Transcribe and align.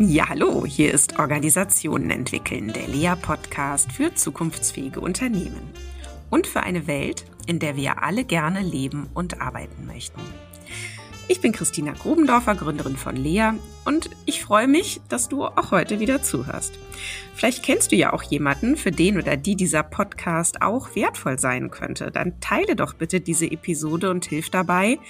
Ja, 0.00 0.28
hallo, 0.28 0.64
hier 0.64 0.94
ist 0.94 1.18
Organisationen 1.18 2.10
entwickeln, 2.10 2.72
der 2.72 2.86
Lea-Podcast 2.86 3.90
für 3.90 4.14
zukunftsfähige 4.14 5.00
Unternehmen. 5.00 5.72
Und 6.30 6.46
für 6.46 6.60
eine 6.60 6.86
Welt, 6.86 7.24
in 7.48 7.58
der 7.58 7.74
wir 7.74 8.00
alle 8.00 8.22
gerne 8.22 8.62
leben 8.62 9.08
und 9.12 9.40
arbeiten 9.40 9.86
möchten. 9.86 10.20
Ich 11.26 11.40
bin 11.40 11.50
Christina 11.50 11.94
Grubendorfer, 11.94 12.54
Gründerin 12.54 12.96
von 12.96 13.16
Lea 13.16 13.54
und 13.84 14.08
ich 14.24 14.40
freue 14.40 14.68
mich, 14.68 15.00
dass 15.08 15.28
du 15.28 15.44
auch 15.44 15.72
heute 15.72 15.98
wieder 15.98 16.22
zuhörst. 16.22 16.78
Vielleicht 17.34 17.64
kennst 17.64 17.90
du 17.90 17.96
ja 17.96 18.12
auch 18.12 18.22
jemanden, 18.22 18.76
für 18.76 18.92
den 18.92 19.18
oder 19.18 19.36
die 19.36 19.56
dieser 19.56 19.82
Podcast 19.82 20.62
auch 20.62 20.94
wertvoll 20.94 21.40
sein 21.40 21.72
könnte. 21.72 22.12
Dann 22.12 22.38
teile 22.38 22.76
doch 22.76 22.94
bitte 22.94 23.20
diese 23.20 23.50
Episode 23.50 24.10
und 24.10 24.26
hilf 24.26 24.48
dabei, 24.50 25.00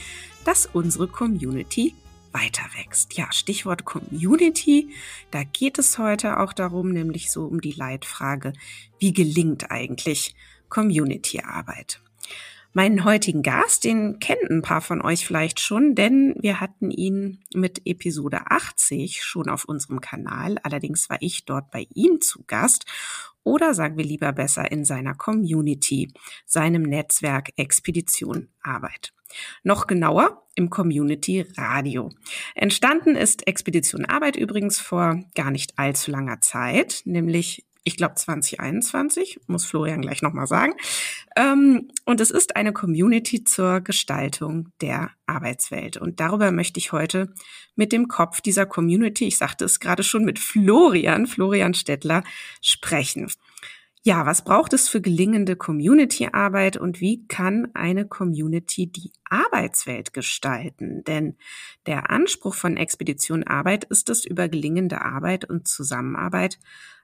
dass 0.46 0.64
unsere 0.64 1.08
Community 1.08 1.94
weiter 2.32 2.64
wächst. 2.76 3.16
Ja, 3.16 3.32
Stichwort 3.32 3.84
Community. 3.84 4.90
Da 5.30 5.44
geht 5.44 5.78
es 5.78 5.98
heute 5.98 6.40
auch 6.40 6.52
darum, 6.52 6.92
nämlich 6.92 7.30
so 7.30 7.44
um 7.44 7.60
die 7.60 7.72
Leitfrage, 7.72 8.52
wie 8.98 9.12
gelingt 9.12 9.70
eigentlich 9.70 10.34
Community-Arbeit? 10.68 12.00
Meinen 12.74 13.04
heutigen 13.04 13.42
Gast, 13.42 13.84
den 13.84 14.18
kennen 14.20 14.46
ein 14.50 14.62
paar 14.62 14.82
von 14.82 15.00
euch 15.00 15.26
vielleicht 15.26 15.58
schon, 15.58 15.94
denn 15.94 16.36
wir 16.38 16.60
hatten 16.60 16.90
ihn 16.90 17.40
mit 17.54 17.82
Episode 17.86 18.50
80 18.50 19.24
schon 19.24 19.48
auf 19.48 19.64
unserem 19.64 20.00
Kanal. 20.00 20.58
Allerdings 20.62 21.08
war 21.08 21.16
ich 21.20 21.44
dort 21.46 21.70
bei 21.70 21.86
ihm 21.94 22.20
zu 22.20 22.44
Gast 22.46 22.84
oder 23.42 23.72
sagen 23.72 23.96
wir 23.96 24.04
lieber 24.04 24.32
besser 24.32 24.70
in 24.70 24.84
seiner 24.84 25.14
Community, 25.14 26.12
seinem 26.44 26.82
Netzwerk 26.82 27.50
Expedition 27.56 28.48
Arbeit. 28.62 29.14
Noch 29.62 29.86
genauer 29.86 30.46
im 30.54 30.70
Community 30.70 31.46
Radio. 31.56 32.10
Entstanden 32.54 33.16
ist 33.16 33.46
Expedition 33.46 34.04
Arbeit 34.04 34.36
übrigens 34.36 34.80
vor 34.80 35.22
gar 35.34 35.50
nicht 35.50 35.78
allzu 35.78 36.10
langer 36.10 36.40
Zeit, 36.40 37.02
nämlich 37.04 37.64
ich 37.88 37.96
glaube 37.96 38.16
2021, 38.16 39.40
muss 39.46 39.64
Florian 39.64 40.02
gleich 40.02 40.20
nochmal 40.20 40.46
sagen. 40.46 40.74
Ähm, 41.36 41.88
und 42.04 42.20
es 42.20 42.30
ist 42.30 42.54
eine 42.54 42.74
Community 42.74 43.44
zur 43.44 43.80
Gestaltung 43.80 44.72
der 44.82 45.10
Arbeitswelt. 45.24 45.96
Und 45.96 46.20
darüber 46.20 46.50
möchte 46.50 46.78
ich 46.78 46.92
heute 46.92 47.32
mit 47.76 47.92
dem 47.92 48.08
Kopf 48.08 48.42
dieser 48.42 48.66
Community, 48.66 49.26
ich 49.26 49.38
sagte 49.38 49.64
es 49.64 49.80
gerade 49.80 50.02
schon 50.02 50.26
mit 50.26 50.38
Florian, 50.38 51.26
Florian 51.26 51.72
Stettler, 51.72 52.24
sprechen. 52.60 53.32
Ja, 54.04 54.26
was 54.26 54.44
braucht 54.44 54.72
es 54.72 54.88
für 54.88 55.00
gelingende 55.00 55.56
Community-Arbeit 55.56 56.76
und 56.76 57.00
wie 57.00 57.26
kann 57.26 57.68
eine 57.74 58.06
Community 58.06 58.86
die 58.86 59.12
Arbeitswelt 59.28 60.12
gestalten? 60.12 61.02
Denn 61.04 61.36
der 61.86 62.10
Anspruch 62.10 62.54
von 62.54 62.76
Expedition 62.76 63.42
Arbeit 63.44 63.84
ist 63.84 64.08
es, 64.08 64.24
über 64.24 64.48
gelingende 64.48 65.02
Arbeit 65.02 65.44
und 65.44 65.66
Zusammenarbeit 65.66 66.58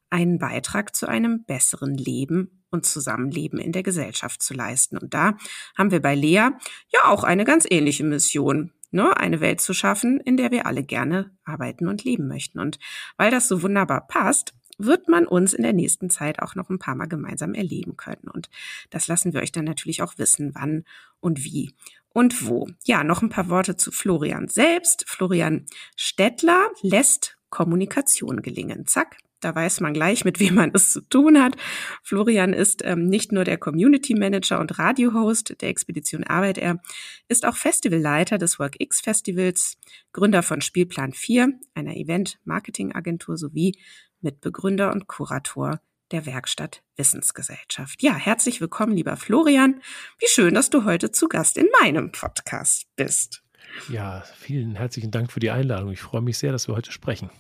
einen 0.09 0.39
Beitrag 0.39 0.95
zu 0.95 1.09
einem 1.09 1.45
besseren 1.45 1.95
Leben 1.95 2.62
und 2.70 2.86
Zusammenleben 2.86 3.58
in 3.58 3.73
der 3.73 3.83
Gesellschaft 3.83 4.42
zu 4.42 4.55
leisten. 4.55 4.97
Und 4.97 5.14
da 5.14 5.36
haben 5.77 5.91
wir 5.91 6.01
bei 6.01 6.14
Lea 6.14 6.51
ja 6.89 7.05
auch 7.06 7.25
eine 7.25 7.45
ganz 7.45 7.67
ähnliche 7.69 8.05
Mission. 8.05 8.73
Ne, 8.91 9.17
eine 9.17 9.41
Welt 9.41 9.61
zu 9.61 9.75
schaffen, 9.75 10.20
in 10.20 10.36
der 10.36 10.53
wir 10.53 10.67
alle 10.67 10.84
gerne 10.84 11.36
arbeiten 11.45 11.89
und 11.89 12.05
leben 12.05 12.29
möchten. 12.29 12.61
Und 12.61 12.79
weil 13.17 13.33
das 13.33 13.48
so 13.48 13.61
wunderbar 13.61 14.06
passt, 14.06 14.55
wird 14.78 15.08
man 15.08 15.27
uns 15.27 15.53
in 15.53 15.62
der 15.62 15.72
nächsten 15.72 16.11
Zeit 16.11 16.41
auch 16.41 16.55
noch 16.55 16.70
ein 16.70 16.78
paar 16.78 16.94
Mal 16.94 17.06
gemeinsam 17.06 17.55
erleben 17.55 17.97
können. 17.97 18.28
Und 18.33 18.50
das 18.91 19.08
lassen 19.08 19.33
wir 19.33 19.41
euch 19.41 19.53
dann 19.53 19.64
natürlich 19.64 20.03
auch 20.03 20.19
wissen, 20.19 20.55
wann 20.55 20.84
und 21.20 21.44
wie 21.44 21.72
und 22.11 22.47
wo. 22.47 22.69
Ja, 22.84 23.05
noch 23.05 23.22
ein 23.22 23.28
paar 23.28 23.48
Worte 23.48 23.77
zu 23.77 23.91
Florian 23.91 24.48
selbst. 24.48 25.05
Florian 25.06 25.67
Stettler 25.97 26.70
lässt 26.83 27.36
Kommunikation 27.50 28.42
gelingen. 28.42 28.86
Zack, 28.86 29.19
da 29.45 29.55
weiß 29.55 29.80
man 29.80 29.92
gleich, 29.92 30.25
mit 30.25 30.41
wem 30.41 30.55
man 30.55 30.70
es 30.72 30.92
zu 30.92 31.02
tun 31.02 31.42
hat. 31.42 31.56
Florian 32.02 32.52
ist 32.55 32.83
ähm, 32.84 33.07
nicht 33.07 33.30
nur 33.30 33.45
der 33.45 33.58
Community 33.58 34.14
Manager 34.14 34.58
und 34.58 34.79
Radiohost 34.79 35.61
der 35.61 35.68
Expedition 35.68 36.24
Arbeit, 36.24 36.57
er 36.57 36.80
ist 37.29 37.45
auch 37.45 37.57
Festivalleiter 37.57 38.39
des 38.39 38.58
WorkX 38.58 39.02
Festivals, 39.02 39.77
Gründer 40.13 40.42
von 40.42 40.63
Spielplan 40.63 41.13
4, 41.13 41.52
einer 41.74 41.95
Event-Marketing-Agentur 41.95 43.36
sowie 43.36 43.77
Mitbegründer 44.24 44.90
und 44.90 45.07
Kurator 45.07 45.80
der 46.11 46.27
Werkstatt 46.27 46.83
Wissensgesellschaft. 46.96 48.02
Ja, 48.02 48.14
herzlich 48.14 48.61
willkommen, 48.61 48.96
lieber 48.96 49.17
Florian. 49.17 49.80
Wie 50.18 50.29
schön, 50.29 50.55
dass 50.55 50.70
du 50.70 50.85
heute 50.85 51.12
zu 51.12 51.29
Gast 51.29 51.57
in 51.57 51.68
meinem 51.80 52.11
Podcast 52.11 52.86
bist. 52.96 53.42
Ja, 53.89 54.24
vielen 54.36 54.77
herzlichen 54.77 55.11
Dank 55.11 55.33
für 55.33 55.40
die 55.40 55.51
Einladung. 55.51 55.90
Ich 55.90 56.02
freue 56.02 56.23
mich 56.23 56.39
sehr, 56.39 56.52
dass 56.52 56.68
wir 56.68 56.74
heute 56.74 56.92
sprechen. 56.92 57.30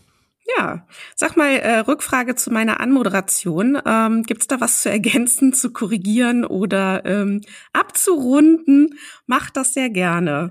Ja, 0.56 0.86
sag 1.14 1.36
mal, 1.36 1.52
äh, 1.52 1.78
Rückfrage 1.78 2.34
zu 2.34 2.50
meiner 2.50 2.80
Anmoderation. 2.80 3.80
Ähm, 3.86 4.22
Gibt 4.24 4.42
es 4.42 4.46
da 4.46 4.60
was 4.60 4.82
zu 4.82 4.90
ergänzen, 4.90 5.54
zu 5.54 5.72
korrigieren 5.72 6.44
oder 6.44 7.04
ähm, 7.06 7.40
abzurunden? 7.72 8.98
Mach 9.26 9.50
das 9.50 9.72
sehr 9.72 9.88
gerne. 9.88 10.50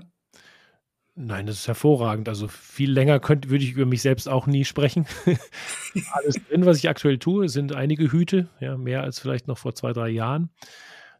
Nein, 1.16 1.46
das 1.46 1.60
ist 1.60 1.68
hervorragend. 1.68 2.28
Also 2.28 2.48
viel 2.48 2.90
länger 2.90 3.20
könnte, 3.20 3.48
würde 3.48 3.62
ich 3.62 3.72
über 3.72 3.86
mich 3.86 4.02
selbst 4.02 4.28
auch 4.28 4.48
nie 4.48 4.64
sprechen. 4.64 5.06
Alles 6.12 6.40
drin, 6.48 6.66
was 6.66 6.78
ich 6.78 6.88
aktuell 6.88 7.18
tue, 7.18 7.48
sind 7.48 7.72
einige 7.72 8.10
Hüte, 8.10 8.48
ja, 8.58 8.76
mehr 8.76 9.02
als 9.04 9.20
vielleicht 9.20 9.46
noch 9.46 9.58
vor 9.58 9.76
zwei, 9.76 9.92
drei 9.92 10.08
Jahren. 10.08 10.50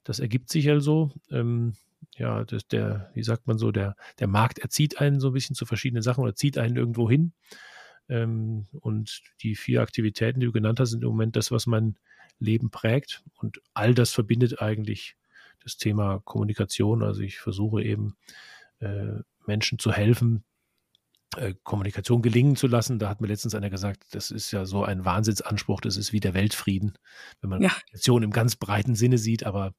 Das 0.02 0.18
ergibt 0.18 0.50
sich 0.50 0.68
also. 0.68 1.12
Ähm, 1.30 1.74
ja, 2.16 2.44
das, 2.44 2.66
der, 2.66 3.10
wie 3.14 3.22
sagt 3.22 3.46
man 3.46 3.56
so, 3.56 3.70
der, 3.70 3.96
der 4.18 4.26
Markt 4.26 4.58
erzieht 4.58 5.00
einen 5.00 5.20
so 5.20 5.28
ein 5.28 5.32
bisschen 5.32 5.56
zu 5.56 5.64
verschiedenen 5.64 6.02
Sachen 6.02 6.22
oder 6.22 6.34
zieht 6.34 6.58
einen 6.58 6.76
irgendwo 6.76 7.08
hin. 7.08 7.32
Ähm, 8.08 8.66
und 8.72 9.22
die 9.42 9.54
vier 9.54 9.80
Aktivitäten, 9.80 10.40
die 10.40 10.46
du 10.46 10.52
genannt 10.52 10.80
hast, 10.80 10.90
sind 10.90 11.02
im 11.02 11.10
Moment 11.10 11.36
das, 11.36 11.52
was 11.52 11.66
mein 11.66 11.96
Leben 12.38 12.70
prägt. 12.70 13.22
Und 13.36 13.60
all 13.74 13.94
das 13.94 14.12
verbindet 14.12 14.60
eigentlich 14.60 15.16
das 15.62 15.76
Thema 15.76 16.20
Kommunikation. 16.24 17.02
Also 17.02 17.22
ich 17.22 17.38
versuche 17.38 17.82
eben, 17.82 18.16
äh, 18.80 19.20
Menschen 19.46 19.78
zu 19.78 19.92
helfen, 19.92 20.44
äh, 21.36 21.54
Kommunikation 21.62 22.22
gelingen 22.22 22.56
zu 22.56 22.66
lassen. 22.66 22.98
Da 22.98 23.08
hat 23.08 23.20
mir 23.20 23.26
letztens 23.26 23.54
einer 23.54 23.70
gesagt, 23.70 24.04
das 24.12 24.30
ist 24.30 24.50
ja 24.50 24.64
so 24.66 24.84
ein 24.84 25.04
Wahnsinnsanspruch, 25.04 25.80
das 25.80 25.96
ist 25.96 26.12
wie 26.12 26.20
der 26.20 26.34
Weltfrieden, 26.34 26.98
wenn 27.40 27.50
man 27.50 27.62
ja. 27.62 27.70
Kommunikation 27.70 28.22
im 28.22 28.30
ganz 28.30 28.56
breiten 28.56 28.94
Sinne 28.94 29.18
sieht, 29.18 29.44
aber 29.44 29.74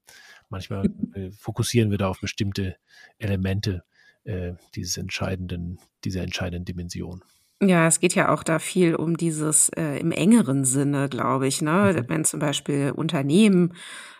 manchmal 0.48 0.86
äh, 1.14 1.30
fokussieren 1.32 1.90
wir 1.90 1.98
da 1.98 2.08
auf 2.08 2.20
bestimmte 2.20 2.76
Elemente 3.18 3.84
äh, 4.24 4.54
dieses 4.74 4.96
entscheidenden, 4.96 5.78
dieser 6.04 6.22
entscheidenden 6.22 6.64
Dimension. 6.64 7.22
Ja, 7.62 7.86
es 7.86 8.00
geht 8.00 8.14
ja 8.14 8.32
auch 8.32 8.42
da 8.42 8.58
viel 8.58 8.94
um 8.94 9.16
dieses 9.16 9.70
äh, 9.70 9.98
im 9.98 10.12
engeren 10.12 10.64
Sinne, 10.64 11.08
glaube 11.08 11.46
ich, 11.46 11.62
ne? 11.62 11.94
Mhm. 11.96 12.08
Wenn 12.08 12.24
zum 12.24 12.38
Beispiel 12.38 12.92
Unternehmen 12.94 13.72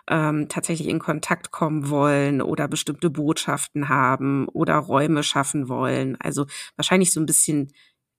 ähm, 0.09 0.49
tatsächlich 0.49 0.89
in 0.89 0.99
Kontakt 0.99 1.51
kommen 1.51 1.91
wollen 1.91 2.41
oder 2.41 2.69
bestimmte 2.69 3.11
Botschaften 3.11 3.89
haben 3.89 4.49
oder 4.49 4.77
Räume 4.77 5.23
schaffen 5.23 5.69
wollen. 5.69 6.17
Also 6.21 6.47
wahrscheinlich 6.77 7.13
so 7.13 7.21
ein 7.21 7.27
bisschen 7.27 7.73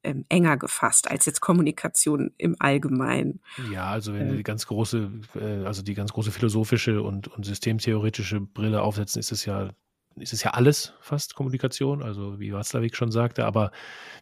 ähm, 0.03 0.25
enger 0.29 0.57
gefasst 0.57 1.09
als 1.09 1.25
jetzt 1.25 1.39
Kommunikation 1.39 2.31
im 2.37 2.55
Allgemeinen. 2.59 3.41
Ja, 3.71 3.87
also 3.87 4.13
wenn 4.13 4.25
wir 4.25 4.31
ähm. 4.31 4.37
die 4.37 4.43
ganz 4.43 4.67
große, 4.67 5.11
äh, 5.35 5.65
also 5.65 5.81
die 5.81 5.93
ganz 5.93 6.13
große 6.13 6.31
philosophische 6.31 7.01
und, 7.01 7.27
und 7.27 7.45
systemtheoretische 7.45 8.41
Brille 8.41 8.81
aufsetzen, 8.81 9.19
ist 9.19 9.31
es 9.31 9.45
ja 9.45 9.71
ist 10.19 10.33
es 10.33 10.43
ja 10.43 10.51
alles 10.51 10.93
fast 11.01 11.35
Kommunikation, 11.35 12.03
also 12.03 12.39
wie 12.39 12.53
Watzlawick 12.53 12.95
schon 12.95 13.11
sagte, 13.11 13.45
aber 13.45 13.71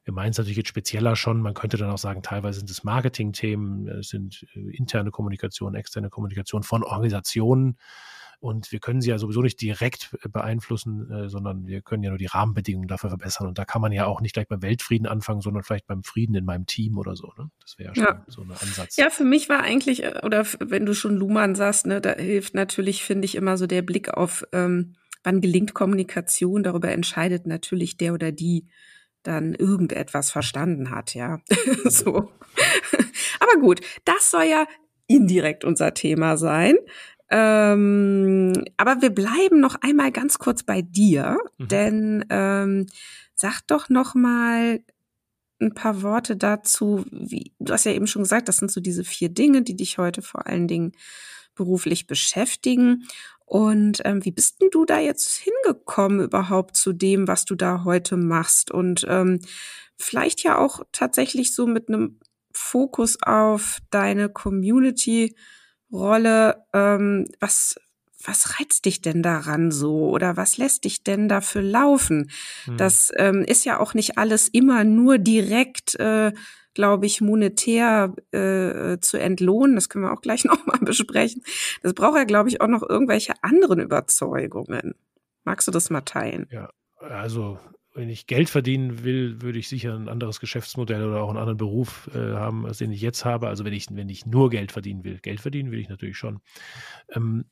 wir 0.03 0.13
meinen 0.13 0.31
es 0.31 0.37
natürlich 0.37 0.57
jetzt 0.57 0.69
spezieller 0.69 1.15
schon. 1.15 1.41
Man 1.41 1.53
könnte 1.53 1.77
dann 1.77 1.89
auch 1.89 1.97
sagen, 1.97 2.21
teilweise 2.21 2.59
sind 2.59 2.69
es 2.69 2.83
Marketing-Themen, 2.83 3.87
es 3.87 4.09
sind 4.09 4.45
äh, 4.55 4.75
interne 4.75 5.11
Kommunikation, 5.11 5.75
externe 5.75 6.09
Kommunikation 6.09 6.63
von 6.63 6.83
Organisationen. 6.83 7.77
Und 8.39 8.71
wir 8.71 8.79
können 8.79 9.01
sie 9.01 9.09
ja 9.09 9.17
sowieso 9.17 9.41
nicht 9.41 9.59
direkt 9.61 10.15
beeinflussen, 10.29 11.09
äh, 11.09 11.29
sondern 11.29 11.65
wir 11.65 11.81
können 11.81 12.03
ja 12.03 12.09
nur 12.09 12.19
die 12.19 12.25
Rahmenbedingungen 12.25 12.87
dafür 12.87 13.09
verbessern. 13.09 13.47
Und 13.47 13.57
da 13.57 13.65
kann 13.65 13.81
man 13.81 13.91
ja 13.91 14.05
auch 14.05 14.21
nicht 14.21 14.33
gleich 14.33 14.47
beim 14.47 14.61
Weltfrieden 14.61 15.07
anfangen, 15.07 15.41
sondern 15.41 15.63
vielleicht 15.63 15.87
beim 15.87 16.03
Frieden 16.03 16.35
in 16.35 16.45
meinem 16.45 16.65
Team 16.65 16.97
oder 16.97 17.15
so. 17.15 17.31
Ne? 17.37 17.49
Das 17.61 17.77
wäre 17.79 17.89
ja 17.89 17.95
schon 17.95 18.03
ja. 18.03 18.25
so 18.27 18.41
ein 18.41 18.51
Ansatz. 18.51 18.97
Ja, 18.97 19.09
für 19.09 19.23
mich 19.23 19.49
war 19.49 19.61
eigentlich, 19.61 20.03
äh, 20.03 20.19
oder 20.23 20.45
wenn 20.59 20.85
du 20.85 20.93
schon 20.93 21.15
Luhmann 21.15 21.55
sagst, 21.55 21.87
ne, 21.87 22.01
da 22.01 22.13
hilft 22.13 22.53
natürlich, 22.53 23.03
finde 23.03 23.25
ich, 23.25 23.35
immer 23.35 23.57
so 23.57 23.67
der 23.67 23.81
Blick 23.81 24.13
auf 24.13 24.43
ähm, 24.51 24.95
wann 25.25 25.41
gelingt 25.41 25.73
Kommunikation, 25.73 26.63
darüber 26.63 26.91
entscheidet 26.91 27.47
natürlich 27.47 27.97
der 27.97 28.13
oder 28.13 28.31
die 28.31 28.67
dann 29.23 29.55
irgendetwas 29.55 30.31
verstanden 30.31 30.91
hat, 30.91 31.15
ja. 31.15 31.39
so. 31.85 32.31
Aber 33.39 33.59
gut, 33.59 33.81
das 34.05 34.31
soll 34.31 34.43
ja 34.43 34.65
indirekt 35.07 35.63
unser 35.63 35.93
Thema 35.93 36.37
sein. 36.37 36.75
Ähm, 37.29 38.53
aber 38.77 39.01
wir 39.01 39.09
bleiben 39.09 39.59
noch 39.59 39.75
einmal 39.81 40.11
ganz 40.11 40.37
kurz 40.37 40.63
bei 40.63 40.83
dir, 40.83 41.37
mhm. 41.57 41.67
denn 41.67 42.25
ähm, 42.29 42.85
sag 43.33 43.61
doch 43.67 43.89
noch 43.89 44.13
mal 44.13 44.81
ein 45.59 45.73
paar 45.73 46.03
Worte 46.03 46.35
dazu. 46.35 47.03
Wie, 47.11 47.53
du 47.59 47.73
hast 47.73 47.85
ja 47.85 47.93
eben 47.93 48.07
schon 48.07 48.23
gesagt, 48.23 48.47
das 48.47 48.57
sind 48.57 48.71
so 48.71 48.79
diese 48.79 49.03
vier 49.03 49.29
Dinge, 49.29 49.63
die 49.63 49.75
dich 49.75 49.97
heute 49.97 50.21
vor 50.21 50.45
allen 50.45 50.67
Dingen 50.67 50.91
beruflich 51.55 52.05
beschäftigen. 52.05 53.07
Und 53.45 54.01
ähm, 54.05 54.25
wie 54.25 54.31
bist 54.31 54.59
denn 54.61 54.69
du 54.71 54.85
da 54.85 54.99
jetzt 54.99 55.37
hingekommen 55.37 56.21
überhaupt 56.21 56.75
zu 56.75 56.93
dem, 56.93 57.27
was 57.27 57.45
du 57.45 57.53
da 57.55 57.83
heute 57.83 58.17
machst? 58.17 58.71
Und 58.71 59.05
ähm, 59.07 59.39
vielleicht 59.97 60.41
ja 60.43 60.57
auch 60.57 60.81
tatsächlich 60.91 61.53
so 61.53 61.67
mit 61.67 61.87
einem 61.87 62.19
Fokus 62.51 63.21
auf 63.21 63.77
deine 63.91 64.29
Community-Rolle. 64.29 66.65
Ähm, 66.73 67.27
was, 67.39 67.75
was 68.23 68.59
reizt 68.59 68.85
dich 68.85 69.01
denn 69.01 69.21
daran 69.21 69.69
so 69.71 70.09
oder 70.09 70.37
was 70.37 70.57
lässt 70.57 70.85
dich 70.85 71.03
denn 71.03 71.29
dafür 71.29 71.61
laufen? 71.61 72.31
Hm. 72.63 72.77
Das 72.77 73.11
ähm, 73.17 73.43
ist 73.43 73.63
ja 73.65 73.79
auch 73.79 73.93
nicht 73.93 74.17
alles 74.17 74.47
immer 74.47 74.83
nur 74.83 75.19
direkt, 75.19 75.93
äh, 75.99 76.33
glaube 76.75 77.07
ich, 77.07 77.21
monetär 77.21 78.13
äh, 78.31 78.99
zu 78.99 79.17
entlohnen. 79.17 79.75
Das 79.75 79.89
können 79.89 80.03
wir 80.03 80.13
auch 80.13 80.21
gleich 80.21 80.43
nochmal 80.45 80.79
besprechen. 80.81 81.41
Das 81.81 81.95
braucht 81.95 82.17
ja, 82.17 82.25
glaube 82.25 82.49
ich, 82.49 82.61
auch 82.61 82.67
noch 82.67 82.87
irgendwelche 82.87 83.33
anderen 83.41 83.79
Überzeugungen. 83.79 84.93
Magst 85.43 85.67
du 85.67 85.71
das 85.71 85.89
mal 85.89 86.01
teilen? 86.01 86.47
Ja, 86.51 86.69
also 86.99 87.57
wenn 87.95 88.09
ich 88.09 88.27
Geld 88.27 88.49
verdienen 88.49 89.03
will, 89.03 89.41
würde 89.41 89.57
ich 89.57 89.69
sicher 89.69 89.95
ein 89.95 90.09
anderes 90.09 90.41
Geschäftsmodell 90.41 91.07
oder 91.07 91.23
auch 91.23 91.29
einen 91.29 91.37
anderen 91.37 91.57
Beruf 91.57 92.09
äh, 92.13 92.33
haben, 92.33 92.65
als 92.65 92.77
den 92.79 92.91
ich 92.91 93.01
jetzt 93.01 93.23
habe. 93.23 93.47
Also 93.47 93.63
wenn 93.63 93.73
ich, 93.73 93.87
wenn 93.89 94.09
ich 94.09 94.25
nur 94.25 94.49
Geld 94.49 94.73
verdienen 94.73 95.03
will. 95.05 95.19
Geld 95.19 95.39
verdienen 95.39 95.71
will 95.71 95.79
ich 95.79 95.87
natürlich 95.87 96.17
schon. 96.17 96.41
Ähm, 97.09 97.45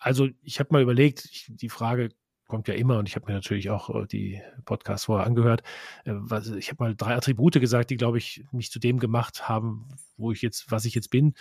also 0.00 0.28
ich 0.42 0.58
habe 0.58 0.70
mal 0.72 0.82
überlegt, 0.82 1.28
ich, 1.30 1.46
die 1.48 1.68
Frage 1.68 2.10
kommt 2.48 2.66
ja 2.66 2.74
immer 2.74 2.98
und 2.98 3.08
ich 3.08 3.14
habe 3.14 3.26
mir 3.26 3.34
natürlich 3.34 3.70
auch 3.70 3.94
äh, 3.94 4.06
die 4.06 4.42
Podcasts 4.64 5.06
vorher 5.06 5.26
angehört. 5.26 5.62
Äh, 6.04 6.12
was, 6.14 6.48
ich 6.50 6.70
habe 6.70 6.82
mal 6.82 6.96
drei 6.96 7.14
Attribute 7.14 7.60
gesagt, 7.60 7.90
die, 7.90 7.96
glaube 7.96 8.18
ich, 8.18 8.44
mich 8.50 8.70
zu 8.70 8.80
dem 8.80 8.98
gemacht 8.98 9.48
haben, 9.48 9.88
wo 10.16 10.32
ich 10.32 10.42
jetzt, 10.42 10.70
was 10.70 10.84
ich 10.84 10.94
jetzt 10.94 11.10
bin. 11.10 11.34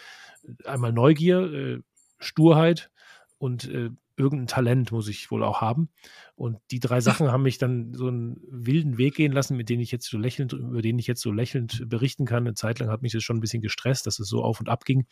Einmal 0.65 0.93
Neugier, 0.93 1.41
äh, 1.51 1.79
Sturheit 2.19 2.91
und 3.37 3.69
irgendein 4.17 4.47
Talent 4.47 4.91
muss 4.91 5.07
ich 5.07 5.29
wohl 5.29 5.43
auch 5.43 5.61
haben. 5.61 5.89
Und 6.35 6.57
die 6.71 6.79
drei 6.79 6.99
Sachen 7.01 7.31
haben 7.31 7.43
mich 7.43 7.59
dann 7.59 7.93
so 7.93 8.07
einen 8.07 8.41
wilden 8.49 8.97
Weg 8.97 9.15
gehen 9.15 9.31
lassen, 9.31 9.55
mit 9.55 9.69
denen 9.69 9.81
ich 9.81 9.91
jetzt 9.91 10.09
so 10.09 10.17
lächelnd, 10.17 10.53
über 10.53 10.81
den 10.81 10.97
ich 10.97 11.05
jetzt 11.05 11.21
so 11.21 11.31
lächelnd 11.31 11.87
berichten 11.87 12.25
kann. 12.25 12.43
Eine 12.43 12.55
Zeit 12.55 12.79
lang 12.79 12.89
hat 12.89 13.03
mich 13.03 13.11
das 13.11 13.23
schon 13.23 13.37
ein 13.37 13.41
bisschen 13.41 13.61
gestresst, 13.61 14.07
dass 14.07 14.19
es 14.19 14.27
so 14.27 14.43
auf 14.43 14.59
und 14.59 14.69
ab 14.69 14.85
ging. 14.85 15.05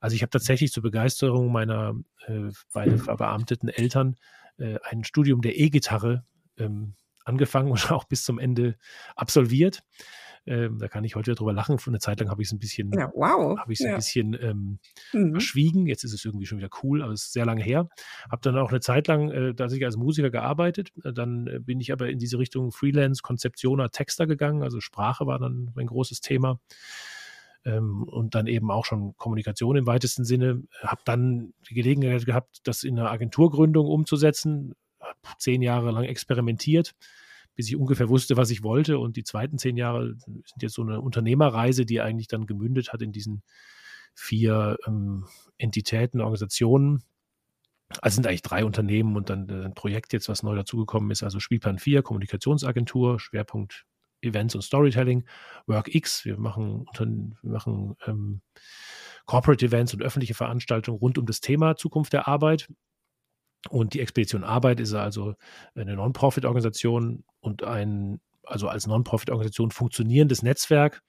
Also 0.00 0.14
ich 0.14 0.22
habe 0.22 0.30
tatsächlich 0.30 0.72
zur 0.72 0.84
Begeisterung 0.84 1.50
meiner 1.50 1.94
äh, 2.26 2.50
beiden 2.72 2.98
verbeamteten 2.98 3.68
Eltern 3.68 4.16
äh, 4.58 4.78
ein 4.82 5.04
Studium 5.04 5.40
der 5.40 5.58
E-Gitarre 5.58 6.24
ähm, 6.58 6.94
angefangen 7.24 7.70
und 7.70 7.90
auch 7.92 8.04
bis 8.04 8.24
zum 8.24 8.38
Ende 8.38 8.76
absolviert. 9.16 9.82
Ähm, 10.46 10.78
da 10.78 10.88
kann 10.88 11.04
ich 11.04 11.16
heute 11.16 11.34
drüber 11.34 11.52
lachen. 11.52 11.78
Für 11.78 11.90
eine 11.90 12.00
Zeit 12.00 12.20
lang 12.20 12.28
habe 12.28 12.42
ich 12.42 12.48
es 12.48 12.52
ein 12.52 12.58
bisschen, 12.58 12.92
ja, 12.92 13.10
wow. 13.14 13.58
habe 13.58 13.72
ich 13.72 13.80
es 13.80 13.86
ja. 13.86 13.92
ein 13.92 13.96
bisschen 13.96 14.36
ähm, 14.40 14.78
mhm. 15.12 15.32
verschwiegen. 15.32 15.86
Jetzt 15.86 16.04
ist 16.04 16.12
es 16.12 16.24
irgendwie 16.24 16.44
schon 16.46 16.58
wieder 16.58 16.68
cool, 16.82 17.02
aber 17.02 17.12
es 17.12 17.24
ist 17.24 17.32
sehr 17.32 17.46
lange 17.46 17.62
her. 17.62 17.88
Habe 18.30 18.42
dann 18.42 18.58
auch 18.58 18.70
eine 18.70 18.80
Zeit 18.80 19.08
lang 19.08 19.30
äh, 19.30 19.54
tatsächlich 19.54 19.86
als 19.86 19.96
Musiker 19.96 20.30
gearbeitet. 20.30 20.92
Äh, 21.02 21.12
dann 21.14 21.46
äh, 21.46 21.60
bin 21.60 21.80
ich 21.80 21.92
aber 21.92 22.10
in 22.10 22.18
diese 22.18 22.38
Richtung 22.38 22.72
Freelance, 22.72 23.22
Konzeptioner, 23.22 23.90
Texter 23.90 24.26
gegangen. 24.26 24.62
Also 24.62 24.80
Sprache 24.80 25.26
war 25.26 25.38
dann 25.38 25.72
ein 25.76 25.86
großes 25.86 26.20
Thema. 26.20 26.60
Ähm, 27.64 28.04
und 28.04 28.34
dann 28.34 28.46
eben 28.46 28.70
auch 28.70 28.84
schon 28.84 29.16
Kommunikation 29.16 29.76
im 29.76 29.86
weitesten 29.86 30.24
Sinne. 30.24 30.62
Habe 30.82 31.02
dann 31.04 31.54
die 31.68 31.74
Gelegenheit 31.74 32.26
gehabt, 32.26 32.60
das 32.64 32.82
in 32.82 32.98
einer 32.98 33.10
Agenturgründung 33.10 33.86
umzusetzen. 33.86 34.74
Hab 35.00 35.40
zehn 35.40 35.62
Jahre 35.62 35.90
lang 35.90 36.04
experimentiert 36.04 36.94
bis 37.54 37.68
ich 37.68 37.76
ungefähr 37.76 38.08
wusste, 38.08 38.36
was 38.36 38.50
ich 38.50 38.62
wollte. 38.62 38.98
Und 38.98 39.16
die 39.16 39.24
zweiten 39.24 39.58
zehn 39.58 39.76
Jahre 39.76 40.16
sind 40.18 40.44
jetzt 40.60 40.74
so 40.74 40.82
eine 40.82 41.00
Unternehmerreise, 41.00 41.86
die 41.86 42.00
eigentlich 42.00 42.28
dann 42.28 42.46
gemündet 42.46 42.92
hat 42.92 43.02
in 43.02 43.12
diesen 43.12 43.42
vier 44.14 44.76
ähm, 44.86 45.26
Entitäten, 45.58 46.20
Organisationen. 46.20 47.02
Also 48.00 48.16
sind 48.16 48.26
eigentlich 48.26 48.42
drei 48.42 48.64
Unternehmen 48.64 49.16
und 49.16 49.30
dann 49.30 49.48
äh, 49.48 49.64
ein 49.64 49.74
Projekt 49.74 50.12
jetzt, 50.12 50.28
was 50.28 50.42
neu 50.42 50.56
dazugekommen 50.56 51.10
ist. 51.10 51.22
Also 51.22 51.38
Spielplan 51.38 51.78
4, 51.78 52.02
Kommunikationsagentur, 52.02 53.20
Schwerpunkt 53.20 53.84
Events 54.24 54.54
und 54.54 54.62
Storytelling. 54.62 55.24
WorkX, 55.66 56.24
wir 56.24 56.38
machen, 56.38 56.86
wir 56.96 57.50
machen 57.50 57.96
ähm, 58.06 58.40
Corporate 59.26 59.64
Events 59.64 59.94
und 59.94 60.02
öffentliche 60.02 60.34
Veranstaltungen 60.34 60.98
rund 60.98 61.18
um 61.18 61.26
das 61.26 61.40
Thema 61.40 61.76
Zukunft 61.76 62.12
der 62.12 62.28
Arbeit. 62.28 62.68
Und 63.70 63.94
die 63.94 64.00
Expedition 64.00 64.44
Arbeit 64.44 64.80
ist 64.80 64.92
also 64.92 65.34
eine 65.74 65.96
Non-Profit-Organisation 65.96 67.24
und 67.40 67.62
ein, 67.62 68.20
also 68.42 68.68
als 68.68 68.86
Non-Profit-Organisation 68.86 69.70
funktionierendes 69.70 70.42
Netzwerk, 70.42 71.02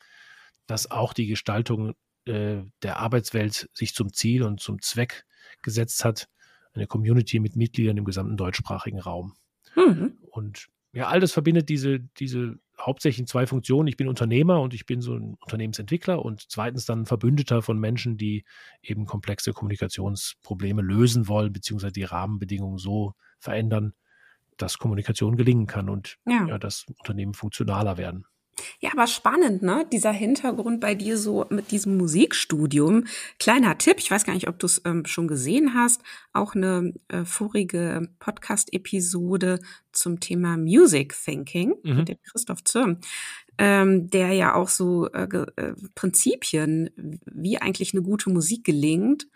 das 0.66 0.90
auch 0.90 1.14
die 1.14 1.28
Gestaltung 1.28 1.94
äh, 2.26 2.62
der 2.82 3.00
Arbeitswelt 3.00 3.70
sich 3.74 3.94
zum 3.94 4.14
Ziel 4.14 4.44
und 4.44 4.62
zum 4.62 4.82
Zweck 4.82 5.26
gesetzt 5.62 6.06
hat. 6.06 6.28
Eine 6.74 6.88
Community 6.88 7.40
mit 7.40 7.56
Mitgliedern 7.56 7.98
im 7.98 8.06
gesamten 8.06 8.38
deutschsprachigen 8.38 9.00
Raum. 9.00 9.36
Mhm. 9.76 10.18
Und 10.32 10.68
ja, 10.94 11.08
all 11.08 11.20
das 11.20 11.34
verbindet 11.34 11.70
diese, 11.70 12.00
diese 12.00 12.58
hauptsächlich 12.80 13.28
zwei 13.28 13.48
Funktionen. 13.48 13.88
Ich 13.88 13.98
bin 13.98 14.08
Unternehmer 14.08 14.62
und 14.62 14.74
ich 14.74 14.86
bin 14.86 15.02
so 15.02 15.16
ein 15.16 15.36
Unternehmensentwickler 15.42 16.24
und 16.24 16.46
zweitens 16.50 16.86
dann 16.86 17.06
Verbündeter 17.06 17.62
von 17.62 17.80
Menschen, 17.80 18.18
die 18.18 18.44
eben 18.82 19.06
komplexe 19.06 19.54
Kommunikationsprobleme 19.54 20.82
lösen 20.82 21.28
wollen, 21.28 21.54
beziehungsweise 21.54 21.94
die 21.94 22.04
Rahmenbedingungen 22.04 22.78
so 22.78 23.14
verändern, 23.40 23.94
dass 24.58 24.78
Kommunikation 24.78 25.36
gelingen 25.36 25.68
kann 25.68 25.90
und 25.90 26.18
ja. 26.26 26.46
ja 26.48 26.58
das 26.58 26.86
Unternehmen 27.00 27.34
funktionaler 27.34 27.98
werden. 27.98 28.26
Ja, 28.80 28.92
aber 28.94 29.08
spannend, 29.08 29.62
ne? 29.62 29.86
Dieser 29.92 30.12
Hintergrund 30.12 30.80
bei 30.80 30.96
dir 30.96 31.18
so 31.18 31.46
mit 31.50 31.72
diesem 31.72 31.98
Musikstudium. 31.98 33.06
Kleiner 33.40 33.78
Tipp, 33.78 33.98
ich 33.98 34.10
weiß 34.10 34.26
gar 34.26 34.34
nicht, 34.34 34.48
ob 34.48 34.60
du 34.60 34.66
es 34.66 34.82
ähm, 34.86 35.06
schon 35.06 35.28
gesehen 35.28 35.74
hast, 35.74 36.02
auch 36.34 36.56
eine 36.56 36.94
äh, 37.10 37.26
vorige 37.26 38.10
Podcast-Episode 38.20 39.60
zum 39.92 40.20
Thema 40.20 40.58
Music 40.58 41.16
Thinking 41.24 41.76
mhm. 41.84 41.96
mit 41.98 42.10
dem 42.10 42.18
Christoph 42.24 42.64
Zürm, 42.64 43.00
ähm, 43.58 44.10
der 44.10 44.34
ja 44.34 44.56
auch 44.56 44.70
so 44.70 45.10
äh, 45.12 45.24
äh, 45.24 45.74
Prinzipien, 45.96 46.90
wie 47.26 47.58
eigentlich 47.58 47.94
eine 47.94 48.04
gute 48.04 48.30
Musik 48.30 48.64
gelingt 48.64 49.28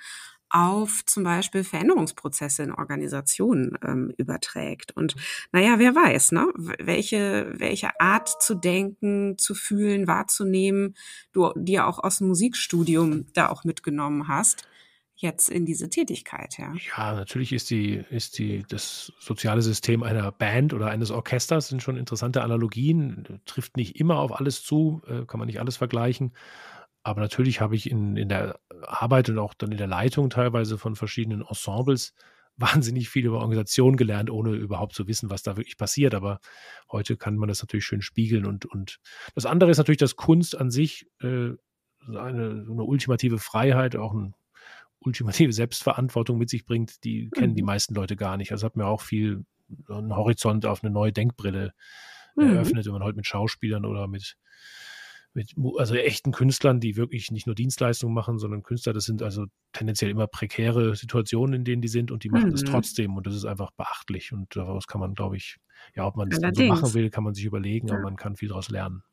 auf 0.50 1.06
zum 1.06 1.24
Beispiel 1.24 1.64
Veränderungsprozesse 1.64 2.64
in 2.64 2.72
Organisationen 2.72 3.78
ähm, 3.84 4.14
überträgt. 4.18 4.96
Und 4.96 5.16
naja, 5.52 5.80
wer 5.80 5.96
weiß, 5.96 6.32
ne? 6.32 6.48
welche, 6.56 7.54
welche 7.56 8.00
Art 8.00 8.42
zu 8.42 8.56
denken, 8.56 9.38
zu 9.38 9.54
fühlen, 9.54 10.08
wahrzunehmen, 10.08 10.96
du 11.32 11.52
dir 11.56 11.88
auch 11.88 12.00
aus 12.00 12.18
dem 12.18 12.28
Musikstudium 12.28 13.28
da 13.34 13.50
auch 13.50 13.64
mitgenommen 13.64 14.28
hast 14.28 14.68
jetzt 15.22 15.50
in 15.50 15.66
diese 15.66 15.90
Tätigkeit, 15.90 16.58
ja. 16.58 16.74
Ja, 16.96 17.14
natürlich 17.14 17.52
ist 17.52 17.70
die, 17.70 18.04
ist 18.10 18.38
die, 18.38 18.64
das 18.70 19.12
soziale 19.20 19.62
System 19.62 20.02
einer 20.02 20.32
Band 20.32 20.74
oder 20.74 20.88
eines 20.88 21.12
Orchesters 21.12 21.68
sind 21.68 21.84
schon 21.84 21.98
interessante 21.98 22.42
Analogien, 22.42 23.42
trifft 23.46 23.76
nicht 23.76 24.00
immer 24.00 24.18
auf 24.20 24.40
alles 24.40 24.64
zu, 24.64 25.02
äh, 25.08 25.26
kann 25.26 25.40
man 25.40 25.48
nicht 25.48 25.60
alles 25.60 25.76
vergleichen. 25.76 26.32
Aber 27.04 27.22
natürlich 27.22 27.62
habe 27.62 27.76
ich 27.76 27.90
in, 27.90 28.18
in 28.18 28.30
der 28.30 28.60
Arbeit 28.84 29.30
und 29.30 29.40
auch 29.40 29.54
dann 29.54 29.72
in 29.72 29.78
der 29.78 29.88
Leitung 29.88 30.30
teilweise 30.30 30.78
von 30.78 30.96
verschiedenen 30.96 31.42
Ensembles 31.42 32.14
wahnsinnig 32.58 33.08
viel 33.08 33.26
über 33.26 33.40
Organisation 33.40 33.96
gelernt, 33.96 34.30
ohne 34.30 34.52
überhaupt 34.52 34.94
zu 34.94 35.08
wissen, 35.08 35.30
was 35.30 35.44
da 35.44 35.56
wirklich 35.56 35.78
passiert. 35.78 36.14
Aber 36.14 36.42
heute 36.92 37.16
kann 37.16 37.38
man 37.38 37.48
das 37.48 37.62
natürlich 37.62 37.86
schön 37.86 38.02
spiegeln. 38.02 38.46
Und, 38.46 38.66
und 38.66 39.00
das 39.34 39.46
andere 39.46 39.72
ist 39.72 39.78
natürlich, 39.78 40.00
dass 40.00 40.18
Kunst 40.18 40.58
an 40.58 40.70
sich 40.70 41.08
äh, 41.22 41.52
eine, 42.08 42.66
eine 42.70 42.84
ultimative 42.84 43.40
Freiheit, 43.40 43.96
auch 43.96 44.14
eine 44.14 44.34
ultimative 45.00 45.54
Selbstverantwortung 45.54 46.38
mit 46.38 46.50
sich 46.50 46.66
bringt, 46.66 47.04
die 47.04 47.26
mhm. 47.26 47.32
kennen 47.32 47.56
die 47.56 47.62
mhm. 47.62 47.68
meisten 47.68 47.96
Leute 47.96 48.16
gar 48.16 48.38
nicht. 48.38 48.52
Also 48.52 48.66
hat 48.66 48.76
mir 48.76 48.88
auch 48.88 49.02
viel 49.02 49.46
einen 49.88 50.16
Horizont 50.16 50.66
auf 50.66 50.84
eine 50.84 50.92
neue 50.92 51.14
Denkbrille 51.14 51.74
mhm. 52.36 52.56
eröffnet, 52.56 52.86
wenn 52.86 52.94
man 52.94 53.04
heute 53.04 53.16
mit 53.16 53.28
Schauspielern 53.28 53.86
oder 53.86 54.08
mit 54.08 54.38
mit 55.34 55.54
also 55.78 55.96
echten 55.96 56.32
Künstlern, 56.32 56.80
die 56.80 56.96
wirklich 56.96 57.32
nicht 57.32 57.46
nur 57.46 57.56
Dienstleistungen 57.56 58.14
machen, 58.14 58.40
sondern 58.40 58.64
Künstler, 58.64 58.94
das 58.94 59.06
sind 59.06 59.22
also 59.22 59.46
tendenziell 59.74 60.10
immer 60.10 60.28
prekäre 60.28 60.96
Situationen, 60.96 61.54
in 61.54 61.64
denen 61.64 61.82
die 61.82 61.88
sind 61.88 62.12
und 62.12 62.24
die 62.24 62.30
machen 62.30 62.52
es 62.52 62.64
mhm. 62.64 62.68
trotzdem 62.68 63.16
und 63.16 63.28
das 63.28 63.36
ist 63.36 63.46
einfach 63.46 63.72
beachtlich 63.72 64.34
und 64.34 64.56
daraus 64.56 64.88
kann 64.88 65.00
man, 65.00 65.14
glaube 65.14 65.38
ich, 65.38 65.58
ja, 65.96 66.06
ob 66.06 66.16
man 66.16 66.30
das 66.30 66.40
so 66.56 66.64
machen 66.64 66.94
will, 66.94 67.10
kann 67.10 67.24
man 67.24 67.34
sich 67.34 67.46
überlegen, 67.46 67.88
ja. 67.88 67.96
aber 67.96 68.04
man 68.04 68.16
kann 68.16 68.36
viel 68.36 68.50
daraus 68.50 68.70
lernen. 68.70 69.04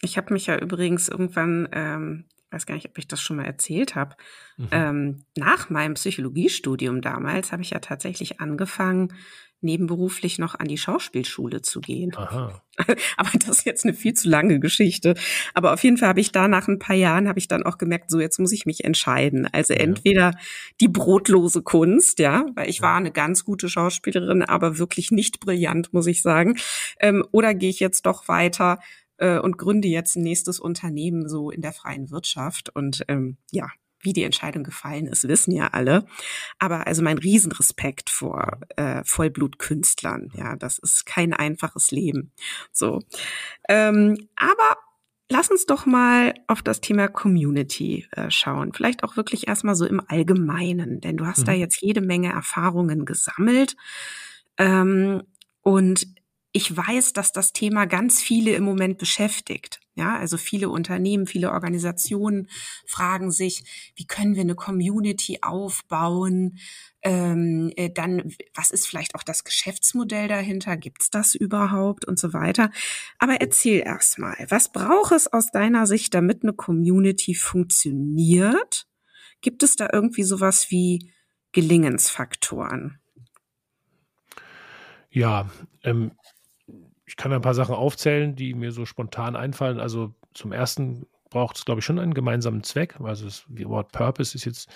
Ich 0.00 0.18
habe 0.18 0.32
mich 0.34 0.46
ja 0.46 0.58
übrigens 0.58 1.08
irgendwann, 1.08 1.68
ähm, 1.72 2.26
weiß 2.54 2.66
gar 2.66 2.74
nicht, 2.74 2.88
ob 2.88 2.96
ich 2.98 3.08
das 3.08 3.20
schon 3.20 3.36
mal 3.36 3.44
erzählt 3.44 3.94
habe, 3.94 4.16
mhm. 4.56 4.68
ähm, 4.70 5.24
nach 5.36 5.70
meinem 5.70 5.94
Psychologiestudium 5.94 7.00
damals 7.00 7.52
habe 7.52 7.62
ich 7.62 7.70
ja 7.70 7.80
tatsächlich 7.80 8.40
angefangen, 8.40 9.12
nebenberuflich 9.64 10.38
noch 10.38 10.54
an 10.54 10.68
die 10.68 10.78
Schauspielschule 10.78 11.62
zu 11.62 11.80
gehen. 11.80 12.12
Aha. 12.16 12.62
Aber 13.16 13.30
das 13.38 13.58
ist 13.58 13.66
jetzt 13.66 13.84
eine 13.84 13.94
viel 13.94 14.14
zu 14.14 14.28
lange 14.28 14.60
Geschichte. 14.60 15.14
Aber 15.54 15.72
auf 15.72 15.82
jeden 15.82 15.96
Fall 15.96 16.10
habe 16.10 16.20
ich 16.20 16.32
da 16.32 16.46
nach 16.48 16.68
ein 16.68 16.78
paar 16.78 16.94
Jahren 16.94 17.28
habe 17.28 17.38
ich 17.38 17.48
dann 17.48 17.64
auch 17.64 17.78
gemerkt, 17.78 18.10
so 18.10 18.20
jetzt 18.20 18.38
muss 18.38 18.52
ich 18.52 18.66
mich 18.66 18.84
entscheiden. 18.84 19.48
Also 19.50 19.74
ja. 19.74 19.80
entweder 19.80 20.32
die 20.80 20.88
brotlose 20.88 21.62
Kunst, 21.62 22.18
ja, 22.18 22.44
weil 22.54 22.68
ich 22.68 22.78
ja. 22.78 22.82
war 22.82 22.96
eine 22.96 23.10
ganz 23.10 23.44
gute 23.44 23.68
Schauspielerin, 23.68 24.42
aber 24.42 24.78
wirklich 24.78 25.10
nicht 25.10 25.40
brillant, 25.40 25.92
muss 25.92 26.06
ich 26.06 26.20
sagen. 26.22 26.58
Ähm, 27.00 27.24
oder 27.32 27.54
gehe 27.54 27.70
ich 27.70 27.80
jetzt 27.80 28.06
doch 28.06 28.28
weiter 28.28 28.80
äh, 29.18 29.38
und 29.38 29.58
gründe 29.58 29.88
jetzt 29.88 30.16
ein 30.16 30.22
nächstes 30.22 30.60
Unternehmen 30.60 31.28
so 31.28 31.50
in 31.50 31.62
der 31.62 31.72
freien 31.72 32.10
Wirtschaft. 32.10 32.70
Und 32.74 33.04
ähm, 33.08 33.36
ja, 33.50 33.68
wie 34.04 34.12
die 34.12 34.22
Entscheidung 34.22 34.62
gefallen 34.62 35.06
ist, 35.06 35.26
wissen 35.26 35.52
ja 35.52 35.68
alle. 35.68 36.06
Aber 36.58 36.86
also 36.86 37.02
mein 37.02 37.18
Riesenrespekt 37.18 38.10
vor 38.10 38.60
äh, 38.76 39.02
Vollblutkünstlern. 39.04 40.30
Ja, 40.34 40.56
das 40.56 40.78
ist 40.78 41.06
kein 41.06 41.32
einfaches 41.32 41.90
Leben. 41.90 42.32
So, 42.70 43.00
ähm, 43.68 44.28
aber 44.36 44.76
lass 45.30 45.50
uns 45.50 45.66
doch 45.66 45.86
mal 45.86 46.34
auf 46.46 46.62
das 46.62 46.80
Thema 46.80 47.08
Community 47.08 48.06
äh, 48.12 48.30
schauen. 48.30 48.72
Vielleicht 48.72 49.04
auch 49.04 49.16
wirklich 49.16 49.48
erstmal 49.48 49.74
so 49.74 49.86
im 49.86 50.02
Allgemeinen, 50.06 51.00
denn 51.00 51.16
du 51.16 51.26
hast 51.26 51.40
mhm. 51.40 51.44
da 51.46 51.52
jetzt 51.52 51.80
jede 51.80 52.02
Menge 52.02 52.32
Erfahrungen 52.32 53.06
gesammelt. 53.06 53.76
Ähm, 54.58 55.22
und 55.62 56.06
ich 56.56 56.74
weiß, 56.74 57.14
dass 57.14 57.32
das 57.32 57.52
Thema 57.52 57.84
ganz 57.84 58.22
viele 58.22 58.52
im 58.54 58.62
Moment 58.62 58.96
beschäftigt. 58.96 59.80
Ja, 59.96 60.16
also 60.16 60.36
viele 60.36 60.68
Unternehmen, 60.68 61.26
viele 61.26 61.50
Organisationen 61.50 62.48
fragen 62.86 63.32
sich, 63.32 63.92
wie 63.96 64.06
können 64.06 64.36
wir 64.36 64.42
eine 64.42 64.54
Community 64.54 65.40
aufbauen? 65.42 66.58
Ähm, 67.02 67.72
äh, 67.74 67.90
dann, 67.90 68.32
was 68.54 68.70
ist 68.70 68.86
vielleicht 68.86 69.16
auch 69.16 69.24
das 69.24 69.42
Geschäftsmodell 69.42 70.28
dahinter? 70.28 70.76
Gibt's 70.76 71.10
das 71.10 71.34
überhaupt 71.34 72.04
und 72.04 72.20
so 72.20 72.32
weiter? 72.32 72.70
Aber 73.18 73.40
erzähl 73.40 73.82
erst 73.84 74.20
mal, 74.20 74.36
was 74.48 74.70
braucht 74.70 75.10
es 75.10 75.32
aus 75.32 75.50
deiner 75.50 75.88
Sicht, 75.88 76.14
damit 76.14 76.44
eine 76.44 76.52
Community 76.52 77.34
funktioniert? 77.34 78.86
Gibt 79.40 79.64
es 79.64 79.74
da 79.74 79.88
irgendwie 79.92 80.22
sowas 80.22 80.70
wie 80.70 81.12
Gelingensfaktoren? 81.50 83.00
Ja, 85.10 85.50
ähm, 85.84 86.10
ich 87.06 87.16
kann 87.16 87.32
ein 87.32 87.42
paar 87.42 87.54
Sachen 87.54 87.74
aufzählen, 87.74 88.34
die 88.34 88.54
mir 88.54 88.72
so 88.72 88.86
spontan 88.86 89.36
einfallen. 89.36 89.78
Also 89.78 90.14
zum 90.32 90.52
ersten 90.52 91.06
braucht 91.30 91.56
es, 91.56 91.64
glaube 91.64 91.80
ich, 91.80 91.84
schon 91.84 91.98
einen 91.98 92.14
gemeinsamen 92.14 92.62
Zweck. 92.62 93.00
Also 93.00 93.24
das 93.26 93.44
Wort 93.48 93.92
Purpose 93.92 94.36
ist 94.36 94.44
jetzt 94.44 94.70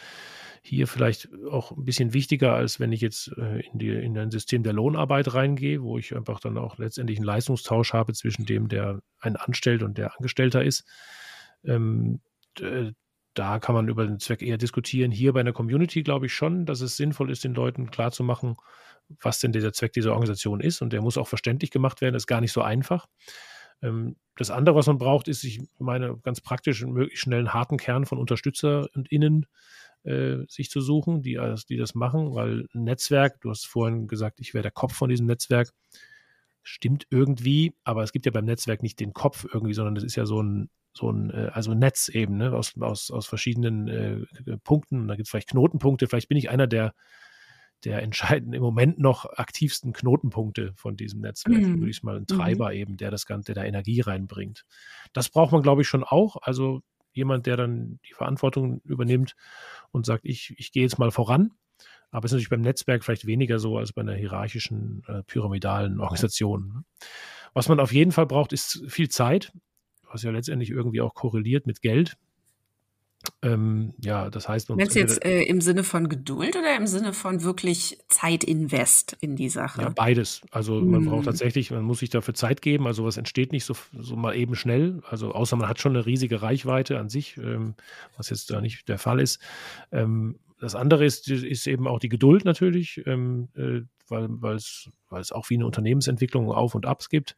hier 0.63 0.87
vielleicht 0.87 1.29
auch 1.51 1.71
ein 1.71 1.85
bisschen 1.85 2.13
wichtiger, 2.13 2.55
als 2.55 2.81
wenn 2.81 2.93
ich 2.93 3.01
jetzt 3.01 3.29
äh, 3.39 3.61
in, 3.61 3.79
die, 3.79 3.91
in 3.91 4.19
ein 4.19 4.31
System 4.31 4.63
der 4.63 4.73
Lohnarbeit 4.73 5.33
reingehe, 5.33 5.83
wo 5.83 5.99
ich 5.99 6.15
einfach 6.15 6.41
dann 6.41 6.59
auch 6.59 6.79
letztendlich 6.79 7.19
einen 7.19 7.27
Leistungstausch 7.27 7.93
habe 7.93 8.13
zwischen 8.13 8.45
dem, 8.45 8.69
der 8.69 9.01
einen 9.21 9.37
anstellt 9.37 9.83
und 9.83 9.99
der 9.99 10.17
Angestellter 10.17 10.65
ist. 10.65 10.85
Ähm, 11.65 12.21
da 13.35 13.61
kann 13.61 13.75
man 13.75 13.89
über 13.89 14.05
den 14.05 14.19
Zweck 14.19 14.43
eher 14.43 14.59
diskutieren. 14.59 15.13
Hier 15.13 15.33
bei 15.33 15.41
einer 15.41 15.53
Community 15.53 16.03
glaube 16.03 16.27
ich 16.27 16.35
schon, 16.35 16.67
dass 16.67 16.81
es 16.81 16.97
sinnvoll 16.97 17.31
ist, 17.31 17.45
den 17.45 17.55
Leuten 17.55 17.91
klarzumachen, 17.91 18.57
was 19.21 19.41
denn 19.41 19.53
der 19.53 19.73
Zweck 19.73 19.93
dieser 19.93 20.12
Organisation 20.12 20.61
ist. 20.61 20.83
Und 20.83 20.93
der 20.93 21.03
muss 21.03 21.19
auch 21.19 21.29
verständlich 21.29 21.71
gemacht 21.71 22.00
werden, 22.00 22.15
das 22.15 22.23
ist 22.23 22.29
gar 22.29 22.41
nicht 22.41 22.53
so 22.53 22.62
einfach. 22.62 23.07
Ähm, 23.83 24.17
das 24.37 24.50
andere, 24.50 24.77
was 24.77 24.87
man 24.87 24.99
braucht, 24.99 25.29
ist, 25.29 25.45
ich 25.45 25.61
meine, 25.79 26.17
ganz 26.19 26.41
praktisch 26.41 26.83
einen 26.83 26.93
möglichst 26.93 27.23
schnellen 27.23 27.53
harten 27.53 27.77
Kern 27.77 28.07
von 28.07 28.19
Unterstützer 28.19 28.88
und 28.95 29.11
Innen 29.11 29.47
äh, 30.05 30.38
sich 30.49 30.71
zu 30.71 30.81
suchen, 30.81 31.23
die, 31.23 31.41
die 31.69 31.77
das 31.77 31.95
machen, 31.95 32.35
weil 32.35 32.67
ein 32.75 32.85
Netzwerk, 32.85 33.41
du 33.41 33.50
hast 33.50 33.67
vorhin 33.67 34.07
gesagt, 34.07 34.41
ich 34.41 34.55
wäre 34.55 34.62
der 34.62 34.71
Kopf 34.71 34.95
von 34.95 35.09
diesem 35.09 35.27
Netzwerk, 35.27 35.73
stimmt 36.62 37.07
irgendwie, 37.11 37.75
aber 37.85 38.03
es 38.03 38.12
gibt 38.12 38.27
ja 38.27 38.33
beim 38.33 38.45
Netzwerk 38.45 38.83
nicht 38.83 39.00
den 39.00 39.12
Kopf 39.12 39.47
irgendwie, 39.53 39.75
sondern 39.75 39.95
das 39.95 40.05
ist 40.05 40.17
ja 40.17 40.27
so 40.27 40.43
ein, 40.43 40.71
so 40.93 41.11
ein, 41.11 41.31
äh, 41.31 41.50
also 41.53 41.73
ein 41.73 41.79
Netz 41.79 42.09
eben, 42.09 42.37
ne, 42.37 42.53
aus, 42.53 42.75
aus, 42.81 43.11
aus 43.11 43.27
verschiedenen 43.27 43.88
äh, 43.88 44.59
Punkten. 44.59 45.09
Da 45.09 45.17
gibt 45.17 45.27
es 45.27 45.31
vielleicht 45.31 45.50
Knotenpunkte, 45.50 46.07
vielleicht 46.07 46.29
bin 46.29 46.38
ich 46.38 46.50
einer 46.50 46.67
der 46.67 46.95
der 47.85 48.03
entscheidenden, 48.03 48.55
im 48.55 48.63
Moment 48.63 48.99
noch 48.99 49.25
aktivsten 49.25 49.93
Knotenpunkte 49.93 50.73
von 50.75 50.97
diesem 50.97 51.21
Netzwerk. 51.21 51.63
Mhm. 51.63 51.79
Würde 51.79 51.91
ich 51.91 52.03
mal 52.03 52.17
ein 52.17 52.27
Treiber 52.27 52.71
mhm. 52.71 52.77
eben, 52.77 52.97
der 52.97 53.11
das 53.11 53.27
Ganze, 53.27 53.53
der 53.55 53.63
da 53.63 53.69
Energie 53.69 54.01
reinbringt. 54.01 54.65
Das 55.13 55.29
braucht 55.29 55.53
man, 55.53 55.63
glaube 55.63 55.83
ich, 55.83 55.89
schon 55.89 56.05
auch. 56.05 56.37
Also 56.43 56.83
jemand, 57.13 57.47
der 57.47 57.57
dann 57.57 58.01
die 58.09 58.15
Verantwortung 58.15 58.81
übernimmt 58.85 59.35
und 59.91 60.07
sagt, 60.07 60.25
ich, 60.25 60.55
ich 60.59 60.73
gehe 60.73 60.83
jetzt 60.83 60.99
mal 60.99 61.11
voran. 61.11 61.53
Aber 62.11 62.25
es 62.25 62.33
ist 62.33 62.37
natürlich 62.37 62.51
beim 62.51 62.63
Netzwerk 62.63 63.05
vielleicht 63.05 63.27
weniger 63.27 63.59
so 63.59 63.77
als 63.77 63.93
bei 63.93 64.01
einer 64.01 64.15
hierarchischen, 64.15 65.03
äh, 65.07 65.23
pyramidalen 65.25 66.01
Organisation. 66.01 66.69
Ne? 66.69 66.85
Was 67.53 67.69
man 67.69 67.81
auf 67.81 67.93
jeden 67.93 68.13
Fall 68.13 68.27
braucht, 68.27 68.53
ist 68.53 68.83
viel 68.89 69.09
Zeit, 69.09 69.53
was 70.11 70.23
ja 70.23 70.31
letztendlich 70.31 70.71
irgendwie 70.71 71.01
auch 71.01 71.15
korreliert 71.15 71.67
mit 71.67 71.83
Geld. 71.83 72.17
Ähm, 73.43 73.95
ja, 73.99 74.31
das 74.31 74.49
heißt. 74.49 74.71
Meinst 74.71 74.95
du 74.95 75.01
jetzt 75.01 75.25
äh, 75.25 75.43
im 75.43 75.61
Sinne 75.61 75.85
von 75.85 76.09
Geduld 76.09 76.57
oder 76.57 76.77
im 76.77 76.87
Sinne 76.87 77.13
von 77.13 77.43
wirklich 77.43 77.99
Zeitinvest 78.09 79.17
in 79.21 79.37
die 79.37 79.49
Sache? 79.49 79.83
Ja, 79.83 79.89
beides. 79.91 80.43
Also 80.51 80.81
man 80.81 81.05
braucht 81.05 81.19
hm. 81.19 81.25
tatsächlich, 81.27 81.71
man 81.71 81.83
muss 81.83 81.99
sich 81.99 82.11
dafür 82.11 82.35
Zeit 82.35 82.63
geben. 82.63 82.87
Also 82.87 83.05
was 83.05 83.17
entsteht 83.17 83.53
nicht 83.53 83.65
so, 83.65 83.75
so 83.99 84.17
mal 84.17 84.37
eben 84.37 84.55
schnell. 84.55 85.03
Also 85.09 85.33
außer 85.33 85.57
man 85.57 85.69
hat 85.69 85.81
schon 85.81 85.97
eine 85.97 86.07
riesige 86.07 86.43
Reichweite 86.43 86.99
an 86.99 87.09
sich, 87.09 87.37
ähm, 87.39 87.75
was 88.17 88.31
jetzt 88.31 88.51
da 88.51 88.61
nicht 88.61 88.89
der 88.89 88.99
Fall 88.99 89.21
ist. 89.21 89.41
Ähm, 89.91 90.39
das 90.61 90.75
andere 90.75 91.05
ist, 91.05 91.29
ist 91.29 91.67
eben 91.67 91.87
auch 91.87 92.01
die 92.01 92.09
Geduld 92.09 92.45
natürlich, 92.45 93.03
ähm, 93.07 93.49
äh, 93.57 93.83
weil 94.09 94.57
es 94.57 95.33
auch 95.33 95.51
wie 95.51 95.55
eine 95.55 95.67
Unternehmensentwicklung 95.67 96.51
Auf 96.51 96.75
und 96.75 96.87
Abs 96.87 97.09
gibt 97.09 97.37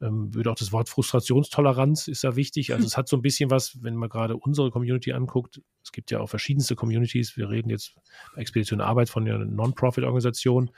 ähm, 0.00 0.34
würde 0.34 0.50
auch 0.50 0.56
das 0.56 0.72
Wort 0.72 0.88
Frustrationstoleranz 0.88 2.08
ist 2.08 2.24
da 2.24 2.36
wichtig. 2.36 2.72
Also 2.72 2.86
es 2.86 2.96
hat 2.96 3.08
so 3.08 3.16
ein 3.16 3.22
bisschen 3.22 3.50
was, 3.50 3.82
wenn 3.82 3.96
man 3.96 4.08
gerade 4.08 4.36
unsere 4.36 4.70
Community 4.70 5.12
anguckt. 5.12 5.60
Es 5.82 5.92
gibt 5.92 6.10
ja 6.10 6.20
auch 6.20 6.28
verschiedenste 6.28 6.74
Communities. 6.76 7.36
Wir 7.36 7.50
reden 7.50 7.70
jetzt 7.70 7.94
bei 8.34 8.40
Expedition 8.42 8.80
Arbeit 8.80 9.10
von 9.10 9.28
einer 9.28 9.44
Non-Profit-Organisation. 9.44 10.70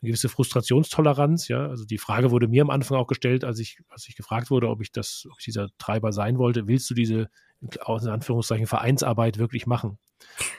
Eine 0.00 0.08
gewisse 0.08 0.28
Frustrationstoleranz, 0.28 1.48
ja. 1.48 1.66
Also 1.66 1.84
die 1.84 1.98
Frage 1.98 2.30
wurde 2.30 2.46
mir 2.46 2.62
am 2.62 2.70
Anfang 2.70 2.98
auch 2.98 3.06
gestellt, 3.06 3.44
als 3.44 3.58
ich, 3.58 3.80
als 3.88 4.08
ich 4.08 4.16
gefragt 4.16 4.50
wurde, 4.50 4.68
ob 4.68 4.80
ich 4.80 4.92
das, 4.92 5.26
ob 5.30 5.38
ich 5.38 5.44
dieser 5.46 5.68
Treiber 5.78 6.12
sein 6.12 6.38
wollte. 6.38 6.68
Willst 6.68 6.88
du 6.90 6.94
diese, 6.94 7.28
in 7.60 7.70
Anführungszeichen, 7.80 8.66
Vereinsarbeit 8.66 9.38
wirklich 9.38 9.66
machen? 9.66 9.98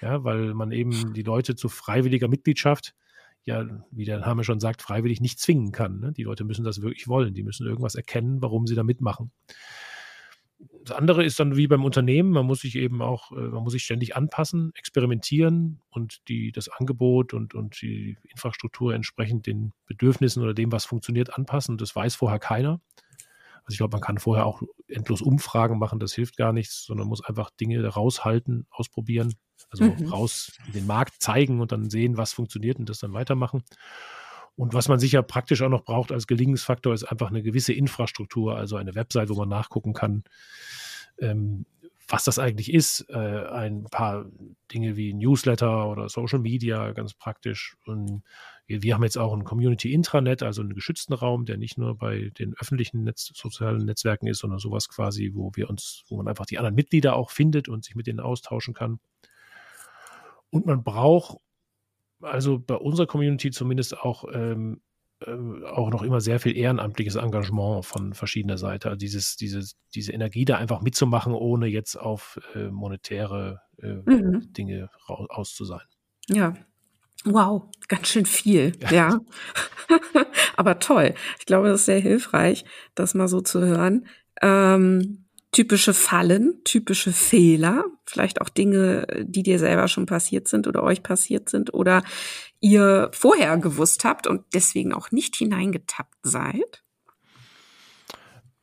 Ja, 0.02 0.24
weil 0.24 0.54
man 0.54 0.72
eben 0.72 1.14
die 1.14 1.22
Leute 1.22 1.56
zu 1.56 1.70
freiwilliger 1.70 2.28
Mitgliedschaft 2.28 2.96
ja, 3.50 3.66
wie 3.90 4.06
der 4.06 4.20
Name 4.20 4.44
schon 4.44 4.60
sagt, 4.60 4.84
freiwillig 4.84 5.22
nicht 5.22 5.40
zwingen 5.40 5.72
kann. 5.72 6.00
Ne? 6.00 6.14
Die 6.14 6.24
Leute 6.24 6.44
müssen 6.44 6.64
das 6.64 6.82
wirklich 6.82 7.08
wollen. 7.08 7.34
Die 7.34 7.42
müssen 7.42 7.66
irgendwas 7.66 7.96
erkennen, 7.96 8.42
warum 8.44 8.68
sie 8.68 8.76
da 8.76 8.84
mitmachen. 8.84 9.32
Das 10.84 10.96
andere 10.96 11.24
ist 11.24 11.40
dann 11.40 11.56
wie 11.58 11.68
beim 11.68 11.84
Unternehmen, 11.84 12.32
man 12.32 12.46
muss 12.46 12.62
sich 12.62 12.76
eben 12.76 13.02
auch, 13.02 13.32
äh, 13.32 13.36
man 13.36 13.64
muss 13.64 13.74
sich 13.74 13.84
ständig 13.84 14.16
anpassen, 14.16 14.72
experimentieren 14.76 15.82
und 15.90 16.28
die, 16.28 16.52
das 16.52 16.70
Angebot 16.70 17.34
und, 17.34 17.56
und 17.56 17.82
die 17.82 18.18
Infrastruktur 18.24 18.94
entsprechend 18.94 19.48
den 19.48 19.74
Bedürfnissen 19.88 20.44
oder 20.44 20.54
dem, 20.54 20.72
was 20.72 20.86
funktioniert, 20.86 21.34
anpassen. 21.34 21.78
Das 21.78 21.96
weiß 21.96 22.16
vorher 22.16 22.40
keiner. 22.40 22.82
Also 23.70 23.76
ich 23.76 23.78
glaube, 23.78 23.98
man 23.98 24.02
kann 24.02 24.18
vorher 24.18 24.48
auch 24.48 24.64
endlos 24.88 25.22
Umfragen 25.22 25.78
machen, 25.78 26.00
das 26.00 26.16
hilft 26.16 26.38
gar 26.38 26.54
nichts, 26.54 26.86
sondern 26.86 27.08
muss 27.08 27.24
einfach 27.24 27.52
Dinge 27.52 27.86
raushalten, 27.86 28.66
ausprobieren, 28.72 29.36
also 29.70 29.84
mhm. 29.84 30.08
raus 30.08 30.54
in 30.66 30.74
den 30.74 30.88
Markt 30.88 31.22
zeigen 31.22 31.62
und 31.62 31.72
dann 31.72 31.92
sehen, 31.92 32.18
was 32.18 32.34
funktioniert 32.34 32.80
und 32.80 32.90
das 32.90 32.98
dann 32.98 33.14
weitermachen. 33.14 33.62
Und 34.56 34.74
was 34.74 34.88
man 34.88 34.98
sicher 34.98 35.22
praktisch 35.22 35.62
auch 35.62 35.70
noch 35.70 35.84
braucht 35.84 36.12
als 36.12 36.26
Gelingensfaktor, 36.26 36.96
ist 36.96 37.04
einfach 37.04 37.30
eine 37.30 37.44
gewisse 37.44 37.72
Infrastruktur, 37.72 38.58
also 38.58 38.76
eine 38.76 38.96
Website, 38.96 39.30
wo 39.30 39.36
man 39.36 39.50
nachgucken 39.50 39.94
kann, 39.94 40.24
ähm, 41.20 41.68
was 42.10 42.24
das 42.24 42.40
eigentlich 42.40 42.74
ist. 42.74 43.06
Äh, 43.10 43.18
ein 43.18 43.84
paar 43.84 44.26
Dinge 44.74 44.98
wie 44.98 45.14
Newsletter 45.14 45.88
oder 45.90 46.10
Social 46.10 46.40
Media, 46.40 46.92
ganz 46.92 47.14
praktisch. 47.14 47.78
Und 47.86 48.24
wir 48.68 48.94
haben 48.94 49.04
jetzt 49.04 49.18
auch 49.18 49.34
ein 49.34 49.44
Community 49.44 49.94
Intranet, 49.94 50.44
also 50.44 50.62
einen 50.62 50.74
geschützten 50.74 51.14
Raum, 51.14 51.46
der 51.46 51.58
nicht 51.58 51.78
nur 51.78 51.98
bei 51.98 52.32
den 52.38 52.56
öffentlichen 52.60 53.04
Netz, 53.04 53.32
sozialen 53.34 53.86
Netzwerken 53.86 54.28
ist, 54.28 54.40
sondern 54.40 54.60
sowas 54.60 54.90
quasi, 54.90 55.32
wo 55.34 55.52
wir 55.54 55.70
uns, 55.70 56.04
wo 56.08 56.18
man 56.18 56.28
einfach 56.28 56.46
die 56.46 56.58
anderen 56.58 56.76
Mitglieder 56.76 57.16
auch 57.16 57.30
findet 57.30 57.70
und 57.70 57.86
sich 57.86 57.96
mit 57.96 58.08
denen 58.08 58.20
austauschen 58.20 58.74
kann. 58.74 59.00
Und 60.50 60.66
man 60.66 60.84
braucht 60.84 61.38
also 62.22 62.60
bei 62.60 62.76
unserer 62.76 63.08
Community 63.08 63.52
zumindest 63.52 63.98
auch 63.98 64.26
ähm, 64.34 64.82
äh, 65.26 65.66
auch 65.66 65.90
noch 65.92 66.04
immer 66.04 66.22
sehr 66.22 66.40
viel 66.40 66.56
ehrenamtliches 66.56 67.16
Engagement 67.16 67.86
von 67.86 68.14
verschiedener 68.14 68.58
Seite. 68.58 68.90
Also 68.90 68.98
dieses, 68.98 69.36
dieses, 69.36 69.76
diese 69.94 70.12
Energie 70.12 70.46
da 70.46 70.58
einfach 70.58 70.82
mitzumachen, 70.82 71.34
ohne 71.34 71.68
jetzt 71.68 71.96
auf 71.96 72.40
äh, 72.56 72.70
monetäre 72.70 73.62
äh, 73.82 74.02
mhm. 74.06 74.52
Dinge 74.54 74.90
aus 75.08 75.54
zu 75.54 75.66
sein. 75.66 75.86
Ja, 76.28 76.54
Wow, 77.26 77.64
ganz 77.90 78.08
schön 78.08 78.26
viel, 78.26 78.72
ja. 78.80 78.92
ja. 78.92 79.20
Aber 80.56 80.80
toll. 80.80 81.14
Ich 81.38 81.46
glaube, 81.46 81.68
das 81.68 81.82
ist 81.82 81.86
sehr 81.86 82.00
hilfreich, 82.00 82.64
das 82.96 83.14
mal 83.14 83.28
so 83.28 83.42
zu 83.42 83.60
hören. 83.60 84.08
Ähm, 84.42 85.26
typische 85.52 85.94
Fallen, 85.94 86.62
typische 86.64 87.12
Fehler, 87.12 87.84
vielleicht 88.06 88.40
auch 88.40 88.50
Dinge, 88.50 89.06
die 89.24 89.44
dir 89.44 89.60
selber 89.60 89.88
schon 89.88 90.06
passiert 90.06 90.48
sind 90.48 90.68
oder 90.68 90.84
euch 90.84 91.04
passiert 91.04 91.50
sind 91.50 91.74
oder 91.74 92.04
ihr 92.62 93.10
vorher 93.14 93.58
gewusst 93.58 94.04
habt 94.04 94.28
und 94.28 94.46
deswegen 94.54 94.94
auch 94.94 95.12
nicht 95.12 95.36
hineingetappt 95.36 96.18
seid? 96.24 96.84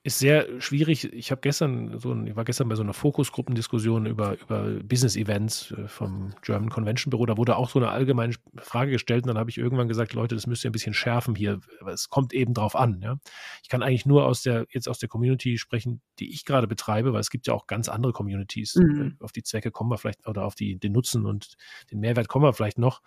Ist 0.06 0.20
sehr 0.20 0.60
schwierig. 0.60 1.12
Ich 1.12 1.32
habe 1.32 1.40
gestern 1.40 1.98
so 1.98 2.12
ein, 2.12 2.28
ich 2.28 2.36
war 2.36 2.44
gestern 2.44 2.68
bei 2.68 2.76
so 2.76 2.82
einer 2.84 2.92
Fokusgruppendiskussion 2.92 4.06
über, 4.06 4.38
über 4.40 4.62
Business-Events 4.84 5.72
äh, 5.72 5.88
vom 5.88 6.32
German 6.42 6.70
Convention 6.70 7.10
Büro. 7.10 7.26
Da 7.26 7.36
wurde 7.36 7.56
auch 7.56 7.68
so 7.68 7.80
eine 7.80 7.88
allgemeine 7.88 8.34
Frage 8.58 8.92
gestellt 8.92 9.24
und 9.24 9.28
dann 9.28 9.38
habe 9.38 9.50
ich 9.50 9.58
irgendwann 9.58 9.88
gesagt, 9.88 10.12
Leute, 10.12 10.36
das 10.36 10.46
müsst 10.46 10.64
ihr 10.64 10.70
ein 10.70 10.72
bisschen 10.72 10.94
schärfen 10.94 11.34
hier. 11.34 11.58
Es 11.92 12.08
kommt 12.08 12.32
eben 12.32 12.54
drauf 12.54 12.76
an. 12.76 13.00
Ja? 13.02 13.18
Ich 13.64 13.68
kann 13.68 13.82
eigentlich 13.82 14.06
nur 14.06 14.26
aus 14.26 14.42
der, 14.42 14.66
jetzt 14.70 14.88
aus 14.88 15.00
der 15.00 15.08
Community 15.08 15.58
sprechen, 15.58 16.00
die 16.20 16.32
ich 16.32 16.44
gerade 16.44 16.68
betreibe, 16.68 17.12
weil 17.12 17.20
es 17.20 17.30
gibt 17.30 17.48
ja 17.48 17.54
auch 17.54 17.66
ganz 17.66 17.88
andere 17.88 18.12
Communities. 18.12 18.76
Mhm. 18.76 19.16
Auf 19.18 19.32
die 19.32 19.42
Zwecke 19.42 19.72
kommen 19.72 19.90
wir 19.90 19.98
vielleicht 19.98 20.24
oder 20.28 20.44
auf 20.44 20.54
die, 20.54 20.78
den 20.78 20.92
Nutzen 20.92 21.26
und 21.26 21.56
den 21.90 21.98
Mehrwert 21.98 22.28
kommen 22.28 22.44
wir 22.44 22.52
vielleicht 22.52 22.78
noch. 22.78 23.02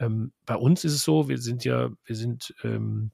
Ähm, 0.00 0.32
bei 0.44 0.56
uns 0.56 0.82
ist 0.82 0.94
es 0.94 1.04
so, 1.04 1.28
wir 1.28 1.38
sind 1.38 1.64
ja, 1.64 1.90
wir 2.04 2.16
sind 2.16 2.52
ähm, 2.64 3.12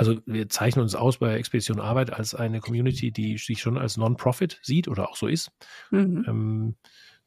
also 0.00 0.16
wir 0.24 0.48
zeichnen 0.48 0.82
uns 0.82 0.94
aus 0.94 1.18
bei 1.18 1.34
Expedition 1.34 1.78
Arbeit 1.78 2.10
als 2.10 2.34
eine 2.34 2.60
Community, 2.60 3.12
die 3.12 3.36
sich 3.36 3.60
schon 3.60 3.76
als 3.76 3.98
Non-Profit 3.98 4.58
sieht 4.62 4.88
oder 4.88 5.10
auch 5.10 5.16
so 5.16 5.26
ist. 5.26 5.52
Mhm. 5.90 6.24
Ähm, 6.26 6.76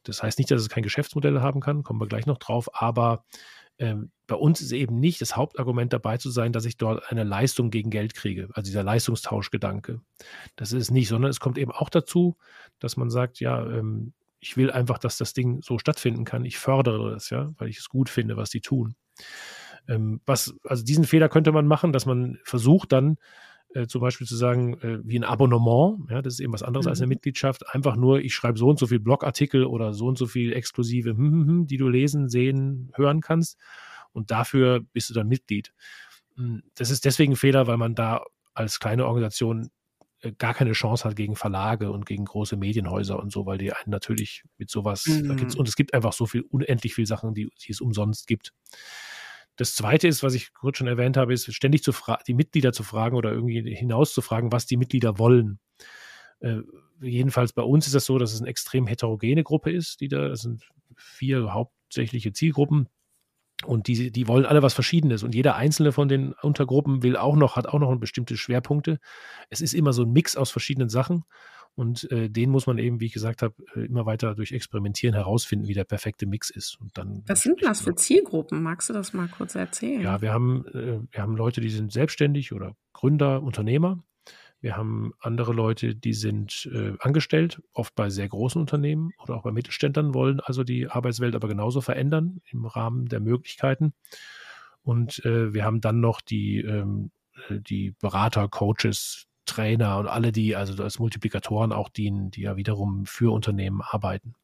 das 0.01 0.23
heißt 0.23 0.39
nicht, 0.39 0.49
dass 0.49 0.59
es 0.59 0.69
kein 0.69 0.81
Geschäftsmodell 0.81 1.39
haben 1.39 1.59
kann, 1.59 1.83
kommen 1.83 2.01
wir 2.01 2.07
gleich 2.07 2.25
noch 2.25 2.39
drauf, 2.39 2.69
aber 2.73 3.25
ähm, 3.77 4.09
bei 4.25 4.33
uns 4.33 4.59
ist 4.59 4.71
eben 4.71 4.99
nicht 4.99 5.21
das 5.21 5.35
Hauptargument 5.35 5.93
dabei 5.93 6.17
zu 6.17 6.31
sein, 6.31 6.51
dass 6.51 6.65
ich 6.65 6.75
dort 6.77 7.11
eine 7.11 7.23
Leistung 7.23 7.69
gegen 7.69 7.91
Geld 7.91 8.15
kriege, 8.15 8.49
also 8.55 8.65
dieser 8.67 8.81
Leistungstauschgedanke. 8.81 10.01
Das 10.55 10.73
ist 10.73 10.89
nicht, 10.89 11.09
sondern 11.09 11.29
es 11.29 11.39
kommt 11.39 11.59
eben 11.59 11.71
auch 11.71 11.91
dazu, 11.91 12.37
dass 12.79 12.97
man 12.97 13.11
sagt, 13.11 13.39
ja, 13.39 13.63
ähm, 13.63 14.13
ich 14.39 14.57
will 14.57 14.71
einfach, 14.71 14.97
dass 14.97 15.17
das 15.17 15.33
Ding 15.33 15.61
so 15.61 15.77
stattfinden 15.77 16.25
kann. 16.25 16.43
Ich 16.43 16.57
fördere 16.57 17.11
das, 17.11 17.29
ja, 17.29 17.53
weil 17.57 17.69
ich 17.69 17.77
es 17.77 17.87
gut 17.87 18.09
finde, 18.09 18.35
was 18.35 18.49
die 18.49 18.61
tun. 18.61 18.95
Ähm, 19.87 20.21
was, 20.25 20.55
also 20.63 20.83
diesen 20.83 21.03
Fehler 21.03 21.29
könnte 21.29 21.51
man 21.51 21.67
machen, 21.67 21.93
dass 21.93 22.05
man 22.05 22.39
versucht 22.43 22.91
dann 22.91 23.17
äh, 23.73 23.87
zum 23.87 24.01
Beispiel 24.01 24.27
zu 24.27 24.35
sagen, 24.35 24.75
äh, 24.81 24.99
wie 25.03 25.17
ein 25.17 25.23
Abonnement, 25.23 26.09
ja, 26.09 26.21
das 26.21 26.35
ist 26.35 26.39
eben 26.39 26.53
was 26.53 26.63
anderes 26.63 26.85
mhm. 26.85 26.89
als 26.91 26.99
eine 26.99 27.07
mhm. 27.07 27.13
Mitgliedschaft, 27.13 27.73
einfach 27.73 27.95
nur, 27.95 28.19
ich 28.19 28.33
schreibe 28.33 28.57
so 28.57 28.69
und 28.69 28.79
so 28.79 28.87
viel 28.87 28.99
Blogartikel 28.99 29.65
oder 29.65 29.93
so 29.93 30.07
und 30.07 30.17
so 30.17 30.27
viel 30.27 30.53
exklusive, 30.53 31.11
hm, 31.11 31.17
hm, 31.17 31.47
hm, 31.47 31.67
die 31.67 31.77
du 31.77 31.87
lesen, 31.87 32.29
sehen, 32.29 32.91
hören 32.95 33.21
kannst 33.21 33.57
und 34.11 34.31
dafür 34.31 34.81
bist 34.93 35.09
du 35.09 35.13
dann 35.13 35.27
Mitglied. 35.27 35.73
Hm, 36.35 36.63
das 36.75 36.91
ist 36.91 37.05
deswegen 37.05 37.33
ein 37.33 37.37
Fehler, 37.37 37.67
weil 37.67 37.77
man 37.77 37.95
da 37.95 38.23
als 38.53 38.79
kleine 38.79 39.07
Organisation 39.07 39.69
äh, 40.19 40.31
gar 40.37 40.53
keine 40.53 40.73
Chance 40.73 41.03
hat 41.05 41.15
gegen 41.15 41.35
Verlage 41.35 41.91
und 41.91 42.05
gegen 42.05 42.25
große 42.25 42.57
Medienhäuser 42.57 43.19
und 43.19 43.31
so, 43.31 43.45
weil 43.45 43.57
die 43.57 43.73
einen 43.73 43.89
natürlich 43.89 44.43
mit 44.57 44.69
sowas, 44.69 45.07
mhm. 45.07 45.31
und 45.57 45.67
es 45.67 45.75
gibt 45.75 45.93
einfach 45.93 46.13
so 46.13 46.25
viel, 46.25 46.41
unendlich 46.41 46.93
viel 46.93 47.07
Sachen, 47.07 47.33
die, 47.33 47.49
die 47.65 47.71
es 47.71 47.81
umsonst 47.81 48.27
gibt. 48.27 48.53
Das 49.55 49.75
zweite 49.75 50.07
ist, 50.07 50.23
was 50.23 50.33
ich 50.33 50.53
kurz 50.53 50.77
schon 50.77 50.87
erwähnt 50.87 51.17
habe, 51.17 51.33
ist 51.33 51.53
ständig 51.53 51.83
zu 51.83 51.93
die 52.27 52.33
Mitglieder 52.33 52.73
zu 52.73 52.83
fragen 52.83 53.15
oder 53.15 53.31
irgendwie 53.31 53.75
hinaus 53.75 54.13
zu 54.13 54.21
fragen, 54.21 54.51
was 54.51 54.65
die 54.65 54.77
Mitglieder 54.77 55.19
wollen. 55.19 55.59
Äh, 56.39 56.61
jedenfalls 57.01 57.53
bei 57.53 57.61
uns 57.61 57.85
ist 57.85 57.95
das 57.95 58.05
so, 58.05 58.17
dass 58.17 58.33
es 58.33 58.41
eine 58.41 58.49
extrem 58.49 58.87
heterogene 58.87 59.43
Gruppe 59.43 59.71
ist, 59.71 60.01
die 60.01 60.07
da, 60.07 60.27
das 60.29 60.41
sind 60.41 60.63
vier 60.97 61.53
hauptsächliche 61.53 62.33
Zielgruppen. 62.33 62.89
Und 63.65 63.87
die, 63.87 64.11
die 64.11 64.27
wollen 64.27 64.45
alle 64.45 64.61
was 64.61 64.73
Verschiedenes. 64.73 65.23
Und 65.23 65.35
jeder 65.35 65.55
einzelne 65.55 65.91
von 65.91 66.09
den 66.09 66.33
Untergruppen 66.33 67.01
will 67.01 67.15
auch 67.15 67.35
noch, 67.35 67.55
hat 67.55 67.67
auch 67.67 67.79
noch 67.79 67.95
bestimmte 67.97 68.35
Schwerpunkte. 68.35 68.99
Es 69.49 69.61
ist 69.61 69.73
immer 69.73 69.93
so 69.93 70.03
ein 70.03 70.11
Mix 70.11 70.35
aus 70.35 70.51
verschiedenen 70.51 70.89
Sachen. 70.89 71.23
Und 71.75 72.09
äh, 72.11 72.29
den 72.29 72.51
muss 72.51 72.67
man 72.67 72.77
eben, 72.77 72.99
wie 72.99 73.07
ich 73.07 73.13
gesagt 73.13 73.41
habe, 73.41 73.55
äh, 73.75 73.85
immer 73.85 74.05
weiter 74.05 74.35
durch 74.35 74.51
Experimentieren 74.51 75.15
herausfinden, 75.15 75.67
wie 75.67 75.73
der 75.73 75.85
perfekte 75.85 76.27
Mix 76.27 76.51
ist. 76.51 76.79
Und 76.79 76.97
dann 76.97 77.23
Was 77.25 77.41
sind 77.41 77.63
das 77.63 77.81
für 77.81 77.95
Zielgruppen? 77.95 78.61
Magst 78.61 78.89
du 78.89 78.93
das 78.93 79.13
mal 79.13 79.27
kurz 79.27 79.55
erzählen? 79.55 80.01
Ja, 80.01 80.21
wir 80.21 80.31
haben, 80.31 80.65
äh, 80.67 80.99
wir 81.11 81.21
haben 81.21 81.35
Leute, 81.35 81.61
die 81.61 81.69
sind 81.69 81.91
selbstständig 81.91 82.53
oder 82.53 82.75
Gründer, 82.93 83.41
Unternehmer. 83.41 84.03
Wir 84.61 84.77
haben 84.77 85.11
andere 85.19 85.51
Leute, 85.51 85.93
die 85.93 86.13
sind 86.13 86.69
äh, 86.71 86.93
angestellt, 86.99 87.61
oft 87.73 87.95
bei 87.95 88.09
sehr 88.09 88.29
großen 88.29 88.61
Unternehmen 88.61 89.11
oder 89.21 89.35
auch 89.35 89.43
bei 89.43 89.51
Mittelständlern, 89.51 90.13
wollen 90.13 90.39
also 90.39 90.63
die 90.63 90.87
Arbeitswelt 90.87 91.35
aber 91.35 91.49
genauso 91.49 91.81
verändern 91.81 92.39
im 92.49 92.65
Rahmen 92.65 93.07
der 93.07 93.19
Möglichkeiten. 93.19 93.93
Und 94.83 95.23
äh, 95.25 95.53
wir 95.53 95.65
haben 95.65 95.81
dann 95.81 95.99
noch 95.99 96.21
die, 96.21 96.61
ähm, 96.61 97.11
äh, 97.49 97.59
die 97.59 97.91
Berater, 97.99 98.47
Coaches, 98.47 99.27
Trainer 99.45 99.97
und 99.97 100.07
alle, 100.07 100.31
die 100.31 100.55
also 100.55 100.81
als 100.81 100.99
Multiplikatoren 100.99 101.71
auch 101.71 101.89
dienen, 101.89 102.31
die 102.31 102.41
ja 102.41 102.55
wiederum 102.55 103.05
für 103.05 103.33
Unternehmen 103.33 103.81
arbeiten. 103.81 104.35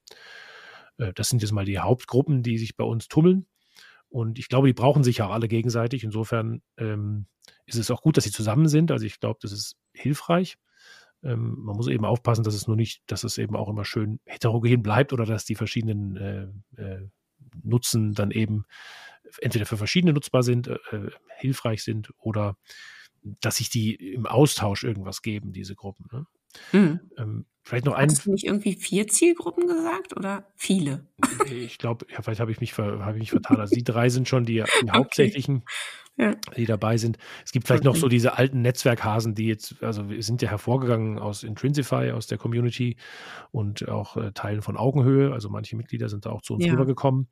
Äh, 0.97 1.13
das 1.13 1.29
sind 1.29 1.41
jetzt 1.41 1.51
mal 1.51 1.65
die 1.65 1.79
Hauptgruppen, 1.79 2.43
die 2.43 2.57
sich 2.57 2.75
bei 2.75 2.83
uns 2.83 3.07
tummeln. 3.07 3.47
Und 4.09 4.39
ich 4.39 4.49
glaube, 4.49 4.67
die 4.67 4.73
brauchen 4.73 5.03
sich 5.03 5.21
auch 5.21 5.29
alle 5.29 5.47
gegenseitig. 5.47 6.03
Insofern 6.03 6.61
ähm, 6.77 7.27
ist 7.65 7.77
es 7.77 7.91
auch 7.91 8.01
gut, 8.01 8.17
dass 8.17 8.23
sie 8.23 8.31
zusammen 8.31 8.67
sind. 8.67 8.91
Also 8.91 9.05
ich 9.05 9.19
glaube, 9.19 9.39
das 9.41 9.51
ist 9.51 9.77
hilfreich. 9.93 10.57
Ähm, 11.23 11.55
man 11.59 11.75
muss 11.75 11.87
eben 11.87 12.05
aufpassen, 12.05 12.43
dass 12.43 12.55
es 12.55 12.67
nur 12.67 12.75
nicht, 12.75 13.03
dass 13.07 13.23
es 13.23 13.37
eben 13.37 13.55
auch 13.55 13.69
immer 13.69 13.85
schön 13.85 14.19
heterogen 14.25 14.81
bleibt 14.81 15.13
oder 15.13 15.25
dass 15.25 15.45
die 15.45 15.55
verschiedenen 15.55 16.15
äh, 16.17 16.81
äh, 16.81 17.07
Nutzen 17.63 18.13
dann 18.13 18.31
eben 18.31 18.65
entweder 19.41 19.65
für 19.65 19.77
verschiedene 19.77 20.13
nutzbar 20.13 20.43
sind, 20.43 20.67
äh, 20.67 20.77
äh 20.91 21.11
hilfreich 21.37 21.83
sind 21.83 22.11
oder 22.17 22.57
dass 23.23 23.57
sich 23.57 23.69
die 23.69 23.95
im 23.95 24.25
Austausch 24.25 24.83
irgendwas 24.83 25.21
geben, 25.21 25.53
diese 25.53 25.75
Gruppen. 25.75 26.07
Ne? 26.11 26.25
Mhm. 26.71 26.99
Ähm, 27.17 27.45
vielleicht 27.63 27.85
noch 27.85 27.93
ein. 27.93 28.09
Hast 28.09 28.25
du 28.25 28.31
nicht 28.31 28.45
irgendwie 28.45 28.73
vier 28.73 29.07
Zielgruppen 29.07 29.67
gesagt 29.67 30.15
oder 30.15 30.47
viele? 30.55 31.07
Ich 31.49 31.77
glaube, 31.77 32.05
ja, 32.11 32.21
vielleicht 32.21 32.39
habe 32.39 32.51
ich 32.51 32.59
mich, 32.59 32.73
ver, 32.73 33.05
hab 33.05 33.13
ich 33.15 33.19
mich 33.19 33.31
vertan. 33.31 33.59
Also 33.59 33.75
die 33.75 33.83
drei 33.83 34.09
sind 34.09 34.27
schon 34.27 34.45
die, 34.45 34.55
die 34.55 34.63
okay. 34.83 34.91
hauptsächlichen, 34.91 35.63
ja. 36.17 36.35
die 36.57 36.65
dabei 36.65 36.97
sind. 36.97 37.17
Es 37.45 37.51
gibt 37.51 37.67
vielleicht 37.67 37.85
okay. 37.85 37.95
noch 37.95 37.95
so 37.95 38.07
diese 38.07 38.37
alten 38.37 38.61
Netzwerkhasen, 38.61 39.35
die 39.35 39.47
jetzt, 39.47 39.81
also 39.81 40.09
wir 40.09 40.21
sind 40.23 40.41
ja 40.41 40.49
hervorgegangen 40.49 41.19
aus 41.19 41.43
Intrinsify, 41.43 42.11
aus 42.11 42.27
der 42.27 42.37
Community 42.37 42.97
und 43.51 43.87
auch 43.87 44.17
äh, 44.17 44.31
Teilen 44.33 44.61
von 44.61 44.77
Augenhöhe. 44.77 45.31
Also 45.31 45.49
manche 45.49 45.75
Mitglieder 45.75 46.09
sind 46.09 46.25
da 46.25 46.31
auch 46.31 46.41
zu 46.41 46.55
uns 46.55 46.65
ja. 46.65 46.73
rübergekommen. 46.73 47.27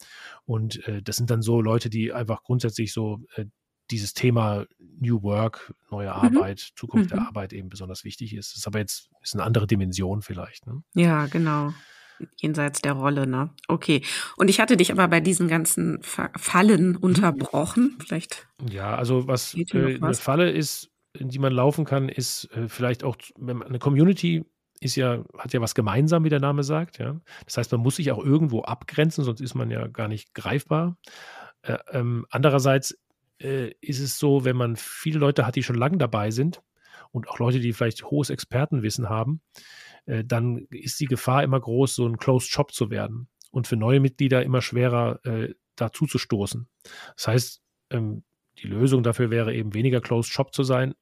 Und 0.45 0.87
äh, 0.87 1.01
das 1.01 1.17
sind 1.17 1.29
dann 1.29 1.41
so 1.41 1.61
Leute, 1.61 1.89
die 1.89 2.13
einfach 2.13 2.43
grundsätzlich 2.43 2.93
so 2.93 3.19
äh, 3.35 3.45
dieses 3.91 4.13
Thema 4.13 4.65
New 4.99 5.23
Work, 5.23 5.73
neue 5.91 6.07
mhm. 6.07 6.13
Arbeit, 6.13 6.69
mhm. 6.71 6.75
Zukunft 6.75 7.11
mhm. 7.11 7.15
der 7.15 7.27
Arbeit 7.27 7.53
eben 7.53 7.69
besonders 7.69 8.03
wichtig 8.03 8.35
ist. 8.35 8.51
Das 8.51 8.59
ist 8.59 8.67
aber 8.67 8.79
jetzt 8.79 9.09
ist 9.21 9.35
eine 9.35 9.43
andere 9.43 9.67
Dimension 9.67 10.21
vielleicht. 10.21 10.67
Ne? 10.67 10.83
Ja, 10.93 11.27
genau. 11.27 11.73
Jenseits 12.37 12.81
der 12.81 12.93
Rolle, 12.93 13.27
ne? 13.27 13.51
Okay. 13.67 14.01
Und 14.37 14.49
ich 14.49 14.59
hatte 14.59 14.75
dich 14.75 14.91
aber 14.91 15.07
bei 15.07 15.19
diesen 15.19 15.47
ganzen 15.47 15.99
Fallen 16.01 16.89
mhm. 16.91 16.97
unterbrochen. 16.97 17.97
Vielleicht. 17.99 18.47
Ja, 18.69 18.95
also 18.95 19.27
was, 19.27 19.53
äh, 19.53 19.65
was, 20.01 20.01
eine 20.01 20.13
Falle 20.15 20.51
ist, 20.51 20.89
in 21.13 21.29
die 21.29 21.39
man 21.39 21.53
laufen 21.53 21.85
kann, 21.85 22.09
ist 22.09 22.49
äh, 22.55 22.67
vielleicht 22.67 23.03
auch, 23.03 23.17
wenn 23.37 23.57
man 23.57 23.67
eine 23.67 23.79
Community 23.79 24.45
ist 24.79 24.95
ja, 24.95 25.23
hat 25.37 25.53
ja 25.53 25.61
was 25.61 25.75
gemeinsam, 25.75 26.23
wie 26.23 26.29
der 26.29 26.39
Name 26.39 26.63
sagt, 26.63 26.99
ja. 26.99 27.19
Das 27.45 27.57
heißt, 27.57 27.71
man 27.71 27.81
muss 27.81 27.95
sich 27.95 28.11
auch 28.11 28.23
irgendwo 28.23 28.61
abgrenzen, 28.61 29.23
sonst 29.23 29.41
ist 29.41 29.55
man 29.55 29.71
ja 29.71 29.87
gar 29.87 30.07
nicht 30.07 30.33
greifbar. 30.33 30.97
Äh, 31.63 31.77
ähm, 31.91 32.25
andererseits 32.29 32.95
äh, 33.41 33.71
ist 33.81 33.99
es 33.99 34.17
so, 34.17 34.45
wenn 34.45 34.55
man 34.55 34.75
viele 34.75 35.19
Leute 35.19 35.45
hat, 35.45 35.55
die 35.55 35.63
schon 35.63 35.75
lange 35.75 35.97
dabei 35.97 36.31
sind 36.31 36.61
und 37.11 37.29
auch 37.29 37.39
Leute, 37.39 37.59
die 37.59 37.73
vielleicht 37.73 38.05
hohes 38.05 38.29
Expertenwissen 38.29 39.09
haben, 39.09 39.41
äh, 40.05 40.23
dann 40.23 40.67
ist 40.69 40.99
die 40.99 41.05
Gefahr 41.05 41.43
immer 41.43 41.59
groß, 41.59 41.95
so 41.95 42.07
ein 42.07 42.17
Closed 42.17 42.49
Shop 42.49 42.71
zu 42.71 42.89
werden 42.89 43.27
und 43.51 43.67
für 43.67 43.77
neue 43.77 43.99
Mitglieder 43.99 44.43
immer 44.43 44.61
schwerer 44.61 45.19
äh, 45.25 45.53
dazu 45.75 46.05
zu 46.05 46.17
stoßen. 46.17 46.67
Das 47.15 47.27
heißt, 47.27 47.61
ähm, 47.91 48.23
die 48.59 48.67
Lösung 48.67 49.03
dafür 49.03 49.29
wäre 49.29 49.53
eben 49.53 49.73
weniger 49.73 50.01
Closed 50.01 50.31
Shop 50.31 50.53
zu 50.53 50.63
sein, 50.63 50.95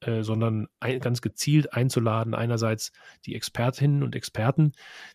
äh, 0.00 0.22
sondern 0.22 0.68
ein, 0.80 1.00
ganz 1.00 1.20
gezielt 1.20 1.72
einzuladen, 1.72 2.34
einerseits 2.34 2.92
die 3.26 3.34
Expertinnen 3.34 4.02
und 4.02 4.16
Experten, 4.16 4.72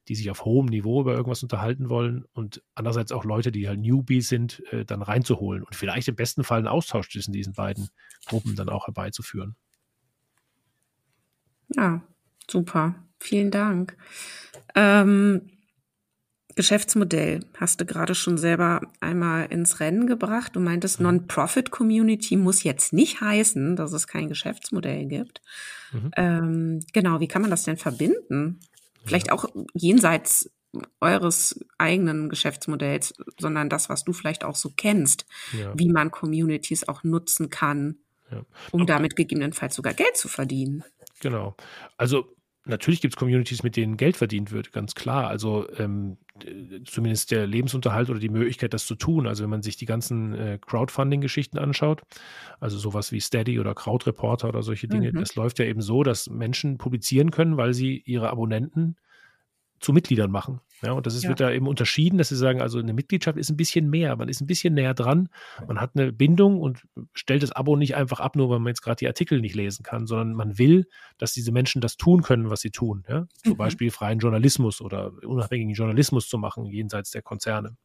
die 0.08 0.16
sich 0.16 0.30
auf 0.30 0.46
hohem 0.46 0.68
Niveau 0.68 1.02
über 1.02 1.14
irgendwas 1.14 1.44
unterhalten 1.44 1.90
wollen 1.90 2.26
und 2.34 2.64
andererseits 2.76 3.12
auch 3.12 3.26
Leute, 3.26 3.52
die 3.52 3.68
halt 3.68 3.80
Newbies 3.80 4.30
sind, 4.30 4.62
äh, 4.72 4.86
dann 4.86 5.02
reinzuholen 5.02 5.64
und 5.64 5.76
vielleicht 5.76 6.08
im 6.08 6.16
besten 6.16 6.44
Fall 6.44 6.60
einen 6.60 6.68
Austausch 6.68 7.10
zwischen 7.10 7.34
diesen 7.34 7.54
beiden 7.54 7.90
Gruppen 8.26 8.56
dann 8.56 8.70
auch 8.70 8.88
herbeizuführen. 8.88 9.56
Ja, 11.76 12.04
super. 12.50 12.96
Vielen 13.20 13.50
Dank. 13.50 13.98
Ähm, 14.76 15.50
Geschäftsmodell 16.56 17.42
hast 17.58 17.82
du 17.82 17.86
gerade 17.86 18.16
schon 18.16 18.38
selber 18.38 18.82
einmal 19.02 19.48
ins 19.48 19.82
Rennen 19.82 20.08
gebracht. 20.08 20.56
Du 20.56 20.62
meintest, 20.62 21.00
mhm. 21.00 21.06
Non-Profit-Community 21.06 22.38
muss 22.38 22.64
jetzt 22.64 22.94
nicht 22.94 23.20
heißen, 23.22 23.76
dass 23.76 23.92
es 23.92 24.08
kein 24.08 24.30
Geschäftsmodell 24.30 25.06
gibt. 25.06 25.42
Mhm. 25.92 26.12
Ähm, 26.16 26.80
genau, 26.94 27.20
wie 27.20 27.28
kann 27.28 27.42
man 27.42 27.52
das 27.52 27.64
denn 27.64 27.78
verbinden? 27.78 28.60
Vielleicht 29.04 29.32
auch 29.32 29.46
jenseits 29.74 30.50
eures 31.00 31.64
eigenen 31.78 32.30
Geschäftsmodells, 32.30 33.14
sondern 33.40 33.70
das, 33.70 33.90
was 33.90 34.04
du 34.04 34.14
vielleicht 34.14 34.44
auch 34.44 34.56
so 34.56 34.72
kennst, 34.76 35.26
ja. 35.58 35.74
wie 35.78 35.90
man 35.90 36.12
Communities 36.12 36.88
auch 36.88 37.04
nutzen 37.04 37.50
kann, 37.50 37.98
ja. 38.32 38.46
um 38.72 38.86
damit 38.86 39.16
gegebenenfalls 39.16 39.76
sogar 39.76 39.94
Geld 39.94 40.18
zu 40.18 40.28
verdienen. 40.28 40.84
Genau. 41.22 41.56
Also 41.98 42.35
natürlich 42.66 43.02
gibt 43.02 43.14
es 43.14 43.18
Communities, 43.18 43.64
mit 43.64 43.76
denen 43.76 43.98
Geld 43.98 44.18
verdient 44.18 44.52
wird, 44.52 44.72
ganz 44.72 44.96
klar. 44.96 45.28
Also 45.28 45.68
ähm, 45.78 46.18
zumindest 46.86 47.32
der 47.32 47.48
Lebensunterhalt 47.48 48.10
oder 48.10 48.20
die 48.20 48.30
Möglichkeit, 48.30 48.74
das 48.74 48.86
zu 48.86 48.96
tun. 48.96 49.28
Also 49.28 49.44
wenn 49.44 49.50
man 49.50 49.62
sich 49.62 49.78
die 49.78 49.86
ganzen 49.86 50.34
äh, 50.34 50.60
Crowdfunding-Geschichten 50.60 51.58
anschaut, 51.58 52.02
also 52.60 52.78
sowas 52.78 53.12
wie 53.12 53.22
Steady 53.22 53.60
oder 53.60 53.74
Crowdreporter 53.74 54.50
oder 54.50 54.64
solche 54.64 54.88
Dinge, 54.88 55.12
mhm. 55.12 55.20
das 55.20 55.36
läuft 55.36 55.60
ja 55.60 55.66
eben 55.66 55.82
so, 55.82 56.04
dass 56.04 56.30
Menschen 56.30 56.78
publizieren 56.78 57.32
können, 57.32 57.58
weil 57.58 57.74
sie 57.74 58.02
ihre 58.06 58.30
Abonnenten 58.30 58.96
zu 59.80 59.94
Mitgliedern 59.94 60.32
machen. 60.32 60.62
Ja, 60.82 60.92
und 60.92 61.06
das 61.06 61.16
ist, 61.16 61.24
ja. 61.24 61.30
wird 61.30 61.40
da 61.40 61.52
eben 61.52 61.68
unterschieden, 61.68 62.18
dass 62.18 62.30
sie 62.30 62.36
sagen, 62.36 62.62
also 62.62 62.80
eine 62.80 62.94
Mitgliedschaft 62.94 63.38
ist 63.38 63.50
ein 63.50 63.58
bisschen 63.58 63.90
mehr, 63.90 64.16
man 64.16 64.30
ist 64.30 64.42
ein 64.42 64.48
bisschen 64.48 64.74
näher 64.74 64.94
dran, 64.94 65.30
man 65.68 65.80
hat 65.80 65.92
eine 65.96 66.12
Bindung 66.12 66.60
und 66.60 66.86
stellt 67.14 67.44
das 67.44 67.52
Abo 67.52 67.76
nicht 67.76 67.96
einfach 67.96 68.20
ab, 68.20 68.36
nur 68.36 68.50
weil 68.50 68.60
man 68.60 68.68
jetzt 68.68 68.82
gerade 68.82 68.98
die 68.98 69.08
Artikel 69.08 69.42
nicht 69.42 69.56
lesen 69.56 69.84
kann, 69.84 70.06
sondern 70.06 70.34
man 70.34 70.58
will, 70.58 70.88
dass 71.18 71.34
diese 71.34 71.52
Menschen 71.52 71.82
das 71.82 71.98
tun 71.98 72.22
können, 72.22 72.50
was 72.50 72.62
sie 72.62 72.72
tun. 72.72 73.04
Ja? 73.08 73.26
Zum 73.44 73.54
mhm. 73.54 73.58
Beispiel 73.58 73.90
freien 73.90 74.20
Journalismus 74.20 74.82
oder 74.82 75.12
unabhängigen 75.24 75.74
Journalismus 75.74 76.28
zu 76.28 76.38
machen, 76.38 76.66
jenseits 76.66 77.12
der 77.12 77.22
Konzerne 77.22 77.78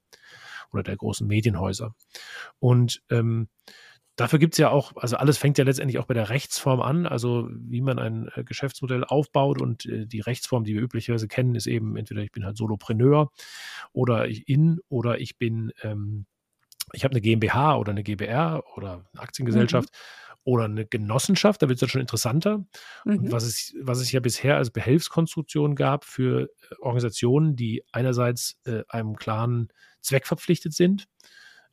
oder 0.72 0.82
der 0.82 0.96
großen 0.96 1.26
Medienhäuser. 1.26 1.94
Und 2.58 3.02
ähm, 3.10 3.48
dafür 4.20 4.38
gibt 4.38 4.54
es 4.54 4.58
ja 4.58 4.70
auch, 4.70 4.92
also 4.96 5.16
alles 5.16 5.38
fängt 5.38 5.58
ja 5.58 5.64
letztendlich 5.64 5.98
auch 5.98 6.06
bei 6.06 6.14
der 6.14 6.28
Rechtsform 6.28 6.80
an, 6.80 7.06
also 7.06 7.48
wie 7.50 7.80
man 7.80 7.98
ein 7.98 8.28
äh, 8.34 8.44
Geschäftsmodell 8.44 9.04
aufbaut 9.04 9.60
und 9.60 9.86
äh, 9.86 10.06
die 10.06 10.20
Rechtsform, 10.20 10.64
die 10.64 10.74
wir 10.74 10.82
üblicherweise 10.82 11.28
kennen, 11.28 11.54
ist 11.54 11.66
eben 11.66 11.96
entweder 11.96 12.22
ich 12.22 12.30
bin 12.30 12.44
halt 12.44 12.56
Solopreneur 12.56 13.30
oder 13.92 14.28
ich 14.28 14.48
in 14.48 14.80
oder 14.88 15.20
ich 15.20 15.38
bin, 15.38 15.72
ähm, 15.82 16.26
ich 16.92 17.04
habe 17.04 17.12
eine 17.12 17.20
GmbH 17.20 17.76
oder 17.76 17.92
eine 17.92 18.02
GbR 18.02 18.62
oder 18.76 19.06
eine 19.12 19.22
Aktiengesellschaft. 19.22 19.90
Mhm 19.90 20.30
oder 20.42 20.64
eine 20.64 20.86
Genossenschaft, 20.86 21.60
da 21.60 21.68
wird 21.68 21.76
es 21.76 21.82
ja 21.82 21.88
schon 21.88 22.00
interessanter. 22.00 22.64
Mhm. 23.04 23.18
Und 23.18 23.32
was 23.32 23.44
es, 23.44 23.74
was 23.78 24.00
es 24.00 24.10
ja 24.10 24.20
bisher 24.20 24.56
als 24.56 24.70
Behelfskonstruktion 24.70 25.74
gab 25.74 26.06
für 26.06 26.44
äh, 26.44 26.74
Organisationen, 26.80 27.56
die 27.56 27.84
einerseits 27.92 28.58
äh, 28.64 28.82
einem 28.88 29.16
klaren 29.16 29.68
Zweck 30.00 30.26
verpflichtet 30.26 30.72
sind, 30.72 31.08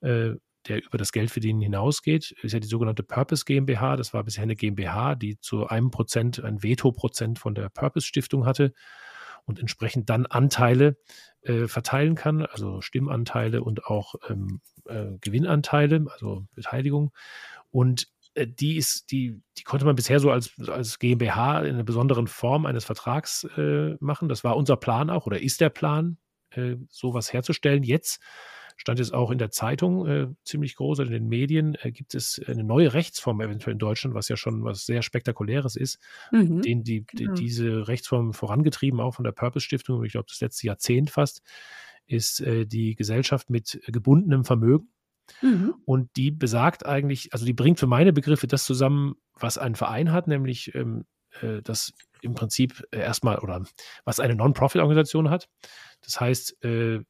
äh, 0.02 0.32
der 0.68 0.84
über 0.84 0.98
das 0.98 1.12
Geldverdienen 1.12 1.62
hinausgeht, 1.62 2.32
ist 2.42 2.54
ja 2.54 2.60
die 2.60 2.68
sogenannte 2.68 3.04
Purpose 3.04 3.46
GmbH. 3.46 3.96
Das 3.96 4.14
war 4.14 4.24
bisher 4.24 4.44
eine 4.44 4.56
GmbH, 4.56 5.16
die 5.16 5.40
zu 5.40 5.68
einem 5.68 5.92
Prozent, 5.92 6.44
ein 6.44 6.64
Veto-Prozent 6.64 7.40
von 7.40 7.56
der 7.56 7.70
Purpose-Stiftung 7.70 8.46
hatte 8.46 8.74
und 9.46 9.60
entsprechend 9.60 10.10
dann 10.10 10.26
Anteile 10.26 10.98
äh, 11.42 11.68
verteilen 11.68 12.16
kann, 12.16 12.46
also 12.46 12.82
Stimmanteile 12.82 13.64
und 13.64 13.86
auch 13.86 14.16
ähm, 14.30 14.62
äh, 14.86 15.18
Gewinnanteile, 15.22 16.06
also 16.12 16.46
Beteiligung. 16.54 17.12
Und 17.72 18.08
äh, 18.34 18.48
die 18.48 18.76
ist, 18.78 19.12
die, 19.12 19.42
die 19.58 19.64
konnte 19.64 19.86
man 19.86 19.96
bisher 19.96 20.20
so 20.20 20.32
als, 20.32 20.54
als 20.68 21.00
GmbH 21.00 21.62
in 21.62 21.76
einer 21.76 21.84
besonderen 21.84 22.28
Form 22.28 22.66
eines 22.66 22.86
Vertrags 22.86 23.46
äh, 23.58 23.96
machen. 24.00 24.30
Das 24.30 24.44
war 24.44 24.58
unser 24.58 24.78
Plan 24.78 25.10
auch 25.10 25.26
oder 25.26 25.42
ist 25.42 25.62
der 25.62 25.70
Plan, 25.70 26.18
äh, 26.52 26.76
sowas 26.90 27.34
herzustellen. 27.34 27.84
Jetzt 27.84 28.22
stand 28.78 29.00
es 29.00 29.12
auch 29.12 29.32
in 29.32 29.38
der 29.38 29.52
Zeitung 29.52 30.08
äh, 30.08 30.28
ziemlich 30.46 30.76
groß, 30.76 31.00
in 31.00 31.12
den 31.12 31.28
Medien, 31.28 31.76
äh, 31.82 31.92
gibt 31.92 32.16
es 32.16 32.42
eine 32.48 32.64
neue 32.64 32.94
Rechtsform 32.94 33.42
eventuell 33.42 33.74
in 33.74 33.80
Deutschland, 33.80 34.16
was 34.16 34.30
ja 34.30 34.38
schon 34.38 34.64
was 34.64 34.86
sehr 34.86 35.02
Spektakuläres 35.02 35.76
ist, 35.76 36.00
mhm. 36.32 36.62
den 36.62 36.84
die, 36.84 37.06
genau. 37.06 37.34
die, 37.34 37.44
diese 37.44 37.88
Rechtsform 37.88 38.34
vorangetrieben, 38.34 39.02
auch 39.02 39.16
von 39.16 39.26
der 39.26 39.32
Purpose 39.32 39.66
Stiftung, 39.66 40.04
ich 40.04 40.14
glaube 40.14 40.28
das 40.30 40.40
letzte 40.40 40.68
Jahrzehnt 40.68 41.10
fast, 41.10 41.42
ist 42.06 42.40
äh, 42.42 42.66
die 42.66 42.96
Gesellschaft 42.96 43.50
mit 43.50 43.82
gebundenem 43.88 44.46
Vermögen. 44.46 44.90
Mhm. 45.42 45.76
Und 45.84 46.16
die 46.16 46.32
besagt 46.32 46.86
eigentlich, 46.86 47.34
also 47.34 47.46
die 47.46 47.54
bringt 47.54 47.80
für 47.80 47.88
meine 47.88 48.14
Begriffe 48.14 48.48
das 48.48 48.64
zusammen, 48.64 49.16
was 49.34 49.58
ein 49.58 49.76
Verein 49.76 50.14
hat, 50.14 50.28
nämlich 50.28 50.74
ähm, 50.74 51.06
äh, 51.42 51.62
das 51.64 51.94
im 52.22 52.34
Prinzip 52.34 52.84
äh, 52.92 53.00
erstmal 53.00 53.40
oder 53.40 53.64
was 54.06 54.20
eine 54.20 54.36
Non-Profit-Organisation 54.36 55.30
hat. 55.30 55.50
Das 56.02 56.20
heißt, 56.20 56.64
äh, 56.64 57.02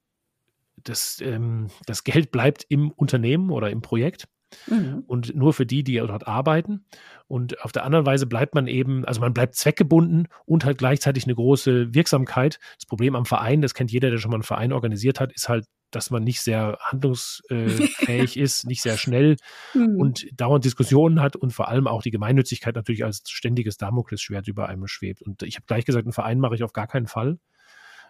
das, 0.83 1.21
ähm, 1.21 1.67
das 1.85 2.03
Geld 2.03 2.31
bleibt 2.31 2.65
im 2.69 2.91
Unternehmen 2.91 3.51
oder 3.51 3.69
im 3.69 3.81
Projekt. 3.81 4.27
Mhm. 4.67 5.03
Und 5.07 5.35
nur 5.35 5.53
für 5.53 5.65
die, 5.65 5.83
die 5.83 5.97
dort 5.97 6.25
arbeiten. 6.25 6.85
Und 7.27 7.61
auf 7.63 7.73
der 7.73 7.83
anderen 7.83 8.05
Weise 8.05 8.27
bleibt 8.27 8.55
man 8.55 8.67
eben, 8.67 9.03
also 9.03 9.19
man 9.19 9.33
bleibt 9.33 9.55
zweckgebunden 9.55 10.29
und 10.45 10.63
halt 10.63 10.77
gleichzeitig 10.77 11.25
eine 11.25 11.35
große 11.35 11.93
Wirksamkeit. 11.93 12.59
Das 12.77 12.85
Problem 12.85 13.15
am 13.15 13.25
Verein, 13.25 13.61
das 13.61 13.73
kennt 13.73 13.91
jeder, 13.91 14.09
der 14.09 14.19
schon 14.19 14.31
mal 14.31 14.37
einen 14.37 14.43
Verein 14.43 14.71
organisiert 14.71 15.19
hat, 15.19 15.33
ist 15.33 15.49
halt, 15.49 15.65
dass 15.91 16.11
man 16.11 16.23
nicht 16.23 16.41
sehr 16.41 16.77
handlungsfähig 16.81 18.37
ist, 18.37 18.65
nicht 18.65 18.81
sehr 18.81 18.97
schnell 18.97 19.35
mhm. 19.73 19.97
und 19.97 20.27
dauernd 20.33 20.63
Diskussionen 20.63 21.21
hat 21.21 21.35
und 21.35 21.51
vor 21.51 21.67
allem 21.67 21.87
auch 21.87 22.01
die 22.01 22.11
Gemeinnützigkeit 22.11 22.75
natürlich 22.75 23.03
als 23.03 23.23
ständiges 23.25 23.77
Damoklesschwert 23.77 24.47
über 24.47 24.69
einem 24.69 24.87
schwebt. 24.87 25.21
Und 25.21 25.43
ich 25.43 25.55
habe 25.55 25.65
gleich 25.65 25.85
gesagt, 25.85 26.05
einen 26.05 26.13
Verein 26.13 26.39
mache 26.39 26.55
ich 26.55 26.63
auf 26.63 26.73
gar 26.73 26.87
keinen 26.87 27.07
Fall 27.07 27.37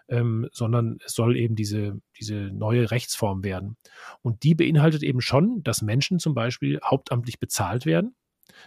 ähm, 0.08 0.48
sondern 0.52 0.98
es 1.04 1.12
soll 1.14 1.36
eben 1.36 1.54
diese, 1.54 2.00
diese 2.18 2.34
neue 2.34 2.90
Rechtsform 2.90 3.44
werden. 3.44 3.76
Und 4.22 4.42
die 4.42 4.54
beinhaltet 4.54 5.02
eben 5.02 5.20
schon, 5.20 5.62
dass 5.62 5.82
Menschen 5.82 6.18
zum 6.18 6.34
Beispiel 6.34 6.80
hauptamtlich 6.82 7.38
bezahlt 7.38 7.86
werden. 7.86 8.14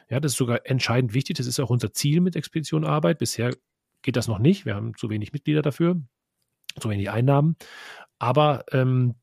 Ja, 0.09 0.19
das 0.19 0.33
ist 0.33 0.37
sogar 0.37 0.61
entscheidend 0.65 1.13
wichtig. 1.13 1.37
Das 1.37 1.47
ist 1.47 1.59
auch 1.59 1.69
unser 1.69 1.93
Ziel 1.93 2.21
mit 2.21 2.35
Expedition 2.35 2.85
Arbeit. 2.85 3.17
Bisher 3.17 3.55
geht 4.01 4.15
das 4.15 4.27
noch 4.27 4.39
nicht. 4.39 4.65
Wir 4.65 4.75
haben 4.75 4.95
zu 4.95 5.09
wenig 5.09 5.33
Mitglieder 5.33 5.61
dafür, 5.61 6.01
zu 6.79 6.89
wenig 6.89 7.09
Einnahmen. 7.09 7.55
Aber 8.19 8.65
ähm, 8.71 9.15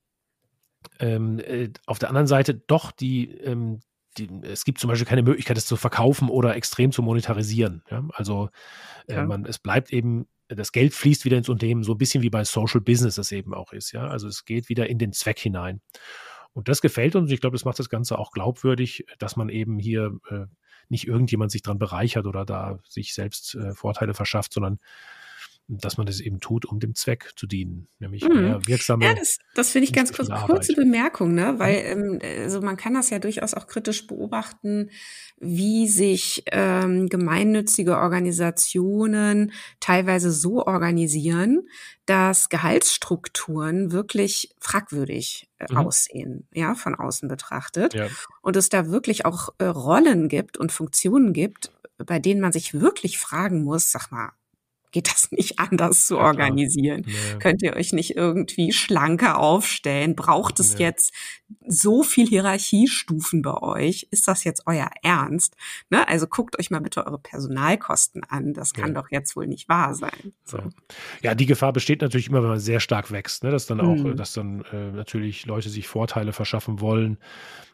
ähm, 0.99 1.39
äh, 1.39 1.71
auf 1.87 1.99
der 1.99 2.09
anderen 2.09 2.27
Seite 2.27 2.55
doch 2.55 2.93
die, 2.93 3.31
ähm, 3.31 3.81
die, 4.17 4.29
es 4.43 4.65
gibt 4.65 4.79
zum 4.79 4.89
Beispiel 4.89 5.07
keine 5.07 5.23
Möglichkeit, 5.23 5.57
es 5.57 5.67
zu 5.67 5.77
verkaufen 5.77 6.29
oder 6.29 6.57
extrem 6.57 6.93
zu 6.93 7.03
monetarisieren. 7.03 7.83
Ja? 7.91 8.05
Also 8.13 8.51
äh, 9.07 9.25
man, 9.25 9.45
es 9.45 9.59
bleibt 9.59 9.93
eben 9.93 10.27
das 10.49 10.73
Geld 10.73 10.95
fließt 10.95 11.25
wieder 11.25 11.37
ins 11.39 11.49
Unternehmen, 11.49 11.83
so 11.83 11.93
ein 11.93 11.99
bisschen 11.99 12.23
wie 12.23 12.31
bei 12.31 12.45
Social 12.45 12.81
Business 12.81 13.17
das 13.17 13.33
eben 13.33 13.55
auch 13.55 13.73
ist. 13.73 13.93
Ja, 13.93 14.09
also 14.09 14.29
es 14.29 14.45
geht 14.45 14.69
wieder 14.69 14.89
in 14.89 14.99
den 14.99 15.13
Zweck 15.13 15.39
hinein. 15.39 15.81
Und 16.53 16.69
das 16.69 16.81
gefällt 16.81 17.15
uns. 17.15 17.31
Ich 17.31 17.41
glaube, 17.41 17.55
das 17.55 17.65
macht 17.65 17.79
das 17.79 17.89
Ganze 17.89 18.19
auch 18.19 18.33
glaubwürdig, 18.33 19.05
dass 19.19 19.37
man 19.37 19.49
eben 19.49 19.79
hier 19.79 20.19
äh, 20.31 20.47
nicht 20.89 21.07
irgendjemand 21.07 21.51
sich 21.53 21.63
dran 21.63 21.79
bereichert 21.79 22.27
oder 22.27 22.45
da 22.45 22.81
sich 22.89 23.15
selbst 23.15 23.55
äh, 23.55 23.75
Vorteile 23.75 24.15
verschafft, 24.15 24.55
sondern 24.55 24.79
dass 25.69 25.99
man 25.99 26.07
das 26.07 26.21
eben 26.21 26.41
tut, 26.41 26.65
um 26.65 26.81
dem 26.81 26.95
Zweck 26.95 27.33
zu 27.37 27.47
dienen, 27.47 27.89
nämlich 27.99 28.27
mhm. 28.27 28.41
mehr 28.41 28.67
wirksame. 28.67 29.05
Ja, 29.05 29.15
das, 29.15 29.39
das 29.55 29.71
finde 29.71 29.85
ich 29.85 29.93
ganz 29.93 30.15
kurz, 30.15 30.31
kurze 30.47 30.75
Bemerkung, 30.75 31.35
ne? 31.35 31.53
Mhm. 31.53 31.59
Weil 31.59 31.75
ähm, 31.85 32.19
also 32.43 32.63
man 32.63 32.79
kann 32.79 32.95
das 32.95 33.11
ja 33.11 33.19
durchaus 33.19 33.53
auch 33.53 33.67
kritisch 33.67 34.07
beobachten, 34.07 34.91
wie 35.39 35.87
sich 35.87 36.43
ähm, 36.51 37.09
gemeinnützige 37.09 37.99
Organisationen 37.99 39.53
teilweise 39.79 40.33
so 40.33 40.65
organisieren, 40.65 41.69
dass 42.07 42.49
Gehaltsstrukturen 42.49 43.93
wirklich 43.93 44.55
fragwürdig 44.59 45.51
äh, 45.59 45.71
mhm. 45.71 45.77
aussehen, 45.77 46.49
ja, 46.55 46.75
von 46.75 46.95
außen 46.95 47.29
betrachtet. 47.29 47.93
Ja. 47.93 48.09
Und 48.41 48.57
es 48.57 48.71
da 48.71 48.89
wirklich 48.89 49.27
auch 49.27 49.51
äh, 49.59 49.65
Rollen 49.65 50.29
gibt 50.29 50.57
und 50.57 50.73
Funktionen 50.73 51.35
gibt, 51.35 51.73
bei 51.99 52.19
denen 52.19 52.41
man 52.41 52.53
sich 52.53 52.73
wirklich 52.73 53.19
fragen 53.19 53.65
muss, 53.65 53.93
sag 53.93 54.11
mal, 54.11 54.31
geht 54.91 55.09
das 55.09 55.29
nicht 55.31 55.59
anders 55.59 56.07
zu 56.07 56.19
organisieren? 56.19 57.05
Nee. 57.07 57.39
Könnt 57.39 57.63
ihr 57.63 57.75
euch 57.75 57.93
nicht 57.93 58.17
irgendwie 58.17 58.73
schlanker 58.73 59.39
aufstellen? 59.39 60.15
Braucht 60.15 60.61
es 60.61 60.75
nee. 60.75 60.85
jetzt 60.85 61.13
so 61.67 62.03
viel 62.03 62.27
Hierarchiestufen 62.27 63.43
bei 63.43 63.55
euch? 63.55 64.09
Ist 64.11 64.29
das 64.29 64.45
jetzt 64.45 64.63
euer 64.67 64.91
Ernst? 65.03 65.57
Ne? 65.91 66.07
Also 66.09 66.27
guckt 66.27 66.59
euch 66.59 66.71
mal 66.71 66.81
bitte 66.81 67.07
eure 67.07 67.19
Personalkosten 67.19 68.23
an. 68.25 68.55
Das 68.55 68.73
kann 68.75 68.95
ja. 68.95 69.01
doch 69.01 69.11
jetzt 69.11 69.37
wohl 69.37 69.47
nicht 69.47 69.69
wahr 69.69 69.95
sein. 69.95 70.33
So. 70.45 70.59
Ja, 71.23 71.35
die 71.35 71.47
Gefahr 71.47 71.73
besteht 71.73 72.03
natürlich 72.03 72.29
immer, 72.29 72.43
wenn 72.43 72.51
man 72.51 72.61
sehr 72.61 72.81
stark 72.81 73.11
wächst, 73.11 73.45
ne? 73.45 73.51
dass 73.51 73.67
dann 73.67 73.81
auch, 73.81 73.97
mhm. 73.97 74.17
dass 74.17 74.33
dann 74.33 74.65
äh, 74.73 74.93
natürlich 74.93 75.47
Leute 75.47 75.71
sich 75.71 75.89
Vorteile 75.89 76.33
verschaffen 76.33 76.81
wollen 76.81 77.19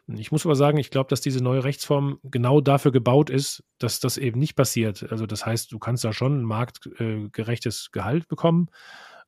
ich 0.07 0.31
muss 0.31 0.45
aber 0.45 0.55
sagen, 0.55 0.77
ich 0.77 0.91
glaube, 0.91 1.09
dass 1.09 1.21
diese 1.21 1.43
neue 1.43 1.63
Rechtsform 1.63 2.19
genau 2.23 2.61
dafür 2.61 2.91
gebaut 2.91 3.29
ist, 3.29 3.63
dass 3.79 3.99
das 3.99 4.17
eben 4.17 4.39
nicht 4.39 4.55
passiert. 4.55 5.11
Also 5.11 5.25
das 5.25 5.45
heißt, 5.45 5.71
du 5.71 5.79
kannst 5.79 6.03
da 6.03 6.13
schon 6.13 6.41
ein 6.41 6.45
marktgerechtes 6.45 7.89
Gehalt 7.91 8.27
bekommen, 8.27 8.69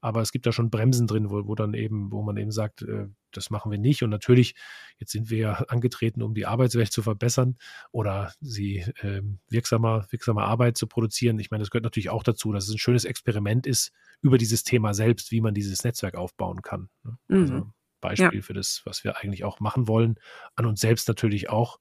aber 0.07 0.21
es 0.21 0.31
gibt 0.31 0.45
da 0.45 0.53
schon 0.53 0.69
Bremsen 0.69 1.05
drin, 1.05 1.29
wo, 1.29 1.47
wo 1.47 1.53
dann 1.53 1.73
eben, 1.73 2.11
wo 2.11 2.23
man 2.23 2.37
eben 2.37 2.51
sagt, 2.51 2.81
äh, 2.81 3.07
das 3.31 3.49
machen 3.49 3.71
wir 3.71 3.77
nicht. 3.77 4.03
Und 4.03 4.09
natürlich, 4.09 4.55
jetzt 4.97 5.11
sind 5.11 5.29
wir 5.29 5.37
ja 5.37 5.53
angetreten, 5.67 6.21
um 6.21 6.33
die 6.33 6.45
Arbeitswelt 6.45 6.91
zu 6.91 7.03
verbessern 7.03 7.57
oder 7.91 8.33
sie 8.39 8.77
äh, 9.01 9.21
wirksamer, 9.49 10.07
wirksamer 10.09 10.45
Arbeit 10.45 10.77
zu 10.77 10.87
produzieren. 10.87 11.37
Ich 11.39 11.51
meine, 11.51 11.61
das 11.61 11.69
gehört 11.69 11.83
natürlich 11.83 12.09
auch 12.09 12.23
dazu, 12.23 12.53
dass 12.53 12.67
es 12.67 12.73
ein 12.73 12.79
schönes 12.79 13.03
Experiment 13.03 13.67
ist 13.67 13.91
über 14.21 14.37
dieses 14.37 14.63
Thema 14.63 14.93
selbst, 14.93 15.31
wie 15.31 15.41
man 15.41 15.53
dieses 15.53 15.83
Netzwerk 15.83 16.15
aufbauen 16.15 16.61
kann. 16.61 16.89
Ne? 17.03 17.17
Mhm. 17.27 17.41
Also, 17.41 17.71
Beispiel 17.99 18.39
ja. 18.39 18.41
für 18.41 18.53
das, 18.53 18.81
was 18.85 19.03
wir 19.03 19.17
eigentlich 19.17 19.43
auch 19.43 19.59
machen 19.59 19.87
wollen, 19.87 20.15
an 20.55 20.65
uns 20.65 20.79
selbst 20.79 21.07
natürlich 21.07 21.49
auch 21.49 21.79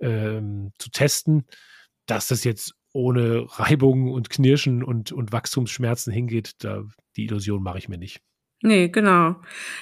ähm, 0.00 0.72
zu 0.78 0.90
testen, 0.90 1.46
dass 2.06 2.26
das 2.26 2.44
jetzt 2.44 2.74
ohne 2.98 3.46
Reibung 3.48 4.10
und 4.10 4.28
Knirschen 4.28 4.82
und, 4.82 5.12
und 5.12 5.32
Wachstumsschmerzen 5.32 6.12
hingeht, 6.12 6.64
da, 6.64 6.82
die 7.16 7.24
Illusion 7.24 7.62
mache 7.62 7.78
ich 7.78 7.88
mir 7.88 7.96
nicht. 7.96 8.20
Nee, 8.60 8.88
genau. 8.88 9.36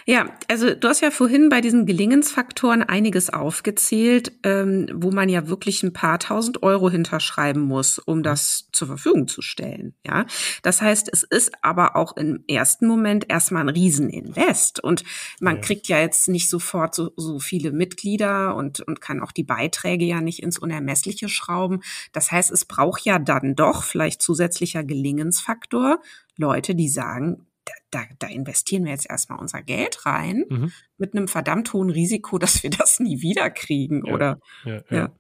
Ja, 0.05 0.27
also 0.49 0.75
du 0.75 0.89
hast 0.89 1.01
ja 1.01 1.11
vorhin 1.11 1.49
bei 1.49 1.63
diesen 1.63 1.87
Gelingensfaktoren 1.87 2.83
einiges 2.83 3.31
aufgezählt, 3.31 4.33
ähm, 4.43 4.87
wo 4.93 5.11
man 5.11 5.31
ja 5.31 5.49
wirklich 5.49 5.83
ein 5.83 5.95
paar 5.95 6.19
tausend 6.19 6.63
Euro 6.63 6.91
hinterschreiben 6.91 7.63
muss, 7.63 7.99
um 7.99 8.23
das 8.23 8.69
zur 8.73 8.89
Verfügung 8.89 9.29
zu 9.29 9.41
stellen. 9.41 9.95
Ja, 10.07 10.27
das 10.63 10.83
heißt, 10.83 11.09
es 11.11 11.23
ist 11.23 11.53
aber 11.63 11.97
auch 11.97 12.19
im 12.19 12.45
ersten 12.49 12.87
Moment 12.87 13.31
erstmal 13.31 13.63
ein 13.63 13.71
Rieseninvest 13.71 14.85
und 14.85 15.05
man 15.41 15.57
ja. 15.57 15.63
kriegt 15.63 15.89
ja 15.89 15.99
jetzt 16.01 16.29
nicht 16.29 16.51
sofort 16.51 16.95
so, 16.95 17.13
so 17.17 17.39
viele 17.39 17.73
Mitglieder 17.73 18.55
und, 18.55 18.81
und 18.81 19.01
kann 19.01 19.23
auch 19.23 19.33
die 19.33 19.45
Beiträge 19.45 20.05
ja 20.05 20.21
nicht 20.21 20.43
ins 20.43 20.59
Unermessliche 20.59 21.31
schrauben. 21.31 21.81
Das 22.13 22.31
heißt, 22.31 22.51
es 22.51 22.67
braucht 22.67 23.07
ja 23.07 23.19
dann 23.19 23.55
doch 23.55 23.85
vielleicht 23.85 24.21
zusätzlicher 24.21 24.85
Gelingensfaktor 24.85 26.03
Leute, 26.37 26.75
die 26.75 26.91
sagen, 26.91 27.47
da, 27.91 28.05
da 28.19 28.27
investieren 28.27 28.85
wir 28.85 28.93
jetzt 28.93 29.09
erstmal 29.09 29.39
unser 29.39 29.63
Geld 29.63 30.05
rein 30.07 30.45
mhm. 30.49 30.73
mit 30.99 31.15
einem 31.15 31.29
verdammt 31.29 31.73
hohen 31.73 31.91
Risiko, 31.91 32.39
dass 32.39 32.63
wir 32.63 32.71
das 32.71 33.01
nie 33.01 33.23
wieder 33.23 33.51
kriegen, 33.51 34.05
ja, 34.07 34.15
oder? 34.15 34.41
Ja, 34.65 34.81
ja. 34.91 35.13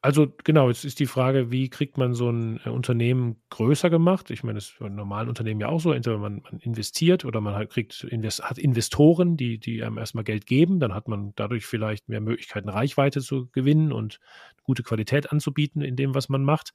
Also 0.00 0.32
genau, 0.44 0.68
jetzt 0.68 0.84
ist 0.84 1.00
die 1.00 1.06
Frage, 1.06 1.50
wie 1.50 1.68
kriegt 1.68 1.98
man 1.98 2.14
so 2.14 2.30
ein 2.30 2.60
äh, 2.64 2.68
Unternehmen 2.68 3.36
größer 3.50 3.90
gemacht? 3.90 4.30
Ich 4.30 4.42
meine, 4.42 4.56
das 4.56 4.70
ist 4.70 4.78
bei 4.78 4.88
normalen 4.88 5.28
Unternehmen 5.28 5.60
ja 5.60 5.68
auch 5.68 5.80
so, 5.80 5.92
entweder 5.92 6.18
man, 6.18 6.42
man 6.42 6.60
investiert 6.60 7.24
oder 7.24 7.40
man 7.40 7.54
halt 7.54 7.70
kriegt, 7.70 8.04
invest, 8.04 8.42
hat 8.42 8.58
Investoren, 8.58 9.36
die, 9.36 9.58
die 9.58 9.82
einem 9.82 9.98
erstmal 9.98 10.24
Geld 10.24 10.46
geben, 10.46 10.80
dann 10.80 10.94
hat 10.94 11.08
man 11.08 11.32
dadurch 11.36 11.66
vielleicht 11.66 12.08
mehr 12.08 12.20
Möglichkeiten, 12.20 12.68
Reichweite 12.68 13.20
zu 13.20 13.48
gewinnen 13.52 13.92
und 13.92 14.20
gute 14.62 14.82
Qualität 14.82 15.32
anzubieten 15.32 15.82
in 15.82 15.96
dem, 15.96 16.14
was 16.14 16.28
man 16.28 16.44
macht. 16.44 16.72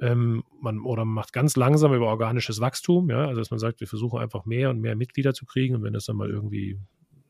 Ähm, 0.00 0.44
man, 0.60 0.80
oder 0.80 1.04
man 1.04 1.14
macht 1.14 1.32
ganz 1.32 1.56
langsam 1.56 1.92
über 1.92 2.06
organisches 2.06 2.60
Wachstum, 2.60 3.10
ja, 3.10 3.26
also 3.26 3.40
dass 3.40 3.50
man 3.50 3.58
sagt, 3.58 3.80
wir 3.80 3.88
versuchen 3.88 4.20
einfach 4.20 4.44
mehr 4.44 4.70
und 4.70 4.80
mehr 4.80 4.94
Mitglieder 4.94 5.34
zu 5.34 5.44
kriegen 5.44 5.74
und 5.74 5.82
wenn 5.82 5.92
das 5.92 6.04
dann 6.04 6.16
mal 6.16 6.30
irgendwie 6.30 6.78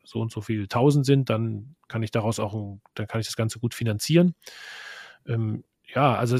so 0.03 0.19
und 0.19 0.31
so 0.31 0.41
viele 0.41 0.67
tausend 0.67 1.05
sind, 1.05 1.29
dann 1.29 1.75
kann 1.87 2.03
ich 2.03 2.11
daraus 2.11 2.39
auch, 2.39 2.79
dann 2.95 3.07
kann 3.07 3.21
ich 3.21 3.27
das 3.27 3.35
Ganze 3.35 3.59
gut 3.59 3.73
finanzieren. 3.73 4.35
Ähm, 5.27 5.63
ja, 5.93 6.15
also 6.15 6.37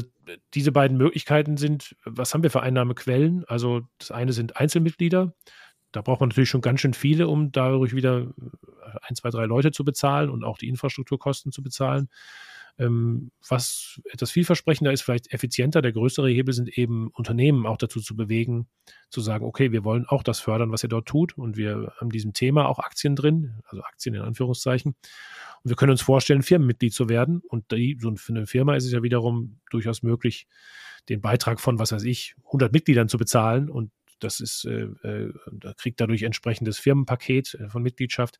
diese 0.54 0.72
beiden 0.72 0.96
Möglichkeiten 0.96 1.56
sind, 1.56 1.96
was 2.04 2.34
haben 2.34 2.42
wir 2.42 2.50
für 2.50 2.62
Einnahmequellen? 2.62 3.44
Also 3.46 3.82
das 3.98 4.10
eine 4.10 4.32
sind 4.32 4.56
Einzelmitglieder. 4.56 5.34
Da 5.92 6.02
braucht 6.02 6.20
man 6.20 6.28
natürlich 6.28 6.50
schon 6.50 6.60
ganz 6.60 6.80
schön 6.80 6.94
viele, 6.94 7.26
um 7.26 7.50
dadurch 7.50 7.94
wieder 7.94 8.32
ein, 9.02 9.16
zwei, 9.16 9.30
drei 9.30 9.46
Leute 9.46 9.72
zu 9.72 9.84
bezahlen 9.84 10.30
und 10.30 10.44
auch 10.44 10.58
die 10.58 10.68
Infrastrukturkosten 10.68 11.50
zu 11.50 11.62
bezahlen. 11.62 12.08
Ähm, 12.78 13.30
was 13.48 14.00
etwas 14.12 14.30
vielversprechender 14.30 14.92
ist, 14.92 15.02
vielleicht 15.02 15.32
effizienter, 15.32 15.82
der 15.82 15.92
größere 15.92 16.28
Hebel 16.30 16.54
sind 16.54 16.76
eben 16.76 17.10
Unternehmen 17.12 17.66
auch 17.66 17.76
dazu 17.76 18.00
zu 18.00 18.16
bewegen, 18.16 18.68
zu 19.10 19.20
sagen, 19.20 19.44
okay, 19.44 19.72
wir 19.72 19.84
wollen 19.84 20.06
auch 20.06 20.22
das 20.22 20.40
fördern, 20.40 20.72
was 20.72 20.82
ihr 20.82 20.88
dort 20.88 21.06
tut 21.06 21.36
und 21.36 21.56
wir 21.56 21.92
haben 22.00 22.10
diesem 22.10 22.32
Thema 22.32 22.68
auch 22.68 22.78
Aktien 22.78 23.16
drin, 23.16 23.60
also 23.66 23.82
Aktien 23.82 24.14
in 24.14 24.22
Anführungszeichen. 24.22 24.94
Und 25.62 25.68
wir 25.68 25.76
können 25.76 25.92
uns 25.92 26.02
vorstellen, 26.02 26.42
Firmenmitglied 26.42 26.94
zu 26.94 27.08
werden. 27.08 27.42
Und 27.46 27.70
die, 27.72 27.98
so 28.00 28.14
für 28.16 28.32
eine 28.32 28.46
Firma 28.46 28.76
ist 28.76 28.86
es 28.86 28.92
ja 28.92 29.02
wiederum 29.02 29.60
durchaus 29.70 30.02
möglich, 30.02 30.46
den 31.08 31.20
Beitrag 31.20 31.60
von, 31.60 31.78
was 31.78 31.92
weiß 31.92 32.04
ich, 32.04 32.34
100 32.46 32.72
Mitgliedern 32.72 33.08
zu 33.08 33.18
bezahlen 33.18 33.68
und 33.68 33.90
das 34.20 34.40
ist, 34.40 34.64
äh, 34.66 34.82
äh, 35.02 35.32
kriegt 35.76 36.00
dadurch 36.00 36.22
entsprechendes 36.22 36.78
Firmenpaket 36.78 37.54
äh, 37.54 37.68
von 37.68 37.82
Mitgliedschaft 37.82 38.38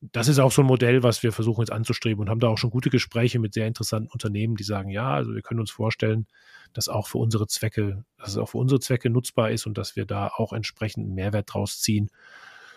das 0.00 0.28
ist 0.28 0.38
auch 0.38 0.52
so 0.52 0.62
ein 0.62 0.66
Modell, 0.66 1.02
was 1.02 1.22
wir 1.22 1.32
versuchen 1.32 1.62
jetzt 1.62 1.72
anzustreben 1.72 2.20
und 2.20 2.30
haben 2.30 2.40
da 2.40 2.48
auch 2.48 2.58
schon 2.58 2.70
gute 2.70 2.90
Gespräche 2.90 3.38
mit 3.38 3.54
sehr 3.54 3.66
interessanten 3.66 4.08
Unternehmen, 4.08 4.54
die 4.54 4.64
sagen, 4.64 4.90
ja, 4.90 5.12
also 5.12 5.34
wir 5.34 5.42
können 5.42 5.60
uns 5.60 5.70
vorstellen, 5.70 6.26
dass 6.72 6.88
auch 6.88 7.08
für 7.08 7.18
unsere 7.18 7.46
Zwecke, 7.48 8.04
dass 8.16 8.30
es 8.30 8.36
auch 8.36 8.50
für 8.50 8.58
unsere 8.58 8.80
Zwecke 8.80 9.10
nutzbar 9.10 9.50
ist 9.50 9.66
und 9.66 9.76
dass 9.76 9.96
wir 9.96 10.06
da 10.06 10.28
auch 10.28 10.52
entsprechend 10.52 11.10
Mehrwert 11.10 11.52
draus 11.52 11.80
ziehen. 11.80 12.10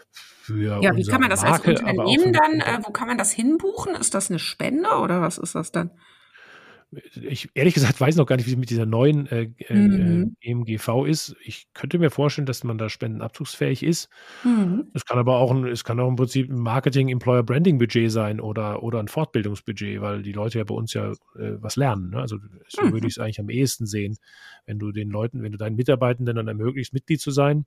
Für 0.09 0.81
ja, 0.81 0.95
wie 0.95 1.03
kann 1.03 1.21
man 1.21 1.29
das 1.29 1.43
Marke, 1.43 1.71
als 1.71 1.81
Unternehmen 1.81 2.33
dann, 2.33 2.59
äh, 2.59 2.79
wo 2.83 2.91
kann 2.91 3.07
man 3.07 3.17
das 3.17 3.31
hinbuchen? 3.31 3.95
Ist 3.95 4.15
das 4.15 4.29
eine 4.29 4.39
Spende 4.39 4.89
oder 4.89 5.21
was 5.21 5.37
ist 5.37 5.53
das 5.53 5.71
dann? 5.71 5.91
Ich 7.15 7.49
ehrlich 7.53 7.73
gesagt 7.73 8.01
weiß 8.01 8.17
noch 8.17 8.25
gar 8.25 8.35
nicht, 8.35 8.47
wie 8.47 8.51
es 8.51 8.57
mit 8.57 8.69
dieser 8.69 8.85
neuen 8.85 9.25
äh, 9.27 9.49
äh, 9.59 9.73
mhm. 9.73 10.35
EMGV 10.41 11.05
ist. 11.05 11.35
Ich 11.43 11.67
könnte 11.73 11.99
mir 11.99 12.09
vorstellen, 12.09 12.45
dass 12.45 12.65
man 12.65 12.77
da 12.77 12.89
spendenabzugsfähig 12.89 13.83
ist. 13.83 14.09
Mhm. 14.43 14.87
Es 14.93 15.05
kann 15.05 15.17
aber 15.17 15.37
auch 15.37 15.51
ein, 15.51 15.65
es 15.67 15.85
kann 15.85 15.99
auch 16.01 16.09
im 16.09 16.17
Prinzip 16.17 16.49
ein 16.49 16.59
Marketing, 16.59 17.07
Employer 17.07 17.43
Branding 17.43 17.77
Budget 17.77 18.11
sein 18.11 18.41
oder, 18.41 18.83
oder 18.83 18.99
ein 18.99 19.07
Fortbildungsbudget, 19.07 20.01
weil 20.01 20.21
die 20.21 20.33
Leute 20.33 20.57
ja 20.57 20.65
bei 20.65 20.75
uns 20.75 20.93
ja 20.93 21.11
äh, 21.11 21.55
was 21.61 21.77
lernen. 21.77 22.09
Ne? 22.09 22.19
Also 22.19 22.37
so 22.67 22.81
mhm. 22.81 22.91
würde 22.91 23.07
ich 23.07 23.13
es 23.13 23.19
eigentlich 23.19 23.39
am 23.39 23.49
ehesten 23.49 23.85
sehen, 23.85 24.17
wenn 24.65 24.77
du 24.77 24.91
den 24.91 25.09
Leuten, 25.09 25.43
wenn 25.43 25.53
du 25.53 25.57
deinen 25.57 25.77
Mitarbeitenden 25.77 26.35
dann 26.35 26.47
ermöglicht, 26.49 26.93
Mitglied 26.93 27.21
zu 27.21 27.31
sein, 27.31 27.65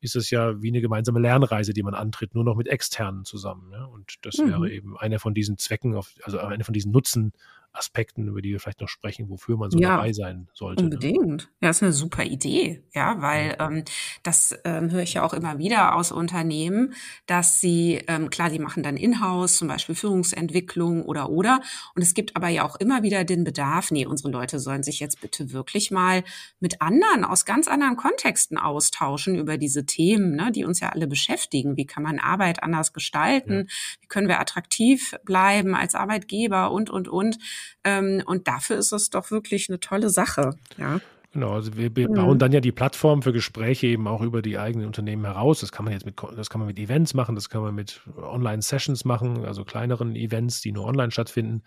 ist 0.00 0.16
es 0.16 0.30
ja 0.30 0.60
wie 0.60 0.68
eine 0.68 0.80
gemeinsame 0.80 1.20
Lernreise, 1.20 1.72
die 1.72 1.82
man 1.82 1.94
antritt, 1.94 2.34
nur 2.34 2.44
noch 2.44 2.56
mit 2.56 2.68
Externen 2.68 3.24
zusammen. 3.24 3.70
Ja? 3.72 3.84
Und 3.84 4.16
das 4.22 4.38
wäre 4.38 4.58
mhm. 4.58 4.66
eben 4.66 4.98
einer 4.98 5.18
von 5.18 5.32
diesen 5.32 5.56
Zwecken, 5.56 5.94
auf, 5.94 6.14
also 6.22 6.38
einer 6.38 6.64
von 6.64 6.74
diesen 6.74 6.92
Nutzen, 6.92 7.32
Aspekten, 7.76 8.28
über 8.28 8.42
die 8.42 8.52
wir 8.52 8.60
vielleicht 8.60 8.80
noch 8.80 8.88
sprechen, 8.88 9.28
wofür 9.28 9.56
man 9.56 9.70
so 9.70 9.78
ja, 9.78 9.96
dabei 9.96 10.12
sein 10.12 10.48
sollte. 10.52 10.82
Ne? 10.82 10.90
Unbedingt. 10.90 11.42
Ne? 11.42 11.48
Ja, 11.62 11.70
ist 11.70 11.82
eine 11.82 11.92
super 11.92 12.24
Idee. 12.24 12.82
Ja, 12.94 13.20
weil 13.20 13.56
ähm, 13.60 13.84
das 14.22 14.58
ähm, 14.64 14.90
höre 14.90 15.02
ich 15.02 15.14
ja 15.14 15.22
auch 15.22 15.34
immer 15.34 15.58
wieder 15.58 15.94
aus 15.94 16.12
Unternehmen, 16.12 16.94
dass 17.26 17.60
sie, 17.60 18.02
ähm, 18.08 18.30
klar, 18.30 18.50
die 18.50 18.58
machen 18.58 18.82
dann 18.82 18.96
Inhouse, 18.96 19.56
zum 19.56 19.68
Beispiel 19.68 19.94
Führungsentwicklung 19.94 21.04
oder 21.04 21.30
oder. 21.30 21.60
Und 21.94 22.02
es 22.02 22.14
gibt 22.14 22.36
aber 22.36 22.48
ja 22.48 22.64
auch 22.64 22.76
immer 22.76 23.02
wieder 23.02 23.24
den 23.24 23.44
Bedarf, 23.44 23.90
nee, 23.90 24.06
unsere 24.06 24.30
Leute 24.30 24.58
sollen 24.58 24.82
sich 24.82 25.00
jetzt 25.00 25.20
bitte 25.20 25.52
wirklich 25.52 25.90
mal 25.90 26.24
mit 26.60 26.80
anderen 26.80 27.24
aus 27.24 27.44
ganz 27.44 27.68
anderen 27.68 27.96
Kontexten 27.96 28.58
austauschen 28.58 29.36
über 29.36 29.58
diese 29.58 29.86
Themen, 29.86 30.34
ne, 30.34 30.50
die 30.52 30.64
uns 30.64 30.80
ja 30.80 30.90
alle 30.90 31.06
beschäftigen. 31.06 31.76
Wie 31.76 31.86
kann 31.86 32.02
man 32.02 32.18
Arbeit 32.18 32.62
anders 32.62 32.92
gestalten? 32.92 33.66
Ja. 33.68 33.74
Wie 34.00 34.06
können 34.06 34.28
wir 34.28 34.40
attraktiv 34.40 35.14
bleiben 35.24 35.74
als 35.74 35.94
Arbeitgeber 35.94 36.70
und, 36.70 36.90
und, 36.90 37.08
und. 37.08 37.38
Ähm, 37.84 38.22
und 38.26 38.48
dafür 38.48 38.76
ist 38.76 38.92
es 38.92 39.10
doch 39.10 39.30
wirklich 39.30 39.68
eine 39.68 39.80
tolle 39.80 40.10
Sache. 40.10 40.56
Ja. 40.76 41.00
Genau, 41.36 41.52
also 41.52 41.76
wir, 41.76 41.90
mhm. 41.90 42.14
bauen 42.14 42.38
dann 42.38 42.52
ja 42.52 42.60
die 42.60 42.72
Plattform 42.72 43.20
für 43.20 43.34
Gespräche 43.34 43.88
eben 43.88 44.08
auch 44.08 44.22
über 44.22 44.40
die 44.40 44.58
eigenen 44.58 44.86
Unternehmen 44.86 45.26
heraus. 45.26 45.60
Das 45.60 45.70
kann 45.70 45.84
man 45.84 45.92
jetzt 45.92 46.06
mit, 46.06 46.14
das 46.34 46.48
kann 46.48 46.60
man 46.60 46.66
mit 46.66 46.78
Events 46.78 47.12
machen, 47.12 47.34
das 47.34 47.50
kann 47.50 47.60
man 47.60 47.74
mit 47.74 48.00
Online-Sessions 48.16 49.04
machen, 49.04 49.44
also 49.44 49.62
kleineren 49.62 50.16
Events, 50.16 50.62
die 50.62 50.72
nur 50.72 50.86
online 50.86 51.10
stattfinden. 51.10 51.62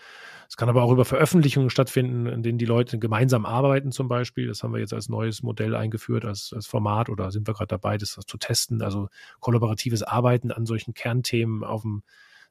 Es 0.48 0.58
kann 0.58 0.70
aber 0.70 0.82
auch 0.82 0.92
über 0.92 1.06
Veröffentlichungen 1.06 1.70
stattfinden, 1.70 2.26
in 2.26 2.42
denen 2.42 2.58
die 2.58 2.66
Leute 2.66 2.98
gemeinsam 2.98 3.46
arbeiten 3.46 3.92
zum 3.92 4.08
Beispiel. 4.08 4.48
Das 4.48 4.64
haben 4.64 4.74
wir 4.74 4.80
jetzt 4.80 4.94
als 4.94 5.08
neues 5.08 5.44
Modell 5.44 5.76
eingeführt, 5.76 6.26
als, 6.26 6.52
als 6.52 6.66
Format 6.66 7.08
oder 7.08 7.30
sind 7.30 7.48
wir 7.48 7.54
gerade 7.54 7.68
dabei, 7.68 8.00
das 8.00 8.18
zu 8.26 8.38
testen. 8.40 8.82
Also 8.82 9.10
kollaboratives 9.40 10.02
Arbeiten 10.02 10.52
an 10.52 10.66
solchen 10.66 10.96
Kernthemen 10.96 11.64
auf 11.64 11.84
dem 11.84 12.02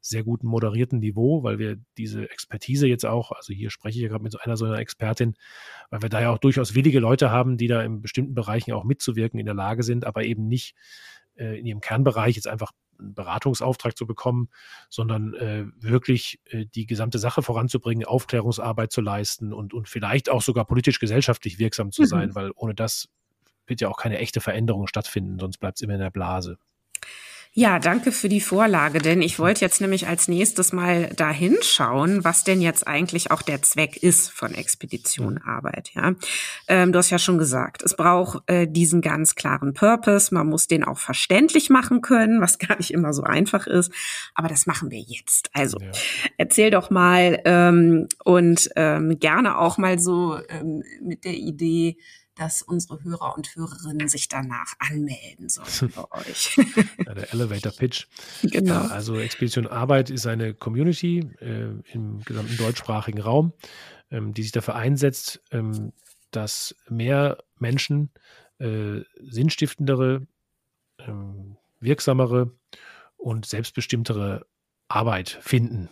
sehr 0.00 0.22
guten 0.22 0.46
moderierten 0.46 1.00
Niveau, 1.00 1.42
weil 1.42 1.58
wir 1.58 1.76
diese 1.96 2.30
Expertise 2.30 2.86
jetzt 2.86 3.04
auch, 3.04 3.32
also 3.32 3.52
hier 3.52 3.70
spreche 3.70 3.98
ich 3.98 4.02
ja 4.02 4.08
gerade 4.08 4.22
mit 4.22 4.32
so 4.32 4.38
einer 4.38 4.56
so 4.56 4.64
einer 4.64 4.78
Expertin, 4.78 5.34
weil 5.90 6.02
wir 6.02 6.08
da 6.08 6.20
ja 6.20 6.30
auch 6.30 6.38
durchaus 6.38 6.74
willige 6.74 7.00
Leute 7.00 7.30
haben, 7.30 7.56
die 7.56 7.66
da 7.66 7.82
in 7.82 8.00
bestimmten 8.00 8.34
Bereichen 8.34 8.72
auch 8.72 8.84
mitzuwirken 8.84 9.40
in 9.40 9.46
der 9.46 9.54
Lage 9.54 9.82
sind, 9.82 10.06
aber 10.06 10.24
eben 10.24 10.46
nicht 10.46 10.74
äh, 11.36 11.58
in 11.58 11.66
ihrem 11.66 11.80
Kernbereich 11.80 12.36
jetzt 12.36 12.48
einfach 12.48 12.72
einen 12.98 13.14
Beratungsauftrag 13.14 13.96
zu 13.96 14.06
bekommen, 14.06 14.48
sondern 14.88 15.34
äh, 15.34 15.66
wirklich 15.76 16.40
äh, 16.46 16.66
die 16.66 16.86
gesamte 16.86 17.18
Sache 17.18 17.42
voranzubringen, 17.42 18.04
Aufklärungsarbeit 18.04 18.92
zu 18.92 19.00
leisten 19.00 19.52
und, 19.52 19.72
und 19.72 19.88
vielleicht 19.88 20.30
auch 20.30 20.42
sogar 20.42 20.64
politisch-gesellschaftlich 20.64 21.58
wirksam 21.58 21.92
zu 21.92 22.04
sein, 22.04 22.30
mhm. 22.30 22.34
weil 22.34 22.50
ohne 22.54 22.74
das 22.74 23.08
wird 23.66 23.80
ja 23.80 23.88
auch 23.88 23.98
keine 23.98 24.18
echte 24.18 24.40
Veränderung 24.40 24.86
stattfinden, 24.86 25.38
sonst 25.38 25.58
bleibt 25.58 25.78
es 25.78 25.82
immer 25.82 25.94
in 25.94 26.00
der 26.00 26.10
Blase. 26.10 26.58
Ja, 27.58 27.80
danke 27.80 28.12
für 28.12 28.28
die 28.28 28.40
Vorlage, 28.40 29.00
denn 29.00 29.20
ich 29.20 29.40
wollte 29.40 29.62
jetzt 29.62 29.80
nämlich 29.80 30.06
als 30.06 30.28
nächstes 30.28 30.72
mal 30.72 31.08
dahin 31.16 31.56
schauen, 31.60 32.22
was 32.22 32.44
denn 32.44 32.60
jetzt 32.60 32.86
eigentlich 32.86 33.32
auch 33.32 33.42
der 33.42 33.62
Zweck 33.62 33.96
ist 33.96 34.30
von 34.30 34.54
Expeditionarbeit. 34.54 35.90
Ja, 35.92 36.14
ähm, 36.68 36.92
du 36.92 37.00
hast 37.00 37.10
ja 37.10 37.18
schon 37.18 37.36
gesagt, 37.36 37.82
es 37.82 37.96
braucht 37.96 38.48
äh, 38.48 38.68
diesen 38.68 39.00
ganz 39.00 39.34
klaren 39.34 39.74
Purpose. 39.74 40.32
Man 40.32 40.46
muss 40.46 40.68
den 40.68 40.84
auch 40.84 40.98
verständlich 40.98 41.68
machen 41.68 42.00
können, 42.00 42.40
was 42.40 42.60
gar 42.60 42.76
nicht 42.76 42.92
immer 42.92 43.12
so 43.12 43.24
einfach 43.24 43.66
ist. 43.66 43.92
Aber 44.36 44.46
das 44.46 44.66
machen 44.66 44.92
wir 44.92 45.00
jetzt. 45.00 45.50
Also 45.52 45.80
ja. 45.80 45.90
erzähl 46.36 46.70
doch 46.70 46.90
mal 46.90 47.40
ähm, 47.44 48.06
und 48.22 48.70
ähm, 48.76 49.18
gerne 49.18 49.58
auch 49.58 49.78
mal 49.78 49.98
so 49.98 50.38
ähm, 50.48 50.84
mit 51.02 51.24
der 51.24 51.34
Idee 51.34 51.96
dass 52.38 52.62
unsere 52.62 53.02
Hörer 53.02 53.36
und 53.36 53.54
Hörerinnen 53.56 54.08
sich 54.08 54.28
danach 54.28 54.74
anmelden 54.78 55.48
sollen 55.48 55.92
bei 55.94 56.10
euch. 56.18 56.56
ja, 57.04 57.14
der 57.14 57.32
Elevator 57.32 57.72
Pitch. 57.72 58.06
Genau. 58.42 58.74
Ja, 58.74 58.86
also 58.86 59.18
Expedition 59.18 59.66
Arbeit 59.66 60.10
ist 60.10 60.26
eine 60.26 60.54
Community 60.54 61.28
äh, 61.40 61.72
im 61.92 62.22
gesamten 62.24 62.56
deutschsprachigen 62.56 63.20
Raum, 63.20 63.52
ähm, 64.10 64.34
die 64.34 64.42
sich 64.42 64.52
dafür 64.52 64.76
einsetzt, 64.76 65.42
ähm, 65.50 65.92
dass 66.30 66.76
mehr 66.88 67.38
Menschen 67.58 68.10
äh, 68.58 69.00
sinnstiftendere, 69.20 70.26
ähm, 71.00 71.56
wirksamere 71.80 72.52
und 73.16 73.46
selbstbestimmtere 73.46 74.46
Arbeit 74.88 75.38
finden. 75.42 75.88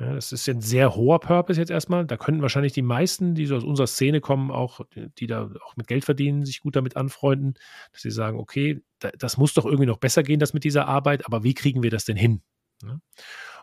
Ja, 0.00 0.14
das 0.14 0.32
ist 0.32 0.48
ein 0.48 0.60
sehr 0.60 0.94
hoher 0.96 1.20
Purpose 1.20 1.60
jetzt 1.60 1.70
erstmal. 1.70 2.06
Da 2.06 2.16
könnten 2.16 2.42
wahrscheinlich 2.42 2.72
die 2.72 2.82
meisten, 2.82 3.34
die 3.34 3.46
so 3.46 3.56
aus 3.56 3.64
unserer 3.64 3.86
Szene 3.86 4.20
kommen, 4.20 4.50
auch, 4.50 4.80
die 4.94 5.26
da 5.26 5.50
auch 5.64 5.76
mit 5.76 5.86
Geld 5.86 6.04
verdienen, 6.04 6.44
sich 6.44 6.60
gut 6.60 6.76
damit 6.76 6.96
anfreunden, 6.96 7.54
dass 7.92 8.02
sie 8.02 8.10
sagen, 8.10 8.38
okay, 8.38 8.82
das 9.18 9.36
muss 9.36 9.54
doch 9.54 9.64
irgendwie 9.66 9.86
noch 9.86 9.98
besser 9.98 10.22
gehen, 10.22 10.40
das 10.40 10.54
mit 10.54 10.64
dieser 10.64 10.88
Arbeit, 10.88 11.26
aber 11.26 11.42
wie 11.44 11.54
kriegen 11.54 11.82
wir 11.82 11.90
das 11.90 12.04
denn 12.04 12.16
hin? 12.16 12.42
Ja? 12.82 12.92
Und 12.92 13.00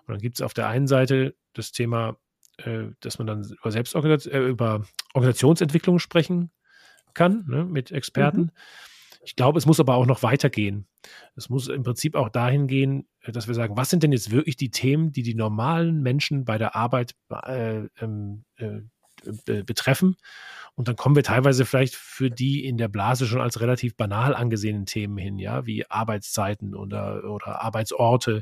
dann 0.08 0.20
gibt 0.20 0.38
es 0.38 0.42
auf 0.42 0.54
der 0.54 0.68
einen 0.68 0.88
Seite 0.88 1.36
das 1.54 1.72
Thema, 1.72 2.18
äh, 2.58 2.88
dass 3.00 3.18
man 3.18 3.28
dann 3.28 3.44
über 3.44 3.72
Selbstorganisation, 3.72 4.58
äh, 4.58 4.84
Organisationsentwicklung 5.14 6.00
sprechen 6.00 6.52
kann, 7.14 7.46
ne, 7.48 7.66
mit 7.66 7.92
Experten. 7.92 8.42
Mhm. 8.42 8.52
Ich 9.30 9.36
glaube, 9.36 9.60
es 9.60 9.68
muss 9.68 9.80
aber 9.80 9.94
auch 9.94 10.08
noch 10.08 10.24
weitergehen. 10.24 10.88
Es 11.36 11.50
muss 11.50 11.68
im 11.68 11.84
Prinzip 11.84 12.16
auch 12.16 12.30
dahin 12.30 12.66
gehen, 12.66 13.08
äh, 13.22 13.32
dass 13.32 13.48
wir 13.48 13.54
sagen, 13.54 13.78
was 13.78 13.92
sind 13.92 14.02
denn 14.02 14.12
jetzt 14.12 14.32
wirklich 14.32 14.58
die 14.58 14.72
Themen, 14.72 15.12
die 15.12 15.22
die 15.22 15.36
normalen 15.36 16.02
Menschen 16.02 16.46
bei 16.46 16.58
der 16.58 16.76
Arbeit 16.76 17.14
äh, 17.46 17.84
ähm, 18.02 18.44
äh, 18.56 18.82
betreffen. 19.46 20.16
Und 20.74 20.88
dann 20.88 20.96
kommen 20.96 21.16
wir 21.16 21.22
teilweise 21.22 21.64
vielleicht 21.66 21.94
für 21.94 22.32
die 22.32 22.66
in 22.66 22.78
der 22.78 22.88
Blase 22.88 23.28
schon 23.28 23.40
als 23.40 23.62
relativ 23.62 23.96
banal 23.96 24.34
angesehenen 24.34 24.88
Themen 24.88 25.20
hin, 25.20 25.38
ja, 25.38 25.68
wie 25.68 25.88
Arbeitszeiten 25.88 26.74
oder, 26.74 27.24
oder 27.30 27.62
Arbeitsorte. 27.62 28.42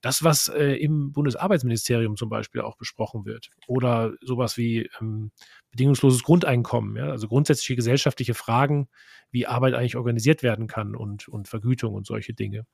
Das, 0.00 0.22
was 0.22 0.48
äh, 0.48 0.74
im 0.74 1.12
Bundesarbeitsministerium 1.12 2.16
zum 2.16 2.28
Beispiel 2.28 2.60
auch 2.60 2.76
besprochen 2.76 3.24
wird. 3.24 3.50
Oder 3.66 4.12
sowas 4.20 4.56
wie 4.56 4.88
ähm, 5.00 5.32
bedingungsloses 5.70 6.22
Grundeinkommen, 6.22 6.96
ja, 6.96 7.10
also 7.10 7.26
grundsätzliche 7.26 7.76
gesellschaftliche 7.76 8.34
Fragen, 8.34 8.88
wie 9.30 9.46
Arbeit 9.46 9.74
eigentlich 9.74 9.96
organisiert 9.96 10.42
werden 10.42 10.66
kann 10.66 10.94
und, 10.94 11.28
und 11.28 11.48
Vergütung 11.48 11.94
und 11.94 12.06
solche 12.06 12.32
Dinge. 12.32 12.64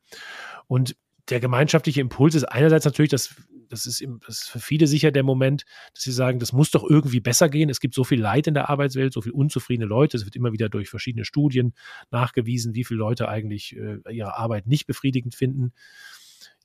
Und 0.66 0.96
der 1.30 1.40
gemeinschaftliche 1.40 2.00
Impuls 2.00 2.34
ist 2.34 2.44
einerseits 2.44 2.84
natürlich, 2.84 3.10
dass 3.10 3.34
das 3.68 3.86
ist, 3.86 4.00
im, 4.00 4.20
das 4.26 4.42
ist 4.42 4.50
für 4.50 4.60
viele 4.60 4.86
sicher 4.86 5.10
der 5.10 5.22
Moment, 5.22 5.64
dass 5.94 6.04
sie 6.04 6.12
sagen, 6.12 6.38
das 6.38 6.52
muss 6.52 6.70
doch 6.70 6.84
irgendwie 6.88 7.20
besser 7.20 7.48
gehen. 7.48 7.70
Es 7.70 7.80
gibt 7.80 7.94
so 7.94 8.04
viel 8.04 8.20
Leid 8.20 8.46
in 8.46 8.54
der 8.54 8.68
Arbeitswelt, 8.68 9.12
so 9.12 9.20
viel 9.20 9.32
unzufriedene 9.32 9.86
Leute. 9.86 10.16
Es 10.16 10.24
wird 10.24 10.36
immer 10.36 10.52
wieder 10.52 10.68
durch 10.68 10.88
verschiedene 10.88 11.24
Studien 11.24 11.74
nachgewiesen, 12.10 12.74
wie 12.74 12.84
viele 12.84 12.98
Leute 12.98 13.28
eigentlich 13.28 13.76
äh, 13.76 13.98
ihre 14.10 14.36
Arbeit 14.36 14.66
nicht 14.66 14.86
befriedigend 14.86 15.34
finden. 15.34 15.72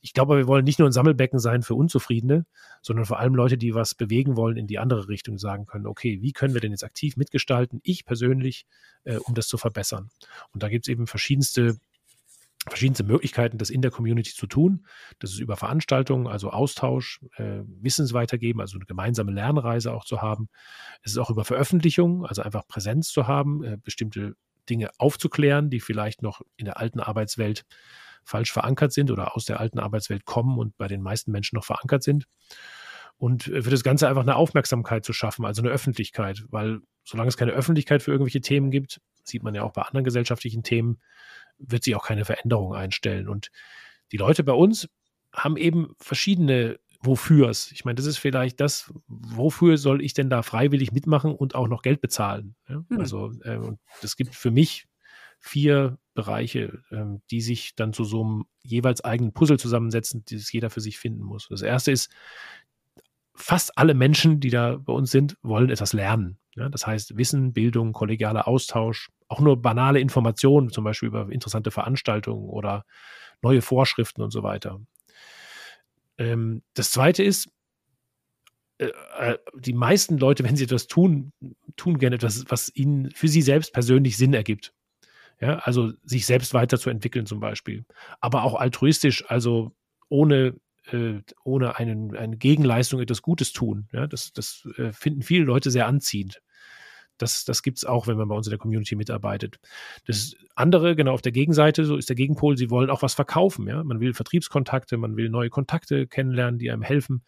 Ich 0.01 0.13
glaube, 0.13 0.37
wir 0.37 0.47
wollen 0.47 0.65
nicht 0.65 0.79
nur 0.79 0.87
ein 0.87 0.93
Sammelbecken 0.93 1.39
sein 1.39 1.61
für 1.61 1.75
Unzufriedene, 1.75 2.45
sondern 2.81 3.05
vor 3.05 3.19
allem 3.19 3.35
Leute, 3.35 3.57
die 3.57 3.73
was 3.73 3.95
bewegen 3.95 4.37
wollen 4.37 4.57
in 4.57 4.67
die 4.67 4.79
andere 4.79 5.07
Richtung, 5.07 5.37
sagen 5.37 5.65
können, 5.65 5.87
okay, 5.87 6.21
wie 6.21 6.31
können 6.31 6.53
wir 6.53 6.61
denn 6.61 6.71
jetzt 6.71 6.83
aktiv 6.83 7.17
mitgestalten, 7.17 7.79
ich 7.83 8.05
persönlich, 8.05 8.65
äh, 9.03 9.17
um 9.17 9.35
das 9.35 9.47
zu 9.47 9.57
verbessern. 9.57 10.09
Und 10.51 10.63
da 10.63 10.69
gibt 10.69 10.85
es 10.85 10.91
eben 10.91 11.07
verschiedenste 11.07 11.77
verschiedenste 12.67 13.03
Möglichkeiten, 13.03 13.57
das 13.57 13.69
in 13.69 13.81
der 13.81 13.91
Community 13.91 14.33
zu 14.33 14.45
tun. 14.45 14.85
Das 15.19 15.31
ist 15.31 15.39
über 15.39 15.55
Veranstaltungen, 15.55 16.27
also 16.27 16.51
Austausch, 16.51 17.21
äh, 17.37 17.61
Wissens 17.81 18.13
weitergeben, 18.13 18.59
also 18.59 18.77
eine 18.77 18.85
gemeinsame 18.85 19.31
Lernreise 19.31 19.93
auch 19.93 20.03
zu 20.03 20.21
haben. 20.21 20.49
Es 21.01 21.11
ist 21.11 21.17
auch 21.17 21.29
über 21.29 21.45
Veröffentlichungen, 21.45 22.25
also 22.25 22.41
einfach 22.41 22.67
Präsenz 22.67 23.11
zu 23.11 23.27
haben, 23.27 23.63
äh, 23.63 23.77
bestimmte 23.81 24.35
Dinge 24.69 24.89
aufzuklären, 24.97 25.69
die 25.69 25.79
vielleicht 25.79 26.21
noch 26.21 26.41
in 26.57 26.65
der 26.65 26.77
alten 26.77 26.99
Arbeitswelt 26.99 27.65
falsch 28.23 28.51
verankert 28.51 28.93
sind 28.93 29.11
oder 29.11 29.35
aus 29.35 29.45
der 29.45 29.59
alten 29.59 29.79
Arbeitswelt 29.79 30.25
kommen 30.25 30.57
und 30.57 30.77
bei 30.77 30.87
den 30.87 31.01
meisten 31.01 31.31
Menschen 31.31 31.55
noch 31.55 31.65
verankert 31.65 32.03
sind. 32.03 32.25
Und 33.17 33.43
für 33.43 33.69
das 33.69 33.83
Ganze 33.83 34.07
einfach 34.07 34.21
eine 34.21 34.37
Aufmerksamkeit 34.37 35.03
zu 35.03 35.11
schaffen, 35.11 35.45
also 35.45 35.61
eine 35.61 35.71
Öffentlichkeit, 35.71 36.45
weil 36.49 36.79
solange 37.03 37.27
es 37.27 37.37
keine 37.37 37.51
Öffentlichkeit 37.51 38.01
für 38.01 38.11
irgendwelche 38.11 38.39
Themen 38.39 38.71
gibt, 38.71 39.01
sieht 39.23 39.43
man 39.43 39.53
ja 39.55 39.63
auch 39.63 39.73
bei 39.73 39.81
anderen 39.81 40.05
gesellschaftlichen 40.05 40.63
Themen, 40.63 41.01
wird 41.57 41.83
sich 41.83 41.95
auch 41.95 42.05
keine 42.05 42.23
Veränderung 42.23 42.73
einstellen. 42.73 43.27
Und 43.27 43.51
die 44.11 44.17
Leute 44.17 44.43
bei 44.43 44.53
uns 44.53 44.87
haben 45.33 45.57
eben 45.57 45.93
verschiedene 45.99 46.79
Wofürs. 47.01 47.71
Ich 47.71 47.85
meine, 47.85 47.95
das 47.95 48.05
ist 48.05 48.17
vielleicht 48.17 48.59
das, 48.59 48.93
wofür 49.07 49.77
soll 49.77 50.01
ich 50.01 50.13
denn 50.13 50.29
da 50.29 50.41
freiwillig 50.41 50.91
mitmachen 50.91 51.33
und 51.33 51.55
auch 51.55 51.67
noch 51.67 51.81
Geld 51.81 52.01
bezahlen? 52.01 52.55
Ja? 52.67 52.83
Mhm. 52.89 52.99
Also, 52.99 53.31
äh, 53.43 53.57
und 53.57 53.79
das 54.01 54.17
gibt 54.17 54.35
für 54.35 54.51
mich 54.51 54.85
vier 55.39 55.97
Bereiche, 56.13 56.81
äh, 56.91 57.05
die 57.31 57.41
sich 57.41 57.75
dann 57.75 57.93
zu 57.93 58.03
so 58.03 58.23
einem 58.23 58.45
jeweils 58.61 59.03
eigenen 59.03 59.33
Puzzle 59.33 59.57
zusammensetzen, 59.57 60.23
es 60.31 60.51
jeder 60.51 60.69
für 60.69 60.81
sich 60.81 60.99
finden 60.99 61.23
muss. 61.23 61.47
Das 61.49 61.61
erste 61.61 61.91
ist, 61.91 62.11
fast 63.33 63.77
alle 63.77 63.93
Menschen, 63.93 64.39
die 64.39 64.49
da 64.49 64.77
bei 64.77 64.93
uns 64.93 65.11
sind, 65.11 65.37
wollen 65.41 65.69
etwas 65.69 65.93
lernen. 65.93 66.37
Ja? 66.55 66.69
Das 66.69 66.85
heißt, 66.85 67.17
Wissen, 67.17 67.53
Bildung, 67.53 67.93
kollegialer 67.93 68.47
Austausch, 68.47 69.09
auch 69.29 69.39
nur 69.39 69.61
banale 69.61 69.99
Informationen, 69.99 70.69
zum 70.69 70.83
Beispiel 70.83 71.07
über 71.07 71.31
interessante 71.31 71.71
Veranstaltungen 71.71 72.49
oder 72.49 72.85
neue 73.41 73.61
Vorschriften 73.61 74.21
und 74.21 74.31
so 74.31 74.43
weiter. 74.43 74.81
Ähm, 76.17 76.63
das 76.73 76.91
zweite 76.91 77.23
ist, 77.23 77.49
äh, 78.79 78.91
äh, 79.17 79.37
die 79.55 79.73
meisten 79.73 80.17
Leute, 80.17 80.43
wenn 80.43 80.55
sie 80.55 80.65
etwas 80.65 80.87
tun, 80.87 81.31
tun 81.77 81.97
gerne 81.97 82.15
etwas, 82.15 82.45
was 82.49 82.73
ihnen 82.75 83.11
für 83.11 83.27
sie 83.27 83.41
selbst 83.41 83.73
persönlich 83.73 84.17
Sinn 84.17 84.33
ergibt. 84.33 84.73
Ja, 85.41 85.59
also 85.59 85.93
sich 86.03 86.25
selbst 86.25 86.53
weiterzuentwickeln 86.53 87.25
zum 87.25 87.39
Beispiel. 87.39 87.85
Aber 88.19 88.43
auch 88.43 88.55
altruistisch, 88.55 89.23
also 89.29 89.73
ohne, 90.09 90.55
äh, 90.91 91.21
ohne 91.45 91.77
einen, 91.77 92.15
eine 92.15 92.37
Gegenleistung 92.37 92.99
etwas 92.99 93.21
Gutes 93.21 93.53
tun. 93.53 93.87
Ja, 93.93 94.05
das, 94.07 94.33
das 94.33 94.67
äh, 94.77 94.91
finden 94.91 95.21
viele 95.21 95.45
Leute 95.45 95.71
sehr 95.71 95.87
anziehend. 95.87 96.41
Das, 97.17 97.43
das 97.45 97.63
gibt 97.63 97.77
es 97.77 97.85
auch, 97.85 98.07
wenn 98.07 98.17
man 98.17 98.27
bei 98.27 98.35
uns 98.35 98.47
in 98.47 98.51
der 98.51 98.59
Community 98.59 98.95
mitarbeitet. 98.95 99.59
Das 100.05 100.35
andere, 100.55 100.95
genau 100.95 101.13
auf 101.13 101.21
der 101.21 101.33
Gegenseite, 101.33 101.85
so 101.85 101.97
ist 101.97 102.09
der 102.09 102.15
Gegenpol, 102.15 102.57
sie 102.57 102.69
wollen 102.69 102.89
auch 102.89 103.01
was 103.01 103.13
verkaufen. 103.13 103.67
Ja? 103.67 103.83
Man 103.83 103.99
will 103.99 104.13
Vertriebskontakte, 104.13 104.97
man 104.97 105.15
will 105.17 105.29
neue 105.29 105.49
Kontakte 105.49 106.07
kennenlernen, 106.07 106.59
die 106.59 106.71
einem 106.71 106.81
helfen, 106.81 107.23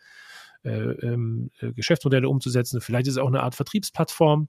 äh, 0.63 0.69
ähm, 0.69 1.51
äh, 1.59 1.73
Geschäftsmodelle 1.73 2.27
umzusetzen. 2.27 2.81
Vielleicht 2.81 3.07
ist 3.07 3.13
es 3.13 3.17
auch 3.17 3.27
eine 3.27 3.43
Art 3.43 3.55
Vertriebsplattform. 3.55 4.47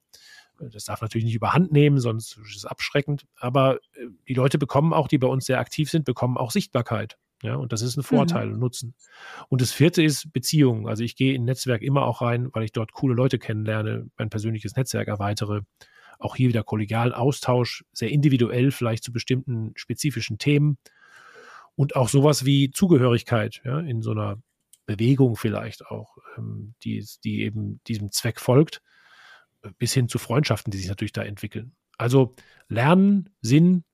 Das 0.59 0.85
darf 0.85 1.01
natürlich 1.01 1.25
nicht 1.25 1.35
überhand 1.35 1.73
nehmen, 1.73 1.99
sonst 1.99 2.39
ist 2.39 2.57
es 2.57 2.65
abschreckend. 2.65 3.25
Aber 3.37 3.77
äh, 3.95 4.07
die 4.29 4.35
Leute 4.35 4.59
bekommen 4.59 4.93
auch, 4.93 5.09
die 5.09 5.19
bei 5.19 5.27
uns 5.27 5.47
sehr 5.47 5.59
aktiv 5.59 5.91
sind, 5.91 6.05
bekommen 6.05 6.37
auch 6.37 6.51
Sichtbarkeit. 6.51 7.19
Ja, 7.43 7.57
und 7.57 7.73
das 7.73 7.83
ist 7.83 7.97
ein 7.97 8.05
Vorteil 8.05 8.47
mhm. 8.47 8.55
und 8.55 8.61
Nutzen. 8.61 8.95
Und 9.49 9.61
das 9.61 9.73
vierte 9.73 10.03
ist 10.03 10.33
Beziehungen. 10.33 10.87
Also 10.87 11.03
ich 11.03 11.17
gehe 11.17 11.35
in 11.35 11.45
Netzwerk 11.45 11.83
immer 11.83 12.03
auch 12.03 12.23
rein, 12.23 12.49
weil 12.53 12.63
ich 12.63 12.73
dort 12.73 12.93
coole 12.93 13.15
Leute 13.15 13.39
kennenlerne, 13.39 14.09
mein 14.17 14.31
persönliches 14.31 14.77
Netzwerk 14.77 15.09
erweitere. 15.09 15.63
Auch 16.21 16.37
hier 16.37 16.49
wieder 16.49 16.63
kollegialen 16.63 17.13
Austausch, 17.13 17.85
sehr 17.93 18.11
individuell, 18.11 18.71
vielleicht 18.71 19.03
zu 19.03 19.13
bestimmten 19.13 19.73
spezifischen 19.75 20.39
Themen. 20.39 20.79
Und 21.75 21.97
auch 21.97 22.09
sowas 22.09 22.45
wie 22.45 22.71
Zugehörigkeit, 22.71 23.61
ja, 23.65 23.81
in 23.81 24.03
so 24.03 24.13
einer 24.13 24.41
Bewegung 24.87 25.37
vielleicht 25.37 25.87
auch, 25.87 26.19
ähm, 26.37 26.75
die, 26.85 27.05
die 27.25 27.43
eben 27.43 27.81
diesem 27.89 28.13
Zweck 28.13 28.39
folgt, 28.41 28.83
bis 29.79 29.93
hin 29.93 30.09
zu 30.09 30.19
Freundschaften, 30.19 30.71
die 30.71 30.79
sich 30.79 30.89
natürlich 30.89 31.13
da 31.13 31.23
entwickeln. 31.23 31.73
Also 31.99 32.35
Lernen, 32.69 33.31
Sinn, 33.41 33.85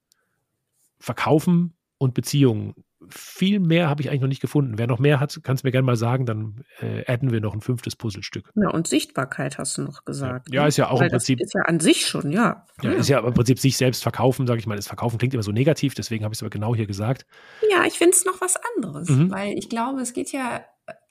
Verkaufen 0.98 1.74
und 1.98 2.14
Beziehungen 2.14 2.74
viel 3.10 3.60
mehr 3.60 3.88
habe 3.88 4.02
ich 4.02 4.08
eigentlich 4.08 4.20
noch 4.20 4.28
nicht 4.28 4.40
gefunden. 4.40 4.76
Wer 4.76 4.86
noch 4.86 4.98
mehr 4.98 5.20
hat, 5.20 5.40
kann 5.42 5.54
es 5.54 5.62
mir 5.62 5.70
gerne 5.70 5.86
mal 5.86 5.96
sagen, 5.96 6.26
dann 6.26 6.64
äh, 6.80 7.10
adden 7.10 7.30
wir 7.32 7.40
noch 7.40 7.54
ein 7.54 7.60
fünftes 7.60 7.96
Puzzlestück. 7.96 8.50
Ja, 8.54 8.70
und 8.70 8.86
Sichtbarkeit 8.86 9.58
hast 9.58 9.78
du 9.78 9.82
noch 9.82 10.04
gesagt. 10.04 10.48
Ja, 10.48 10.56
ja 10.56 10.62
ne? 10.62 10.68
ist 10.68 10.76
ja 10.76 10.90
auch 10.90 11.00
Weil 11.00 11.06
im 11.06 11.12
Prinzip. 11.12 11.40
ist 11.40 11.54
ja 11.54 11.62
an 11.62 11.80
sich 11.80 12.06
schon, 12.06 12.32
ja. 12.32 12.66
Ja, 12.82 12.92
ist 12.92 13.08
ja 13.08 13.20
im 13.20 13.34
Prinzip 13.34 13.58
sich 13.58 13.76
selbst 13.76 14.02
verkaufen, 14.02 14.46
sage 14.46 14.58
ich 14.60 14.66
mal. 14.66 14.76
Das 14.76 14.88
Verkaufen 14.88 15.18
klingt 15.18 15.34
immer 15.34 15.42
so 15.42 15.52
negativ, 15.52 15.94
deswegen 15.94 16.24
habe 16.24 16.34
ich 16.34 16.38
es 16.38 16.42
aber 16.42 16.50
genau 16.50 16.74
hier 16.74 16.86
gesagt. 16.86 17.26
Ja, 17.70 17.84
ich 17.84 17.94
finde 17.94 18.16
es 18.16 18.24
noch 18.24 18.40
was 18.40 18.56
anderes, 18.74 19.08
mhm. 19.08 19.30
weil 19.30 19.56
ich 19.56 19.68
glaube, 19.68 20.00
es 20.00 20.12
geht 20.12 20.32
ja 20.32 20.64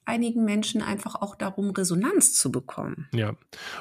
einigen 0.07 0.45
Menschen 0.45 0.81
einfach 0.81 1.15
auch 1.15 1.35
darum, 1.35 1.71
Resonanz 1.71 2.33
zu 2.33 2.51
bekommen. 2.51 3.07
Ja, 3.13 3.35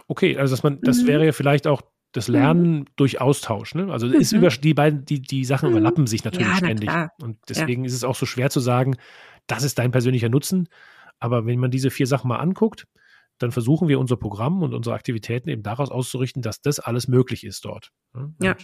okay, 0.08 0.36
also 0.36 0.52
dass 0.52 0.62
man, 0.62 0.80
das 0.82 1.02
mhm. 1.02 1.06
wäre 1.06 1.26
ja 1.26 1.32
vielleicht 1.32 1.66
auch 1.66 1.82
das 2.12 2.28
Lernen 2.28 2.80
mhm. 2.80 2.84
durch 2.96 3.20
Austausch. 3.20 3.74
Ne? 3.74 3.90
Also 3.92 4.06
mhm. 4.06 4.14
ist 4.14 4.32
über, 4.32 4.48
die 4.48 4.74
beiden, 4.74 5.04
die, 5.04 5.20
die 5.20 5.44
Sachen 5.44 5.70
mhm. 5.70 5.76
überlappen 5.76 6.06
sich 6.06 6.24
natürlich 6.24 6.48
ja, 6.48 6.56
ständig. 6.56 6.90
Und 7.22 7.38
deswegen 7.48 7.84
ja. 7.84 7.86
ist 7.86 7.94
es 7.94 8.04
auch 8.04 8.16
so 8.16 8.26
schwer 8.26 8.50
zu 8.50 8.60
sagen, 8.60 8.96
das 9.46 9.62
ist 9.62 9.78
dein 9.78 9.90
persönlicher 9.90 10.28
Nutzen. 10.28 10.68
Aber 11.18 11.46
wenn 11.46 11.58
man 11.58 11.70
diese 11.70 11.90
vier 11.90 12.06
Sachen 12.06 12.28
mal 12.28 12.38
anguckt, 12.38 12.86
dann 13.38 13.52
versuchen 13.52 13.88
wir 13.88 14.00
unser 14.00 14.16
Programm 14.16 14.62
und 14.62 14.72
unsere 14.72 14.94
Aktivitäten 14.94 15.50
eben 15.50 15.62
daraus 15.62 15.90
auszurichten, 15.90 16.40
dass 16.40 16.62
das 16.62 16.78
alles 16.80 17.06
möglich 17.06 17.44
ist 17.44 17.64
dort. 17.66 17.90
Ne? 18.14 18.34
Ja, 18.40 18.56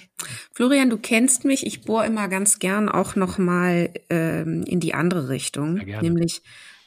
Florian, 0.55 0.89
du 0.89 0.97
kennst 0.97 1.45
mich. 1.45 1.67
Ich 1.67 1.83
bohre 1.83 2.07
immer 2.07 2.29
ganz 2.29 2.59
gern 2.59 2.89
auch 2.89 3.15
noch 3.15 3.37
mal 3.37 3.93
ähm, 4.09 4.63
in 4.67 4.81
die 4.81 4.95
andere 4.95 5.29
Richtung, 5.29 5.75
nämlich 5.75 6.43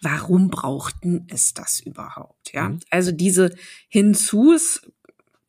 warum 0.05 0.49
brauchten 0.49 1.27
es 1.29 1.53
das 1.53 1.79
überhaupt? 1.79 2.53
Ja, 2.53 2.69
mhm. 2.69 2.79
also 2.91 3.11
diese 3.11 3.53
Hinzus 3.89 4.89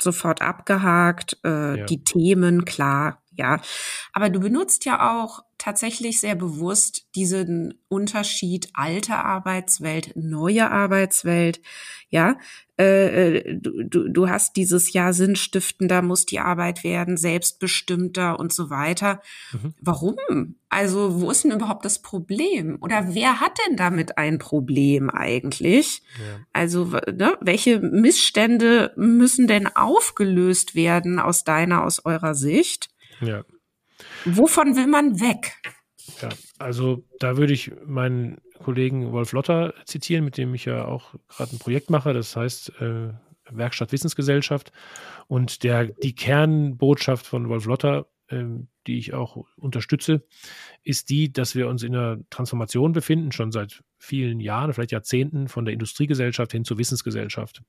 sofort 0.00 0.42
abgehakt, 0.42 1.38
äh, 1.44 1.78
ja. 1.78 1.84
die 1.84 2.02
Themen, 2.02 2.64
klar, 2.64 3.22
ja. 3.32 3.60
Aber 4.12 4.30
du 4.30 4.40
benutzt 4.40 4.84
ja 4.86 5.22
auch 5.22 5.44
tatsächlich 5.58 6.20
sehr 6.20 6.34
bewusst 6.34 7.06
diesen 7.14 7.74
Unterschied 7.88 8.68
alte 8.74 9.16
Arbeitswelt, 9.16 10.12
neue 10.16 10.70
Arbeitswelt, 10.70 11.60
ja. 12.08 12.38
Äh, 12.78 13.38
äh, 13.38 13.58
du, 13.58 13.84
du, 13.84 14.08
du 14.08 14.28
hast 14.28 14.56
dieses 14.56 14.92
Jahr 14.92 15.14
sinnstiftender 15.14 16.02
muss 16.02 16.26
die 16.26 16.40
Arbeit 16.40 16.84
werden, 16.84 17.16
selbstbestimmter 17.16 18.38
und 18.38 18.52
so 18.52 18.68
weiter. 18.68 19.22
Mhm. 19.52 19.74
Warum? 19.80 20.16
Also 20.68 21.22
wo 21.22 21.30
ist 21.30 21.44
denn 21.44 21.52
überhaupt 21.52 21.86
das 21.86 22.02
Problem? 22.02 22.76
Oder 22.82 23.14
wer 23.14 23.40
hat 23.40 23.58
denn 23.66 23.76
damit 23.76 24.18
ein 24.18 24.38
Problem 24.38 25.08
eigentlich? 25.08 26.02
Ja. 26.18 26.40
Also 26.52 26.84
ne, 26.84 27.38
welche 27.40 27.80
Missstände 27.80 28.92
müssen 28.96 29.46
denn 29.46 29.74
aufgelöst 29.74 30.74
werden 30.74 31.18
aus 31.18 31.44
deiner, 31.44 31.82
aus 31.82 32.04
eurer 32.04 32.34
Sicht? 32.34 32.90
Ja. 33.20 33.42
Wovon 34.26 34.76
will 34.76 34.88
man 34.88 35.20
weg? 35.20 35.52
Ja, 36.20 36.28
also 36.58 37.04
da 37.20 37.36
würde 37.36 37.52
ich 37.52 37.72
meinen 37.84 38.38
Kollegen 38.62 39.12
Wolf 39.12 39.32
Lotter 39.32 39.74
zitieren, 39.84 40.24
mit 40.24 40.36
dem 40.36 40.54
ich 40.54 40.64
ja 40.64 40.84
auch 40.84 41.14
gerade 41.28 41.54
ein 41.54 41.58
Projekt 41.58 41.90
mache, 41.90 42.12
das 42.12 42.34
heißt 42.34 42.80
äh, 42.80 43.12
Werkstatt 43.50 43.92
Wissensgesellschaft. 43.92 44.72
Und 45.28 45.62
der, 45.62 45.84
die 45.86 46.14
Kernbotschaft 46.14 47.26
von 47.26 47.48
Wolf 47.48 47.66
Lotter, 47.66 48.06
äh, 48.28 48.44
die 48.86 48.98
ich 48.98 49.14
auch 49.14 49.44
unterstütze, 49.56 50.26
ist 50.82 51.10
die, 51.10 51.32
dass 51.32 51.54
wir 51.54 51.68
uns 51.68 51.82
in 51.82 51.94
einer 51.94 52.18
Transformation 52.30 52.92
befinden, 52.92 53.32
schon 53.32 53.52
seit 53.52 53.82
vielen 53.98 54.40
Jahren, 54.40 54.72
vielleicht 54.72 54.92
Jahrzehnten, 54.92 55.48
von 55.48 55.64
der 55.64 55.74
Industriegesellschaft 55.74 56.52
hin 56.52 56.64
zur 56.64 56.78
Wissensgesellschaft. 56.78 57.62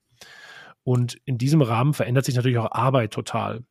Und 0.87 1.19
in 1.25 1.37
diesem 1.37 1.61
Rahmen 1.61 1.93
verändert 1.93 2.23
sich 2.23 2.35
natürlich 2.35 2.59
auch 2.59 2.71
Arbeit 2.71 3.11
total. 3.11 3.65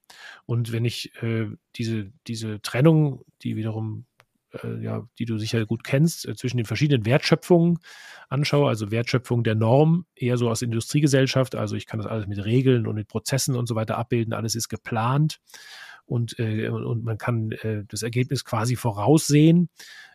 Und 0.44 0.70
wenn 0.70 0.84
ich 0.84 1.14
äh, 1.22 1.46
diese, 1.74 2.12
diese 2.26 2.60
Trennung, 2.60 3.22
die 3.40 3.56
wiederum 3.56 4.04
äh, 4.52 4.84
ja, 4.84 5.08
die 5.18 5.24
du 5.24 5.38
sicher 5.38 5.64
gut 5.64 5.82
kennst, 5.82 6.28
äh, 6.28 6.36
zwischen 6.36 6.58
den 6.58 6.66
verschiedenen 6.66 7.06
Wertschöpfungen 7.06 7.78
anschaue, 8.28 8.68
also 8.68 8.90
Wertschöpfung 8.90 9.44
der 9.44 9.54
Norm, 9.54 10.04
eher 10.14 10.36
so 10.36 10.50
aus 10.50 10.60
Industriegesellschaft, 10.60 11.54
also 11.54 11.74
ich 11.74 11.86
kann 11.86 12.00
das 12.00 12.06
alles 12.06 12.26
mit 12.26 12.44
Regeln 12.44 12.86
und 12.86 12.96
mit 12.96 13.08
Prozessen 13.08 13.56
und 13.56 13.66
so 13.66 13.74
weiter 13.74 13.96
abbilden, 13.96 14.34
alles 14.34 14.54
ist 14.54 14.68
geplant 14.68 15.40
und, 16.06 16.38
äh, 16.38 16.68
und 16.68 17.04
man 17.04 17.18
kann 17.18 17.52
äh, 17.52 17.84
das 17.88 18.02
Ergebnis 18.02 18.44
quasi 18.44 18.76
voraussehen, 18.76 19.68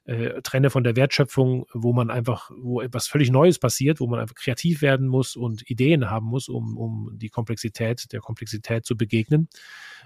äh, 0.06 0.42
trenne 0.42 0.70
von 0.70 0.84
der 0.84 0.96
Wertschöpfung, 0.96 1.66
wo 1.74 1.94
man 1.94 2.10
einfach, 2.10 2.50
wo 2.58 2.82
etwas 2.82 3.08
völlig 3.08 3.30
Neues 3.30 3.60
passiert, 3.60 4.00
wo 4.00 4.08
man 4.08 4.20
einfach 4.20 4.36
kreativ 4.36 4.82
werden 4.82 5.08
muss 5.08 5.36
und 5.36 5.70
Ideen 5.70 6.10
haben 6.10 6.26
muss, 6.26 6.50
um, 6.50 6.78
um 6.78 7.12
die 7.14 7.30
Komplexität, 7.30 8.12
der 8.12 8.22
Komplexität 8.22 8.86
zu 8.86 8.98
begegnen, 8.98 9.50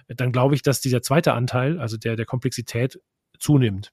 dann 0.08 0.32
glaube 0.32 0.56
ich, 0.56 0.62
dass 0.62 0.82
dieser 0.82 1.02
zweite 1.02 1.34
Anteil, 1.34 1.80
also 1.80 1.98
der 1.98 2.16
der 2.16 2.26
Komplexität, 2.26 3.00
zunimmt. 3.40 3.92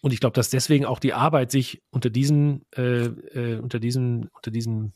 Und 0.00 0.12
ich 0.12 0.20
glaube, 0.20 0.34
dass 0.34 0.50
deswegen 0.50 0.84
auch 0.84 0.98
die 0.98 1.12
Arbeit 1.12 1.50
sich 1.50 1.82
unter 1.90 2.10
diesen, 2.10 2.64
äh, 2.74 3.04
äh, 3.04 3.58
unter 3.58 3.78
diesen, 3.78 4.28
unter 4.28 4.50
diesen 4.50 4.94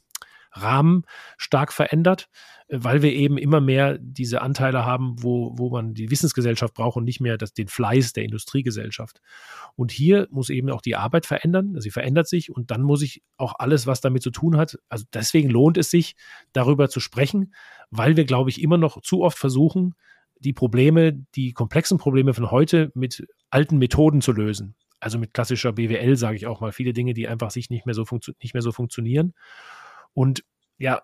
Rahmen 0.60 1.02
stark 1.36 1.72
verändert, 1.72 2.28
äh, 2.68 2.78
weil 2.80 3.02
wir 3.02 3.12
eben 3.12 3.38
immer 3.38 3.60
mehr 3.60 3.98
diese 3.98 4.42
Anteile 4.42 4.84
haben, 4.84 5.22
wo, 5.22 5.52
wo 5.56 5.70
man 5.70 5.94
die 5.94 6.10
Wissensgesellschaft 6.10 6.74
braucht 6.74 6.96
und 6.96 7.04
nicht 7.04 7.20
mehr 7.20 7.38
das, 7.38 7.52
den 7.52 7.68
Fleiß 7.68 8.12
der 8.12 8.24
Industriegesellschaft. 8.24 9.20
Und 9.74 9.92
hier 9.92 10.28
muss 10.30 10.50
eben 10.50 10.70
auch 10.70 10.82
die 10.82 10.96
Arbeit 10.96 11.26
verändern, 11.26 11.80
sie 11.80 11.90
verändert 11.90 12.28
sich 12.28 12.50
und 12.50 12.70
dann 12.70 12.82
muss 12.82 13.02
ich 13.02 13.22
auch 13.36 13.54
alles, 13.58 13.86
was 13.86 14.00
damit 14.00 14.22
zu 14.22 14.30
tun 14.30 14.56
hat, 14.56 14.78
also 14.88 15.04
deswegen 15.12 15.50
lohnt 15.50 15.76
es 15.76 15.90
sich, 15.90 16.16
darüber 16.52 16.88
zu 16.88 17.00
sprechen, 17.00 17.54
weil 17.90 18.16
wir, 18.16 18.24
glaube 18.24 18.50
ich, 18.50 18.62
immer 18.62 18.78
noch 18.78 19.00
zu 19.02 19.22
oft 19.22 19.38
versuchen, 19.38 19.94
die 20.38 20.52
Probleme, 20.52 21.12
die 21.34 21.52
komplexen 21.52 21.98
Probleme 21.98 22.34
von 22.34 22.50
heute 22.50 22.90
mit 22.94 23.26
alten 23.50 23.78
Methoden 23.78 24.20
zu 24.20 24.32
lösen 24.32 24.74
also 25.00 25.18
mit 25.18 25.34
klassischer 25.34 25.72
BWL 25.72 26.16
sage 26.16 26.36
ich 26.36 26.46
auch 26.46 26.60
mal, 26.60 26.72
viele 26.72 26.92
Dinge, 26.92 27.14
die 27.14 27.28
einfach 27.28 27.50
sich 27.50 27.70
nicht 27.70 27.86
mehr 27.86 27.94
so, 27.94 28.04
nicht 28.42 28.54
mehr 28.54 28.62
so 28.62 28.72
funktionieren. 28.72 29.34
Und 30.16 30.44
ja, 30.78 31.02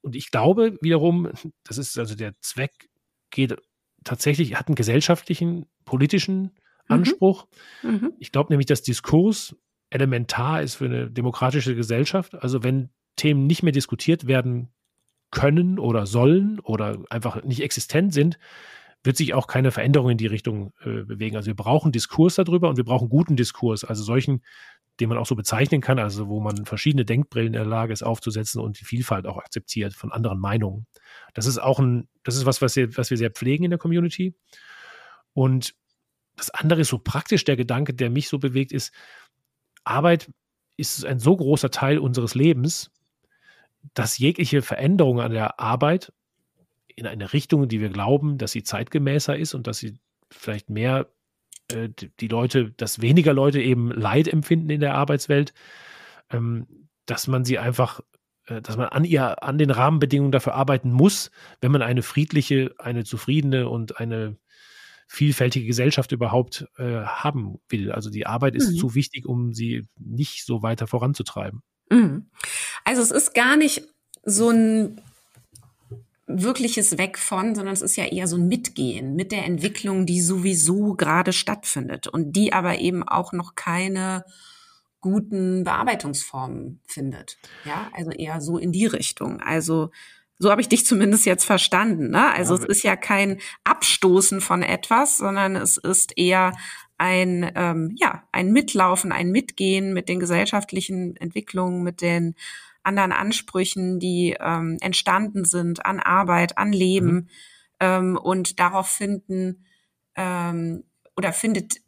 und 0.00 0.16
ich 0.16 0.30
glaube 0.30 0.78
wiederum, 0.80 1.30
das 1.64 1.76
ist 1.78 1.98
also 1.98 2.14
der 2.14 2.32
Zweck, 2.40 2.88
geht 3.30 3.56
tatsächlich, 4.04 4.56
hat 4.56 4.68
einen 4.68 4.74
gesellschaftlichen, 4.74 5.66
politischen 5.84 6.42
mhm. 6.42 6.50
Anspruch. 6.88 7.46
Mhm. 7.82 8.14
Ich 8.18 8.32
glaube 8.32 8.52
nämlich, 8.52 8.66
dass 8.66 8.82
Diskurs 8.82 9.54
elementar 9.90 10.62
ist 10.62 10.76
für 10.76 10.86
eine 10.86 11.10
demokratische 11.10 11.76
Gesellschaft. 11.76 12.34
Also 12.34 12.62
wenn 12.62 12.88
Themen 13.16 13.46
nicht 13.46 13.62
mehr 13.62 13.72
diskutiert 13.72 14.26
werden 14.26 14.72
können 15.30 15.78
oder 15.78 16.06
sollen 16.06 16.58
oder 16.60 17.04
einfach 17.10 17.42
nicht 17.44 17.62
existent 17.62 18.14
sind, 18.14 18.38
wird 19.02 19.18
sich 19.18 19.34
auch 19.34 19.46
keine 19.46 19.72
Veränderung 19.72 20.10
in 20.10 20.18
die 20.18 20.26
Richtung 20.26 20.72
äh, 20.80 21.02
bewegen. 21.02 21.36
Also 21.36 21.48
wir 21.48 21.56
brauchen 21.56 21.92
Diskurs 21.92 22.36
darüber 22.36 22.70
und 22.70 22.78
wir 22.78 22.84
brauchen 22.84 23.10
guten 23.10 23.36
Diskurs, 23.36 23.84
also 23.84 24.02
solchen, 24.02 24.42
den 25.00 25.08
man 25.08 25.18
auch 25.18 25.26
so 25.26 25.34
bezeichnen 25.34 25.80
kann, 25.80 25.98
also 25.98 26.28
wo 26.28 26.40
man 26.40 26.66
verschiedene 26.66 27.04
Denkbrillen 27.04 27.48
in 27.48 27.52
der 27.54 27.64
Lage 27.64 27.92
ist 27.92 28.02
aufzusetzen 28.02 28.60
und 28.60 28.80
die 28.80 28.84
Vielfalt 28.84 29.26
auch 29.26 29.38
akzeptiert 29.38 29.94
von 29.94 30.12
anderen 30.12 30.38
Meinungen. 30.38 30.86
Das 31.34 31.46
ist 31.46 31.58
auch 31.58 31.78
ein, 31.78 32.08
das 32.22 32.36
ist 32.36 32.46
was, 32.46 32.62
was 32.62 32.76
wir, 32.76 32.96
was 32.96 33.10
wir 33.10 33.16
sehr 33.16 33.30
pflegen 33.30 33.64
in 33.64 33.70
der 33.70 33.78
Community. 33.78 34.34
Und 35.32 35.74
das 36.36 36.50
andere 36.50 36.82
ist 36.82 36.88
so 36.88 36.98
praktisch 36.98 37.44
der 37.44 37.56
Gedanke, 37.56 37.94
der 37.94 38.10
mich 38.10 38.28
so 38.28 38.38
bewegt, 38.38 38.72
ist, 38.72 38.92
Arbeit 39.84 40.30
ist 40.76 41.04
ein 41.04 41.18
so 41.18 41.36
großer 41.36 41.70
Teil 41.70 41.98
unseres 41.98 42.34
Lebens, 42.34 42.90
dass 43.94 44.18
jegliche 44.18 44.62
Veränderung 44.62 45.20
an 45.20 45.32
der 45.32 45.60
Arbeit 45.60 46.12
in 46.96 47.06
eine 47.06 47.32
Richtung, 47.32 47.68
die 47.68 47.80
wir 47.80 47.90
glauben, 47.90 48.38
dass 48.38 48.52
sie 48.52 48.62
zeitgemäßer 48.62 49.36
ist 49.36 49.54
und 49.54 49.66
dass 49.66 49.78
sie 49.78 49.98
vielleicht 50.30 50.70
mehr 50.70 51.08
äh, 51.72 51.88
die 52.20 52.28
Leute, 52.28 52.70
dass 52.72 53.00
weniger 53.00 53.32
Leute 53.32 53.60
eben 53.60 53.90
Leid 53.90 54.28
empfinden 54.28 54.70
in 54.70 54.80
der 54.80 54.94
Arbeitswelt, 54.94 55.54
ähm, 56.30 56.88
dass 57.06 57.26
man 57.26 57.44
sie 57.44 57.58
einfach, 57.58 58.00
äh, 58.46 58.60
dass 58.60 58.76
man 58.76 58.88
an 58.88 59.04
ihr, 59.04 59.42
an 59.42 59.58
den 59.58 59.70
Rahmenbedingungen 59.70 60.32
dafür 60.32 60.54
arbeiten 60.54 60.92
muss, 60.92 61.30
wenn 61.60 61.72
man 61.72 61.82
eine 61.82 62.02
friedliche, 62.02 62.74
eine 62.78 63.04
zufriedene 63.04 63.68
und 63.68 63.98
eine 63.98 64.36
vielfältige 65.06 65.66
Gesellschaft 65.66 66.12
überhaupt 66.12 66.66
äh, 66.76 67.02
haben 67.02 67.58
will. 67.68 67.92
Also 67.92 68.10
die 68.10 68.26
Arbeit 68.26 68.54
ist 68.54 68.72
mhm. 68.72 68.76
zu 68.76 68.94
wichtig, 68.94 69.26
um 69.26 69.52
sie 69.52 69.86
nicht 69.98 70.44
so 70.44 70.62
weiter 70.62 70.86
voranzutreiben. 70.86 71.62
Mhm. 71.90 72.30
Also 72.84 73.02
es 73.02 73.10
ist 73.10 73.34
gar 73.34 73.56
nicht 73.56 73.82
so 74.24 74.50
ein 74.50 75.00
wirkliches 76.26 76.96
Weg 76.96 77.18
von, 77.18 77.54
sondern 77.54 77.74
es 77.74 77.82
ist 77.82 77.96
ja 77.96 78.04
eher 78.04 78.26
so 78.26 78.36
ein 78.36 78.48
Mitgehen 78.48 79.14
mit 79.14 79.30
der 79.30 79.44
Entwicklung, 79.44 80.06
die 80.06 80.20
sowieso 80.20 80.94
gerade 80.94 81.32
stattfindet 81.32 82.06
und 82.06 82.32
die 82.32 82.52
aber 82.52 82.78
eben 82.78 83.02
auch 83.02 83.32
noch 83.32 83.54
keine 83.54 84.24
guten 85.00 85.64
Bearbeitungsformen 85.64 86.80
findet. 86.86 87.36
Ja, 87.66 87.90
also 87.92 88.10
eher 88.10 88.40
so 88.40 88.56
in 88.56 88.72
die 88.72 88.86
Richtung. 88.86 89.40
Also 89.40 89.90
so 90.38 90.50
habe 90.50 90.62
ich 90.62 90.68
dich 90.68 90.86
zumindest 90.86 91.26
jetzt 91.26 91.44
verstanden. 91.44 92.10
Ne? 92.10 92.32
Also 92.32 92.54
ja, 92.56 92.62
es 92.62 92.66
ist 92.66 92.82
ja 92.84 92.96
kein 92.96 93.38
Abstoßen 93.64 94.40
von 94.40 94.62
etwas, 94.62 95.18
sondern 95.18 95.56
es 95.56 95.76
ist 95.76 96.16
eher 96.16 96.54
ein 96.96 97.50
ähm, 97.54 97.94
ja 97.98 98.22
ein 98.32 98.52
Mitlaufen, 98.52 99.12
ein 99.12 99.30
Mitgehen 99.30 99.92
mit 99.92 100.08
den 100.08 100.20
gesellschaftlichen 100.20 101.16
Entwicklungen, 101.16 101.82
mit 101.82 102.00
den 102.00 102.34
anderen 102.84 103.12
Ansprüchen, 103.12 103.98
die 103.98 104.36
ähm, 104.38 104.78
entstanden 104.80 105.44
sind 105.44 105.84
an 105.84 106.00
Arbeit, 106.00 106.58
an 106.58 106.72
Leben 106.72 107.12
mhm. 107.12 107.28
ähm, 107.80 108.16
und 108.16 108.60
darauf 108.60 108.88
finden 108.88 109.64
ähm, 110.16 110.84
oder 111.16 111.32
findet 111.32 111.80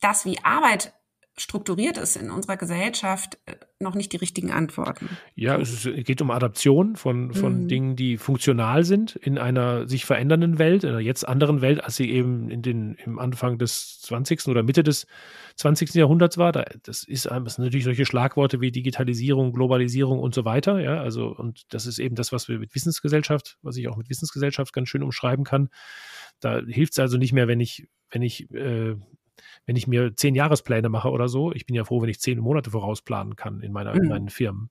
das, 0.00 0.24
wie 0.24 0.42
Arbeit 0.42 0.94
strukturiert 1.40 1.96
ist 1.96 2.16
in 2.16 2.30
unserer 2.30 2.56
Gesellschaft, 2.56 3.38
äh, 3.46 3.56
noch 3.82 3.94
nicht 3.94 4.12
die 4.12 4.18
richtigen 4.18 4.50
Antworten. 4.50 5.08
Ja, 5.34 5.58
es 5.58 5.88
geht 6.04 6.20
um 6.20 6.30
Adaption 6.30 6.96
von, 6.96 7.32
von 7.32 7.62
mhm. 7.62 7.68
Dingen, 7.68 7.96
die 7.96 8.18
funktional 8.18 8.84
sind 8.84 9.16
in 9.16 9.38
einer 9.38 9.88
sich 9.88 10.04
verändernden 10.04 10.58
Welt, 10.58 10.84
in 10.84 10.90
einer 10.90 11.00
jetzt 11.00 11.26
anderen 11.26 11.62
Welt, 11.62 11.82
als 11.82 11.96
sie 11.96 12.10
eben 12.10 12.50
in 12.50 12.60
den, 12.60 12.94
im 13.04 13.18
Anfang 13.18 13.56
des 13.56 14.00
20. 14.02 14.48
oder 14.48 14.62
Mitte 14.62 14.82
des 14.82 15.06
20. 15.56 15.94
Jahrhunderts 15.94 16.36
war. 16.36 16.52
Das 16.52 17.04
ist, 17.04 17.24
das 17.26 17.54
sind 17.54 17.64
natürlich 17.64 17.84
solche 17.84 18.04
Schlagworte 18.04 18.60
wie 18.60 18.70
Digitalisierung, 18.70 19.52
Globalisierung 19.52 20.18
und 20.18 20.34
so 20.34 20.44
weiter. 20.44 20.78
Ja, 20.80 21.00
also, 21.00 21.28
und 21.28 21.72
das 21.72 21.86
ist 21.86 21.98
eben 21.98 22.16
das, 22.16 22.32
was 22.32 22.48
wir 22.48 22.58
mit 22.58 22.74
Wissensgesellschaft, 22.74 23.56
was 23.62 23.76
ich 23.76 23.88
auch 23.88 23.96
mit 23.96 24.10
Wissensgesellschaft 24.10 24.74
ganz 24.74 24.90
schön 24.90 25.02
umschreiben 25.02 25.44
kann. 25.44 25.70
Da 26.40 26.60
hilft 26.60 26.92
es 26.92 26.98
also 26.98 27.16
nicht 27.16 27.32
mehr, 27.32 27.48
wenn 27.48 27.60
ich, 27.60 27.88
wenn 28.10 28.22
ich 28.22 28.50
äh, 28.52 28.96
wenn 29.66 29.76
ich 29.76 29.86
mir 29.86 30.14
zehn 30.14 30.34
Jahrespläne 30.34 30.88
mache 30.88 31.10
oder 31.10 31.28
so, 31.28 31.52
ich 31.52 31.66
bin 31.66 31.76
ja 31.76 31.84
froh, 31.84 32.02
wenn 32.02 32.08
ich 32.08 32.20
zehn 32.20 32.38
Monate 32.38 32.70
vorausplanen 32.70 33.36
kann 33.36 33.60
in, 33.60 33.72
meiner, 33.72 33.94
mhm. 33.94 34.02
in 34.02 34.08
meinen 34.08 34.28
Firmen. 34.28 34.70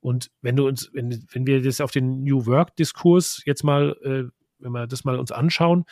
Und 0.00 0.30
wenn 0.40 0.56
du 0.56 0.66
uns, 0.66 0.90
wenn, 0.92 1.24
wenn 1.30 1.46
wir 1.46 1.62
das 1.62 1.80
auf 1.80 1.92
den 1.92 2.24
New 2.24 2.46
Work-Diskurs 2.46 3.42
jetzt 3.44 3.62
mal, 3.62 3.96
äh, 4.02 4.24
wenn 4.58 4.72
wir 4.72 4.86
das 4.86 5.04
mal 5.04 5.18
uns 5.18 5.30
anschauen, 5.30 5.84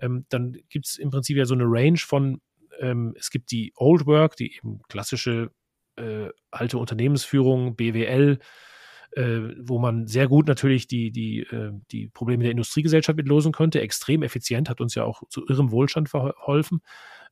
ähm, 0.00 0.24
dann 0.30 0.56
gibt 0.68 0.86
es 0.86 0.96
im 0.96 1.10
Prinzip 1.10 1.36
ja 1.36 1.44
so 1.44 1.54
eine 1.54 1.64
Range 1.66 1.98
von, 1.98 2.40
ähm, 2.80 3.14
es 3.18 3.30
gibt 3.30 3.50
die 3.50 3.72
Old 3.76 4.06
Work, 4.06 4.36
die 4.36 4.56
eben 4.56 4.80
klassische 4.88 5.50
äh, 5.96 6.30
alte 6.50 6.78
Unternehmensführung, 6.78 7.76
BWL, 7.76 8.38
äh, 9.12 9.40
wo 9.60 9.78
man 9.78 10.06
sehr 10.06 10.28
gut 10.28 10.46
natürlich 10.46 10.86
die, 10.86 11.10
die, 11.10 11.40
äh, 11.40 11.72
die 11.90 12.08
Probleme 12.08 12.44
der 12.44 12.52
Industriegesellschaft 12.52 13.16
mitlösen 13.16 13.52
könnte. 13.52 13.80
Extrem 13.80 14.22
effizient, 14.22 14.68
hat 14.68 14.80
uns 14.80 14.94
ja 14.94 15.04
auch 15.04 15.22
zu 15.28 15.46
irrem 15.46 15.70
Wohlstand 15.70 16.08
verholfen. 16.08 16.80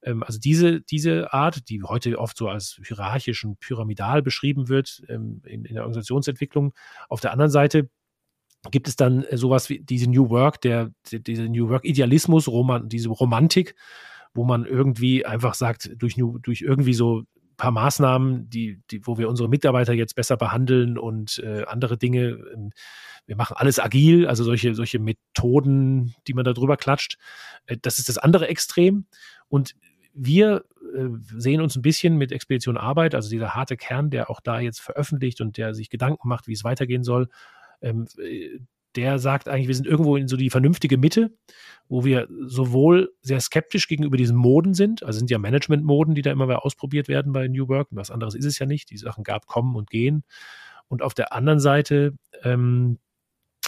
Ähm, 0.03 0.23
also 0.23 0.39
diese, 0.39 0.81
diese 0.81 1.33
Art, 1.33 1.69
die 1.69 1.83
heute 1.83 2.19
oft 2.19 2.37
so 2.37 2.49
als 2.49 2.81
hierarchisch 2.85 3.45
und 3.45 3.61
pyramidal 3.61 4.23
beschrieben 4.23 4.69
wird 4.69 5.03
ähm, 5.09 5.43
in, 5.45 5.65
in 5.65 5.75
der 5.75 5.83
Organisationsentwicklung. 5.83 6.73
Auf 7.09 7.21
der 7.21 7.33
anderen 7.33 7.51
Seite 7.51 7.89
gibt 8.71 8.89
es 8.89 8.97
dann 8.97 9.25
äh, 9.25 9.37
sowas 9.37 9.69
wie 9.69 9.81
diese 9.81 10.11
New 10.11 10.31
Work, 10.31 10.61
der, 10.61 10.91
diese 11.11 11.49
New 11.49 11.69
Work 11.69 11.85
Idealismus, 11.85 12.49
Roman, 12.49 12.89
diese 12.89 13.09
Romantik, 13.09 13.75
wo 14.35 14.45
man 14.45 14.67
irgendwie 14.67 15.25
einfach 15.25 15.55
sagt, 15.55 15.91
durch, 15.97 16.17
durch 16.43 16.61
irgendwie 16.61 16.95
so 16.95 17.25
paar 17.57 17.71
Maßnahmen, 17.71 18.49
die, 18.51 18.83
die, 18.91 19.07
wo 19.07 19.19
wir 19.19 19.29
unsere 19.29 19.49
Mitarbeiter 19.49 19.93
jetzt 19.93 20.15
besser 20.15 20.37
behandeln 20.37 20.99
und 20.99 21.39
äh, 21.39 21.65
andere 21.67 21.97
Dinge. 21.99 22.39
Ähm, 22.55 22.73
wir 23.27 23.37
machen 23.37 23.57
alles 23.57 23.81
agil, 23.81 24.27
also 24.27 24.45
solche, 24.45 24.75
solche 24.75 24.99
Methoden, 24.99 26.15
die 26.27 26.35
man 26.35 26.45
da 26.45 26.53
drüber 26.53 26.77
klatscht. 26.77 27.19
Äh, 27.67 27.77
das 27.81 27.99
ist 27.99 28.09
das 28.09 28.19
andere 28.19 28.49
Extrem. 28.49 29.07
Und 29.49 29.75
wir 30.13 30.65
äh, 30.95 31.09
sehen 31.37 31.61
uns 31.61 31.77
ein 31.77 31.83
bisschen 31.83 32.17
mit 32.17 32.33
Expedition 32.33 32.77
Arbeit, 32.77 33.15
also 33.15 33.29
dieser 33.29 33.55
harte 33.55 33.77
Kern, 33.77 34.11
der 34.11 34.31
auch 34.31 34.41
da 34.41 34.61
jetzt 34.61 34.81
veröffentlicht 34.81 35.41
und 35.41 35.57
der 35.57 35.75
sich 35.75 35.91
Gedanken 35.91 36.29
macht, 36.29 36.47
wie 36.49 36.53
es 36.53 36.65
weitergehen 36.65 37.05
soll, 37.05 37.29
ähm, 37.83 38.07
äh, 38.19 38.59
der 38.97 39.19
sagt 39.19 39.49
eigentlich, 39.49 39.69
wir 39.69 39.75
sind 39.75 39.87
irgendwo 39.87 40.17
in 40.17 40.29
so 40.29 40.37
die 40.37 40.51
vernünftige 40.51 40.99
Mitte, 40.99 41.37
wo 41.89 42.05
wir 42.05 42.29
sowohl 42.47 43.13
sehr 43.21 43.41
skeptisch 43.41 43.89
gegenüber 43.89 44.17
diesen 44.17 44.37
Moden 44.37 44.75
sind, 44.75 45.03
also 45.03 45.19
sind 45.19 45.31
ja 45.31 45.39
Management-Moden, 45.39 46.15
die 46.15 46.23
da 46.23 46.33
immer 46.33 46.49
wieder 46.49 46.65
ausprobiert 46.65 47.09
werden 47.09 47.33
bei 47.33 47.49
New 47.49 47.69
Work, 47.69 47.89
was 47.91 48.11
anderes 48.11 48.35
ist 48.35 48.45
es 48.45 48.59
ja 48.59 48.67
nicht, 48.67 48.91
die 48.91 48.97
Sachen 48.97 49.25
gab 49.25 49.47
kommen 49.47 49.77
und 49.77 49.91
gehen. 49.91 50.25
Und 50.89 51.03
auf 51.03 51.15
der 51.15 51.33
anderen 51.33 51.61
Seite 51.61 52.15
ähm, 52.43 52.99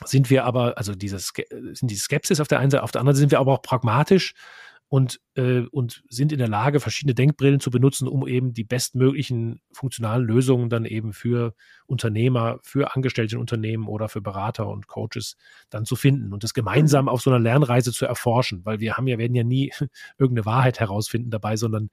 sind 0.05 0.31
wir 0.31 0.45
aber, 0.45 0.79
also 0.79 0.95
dieses, 0.95 1.33
sind 1.73 1.91
die 1.91 1.97
Skepsis 1.97 2.41
auf 2.41 2.49
der 2.49 2.61
einen 2.61 2.71
Seite, 2.71 2.83
auf 2.83 2.93
der 2.93 3.01
anderen 3.01 3.17
Seite 3.17 3.21
sind 3.21 3.31
wir 3.33 3.41
aber 3.41 3.53
auch 3.53 3.63
pragmatisch 3.63 4.35
und, 4.89 5.21
äh, 5.35 5.61
und 5.71 6.03
sind 6.09 6.33
in 6.33 6.39
der 6.39 6.49
Lage, 6.49 6.81
verschiedene 6.81 7.15
Denkbrillen 7.15 7.61
zu 7.61 7.71
benutzen, 7.71 8.09
um 8.09 8.27
eben 8.27 8.55
die 8.55 8.65
bestmöglichen 8.65 9.61
funktionalen 9.71 10.27
Lösungen 10.27 10.71
dann 10.71 10.87
eben 10.87 11.13
für 11.13 11.55
Unternehmer, 11.87 12.59
für 12.63 12.95
Angestellte 12.95 13.37
in 13.37 13.41
Unternehmen 13.41 13.87
oder 13.87 14.09
für 14.09 14.23
Berater 14.23 14.67
und 14.67 14.87
Coaches 14.87 15.37
dann 15.69 15.85
zu 15.85 15.95
finden 15.95 16.33
und 16.33 16.43
das 16.43 16.55
gemeinsam 16.55 17.05
mhm. 17.05 17.09
auf 17.11 17.21
so 17.21 17.31
einer 17.31 17.39
Lernreise 17.39 17.93
zu 17.93 18.07
erforschen, 18.07 18.65
weil 18.65 18.81
wir 18.81 18.97
haben 18.97 19.07
ja, 19.07 19.19
werden 19.19 19.35
ja 19.35 19.45
nie 19.45 19.71
irgendeine 20.19 20.47
Wahrheit 20.47 20.81
herausfinden 20.81 21.31
dabei, 21.31 21.57
sondern 21.57 21.91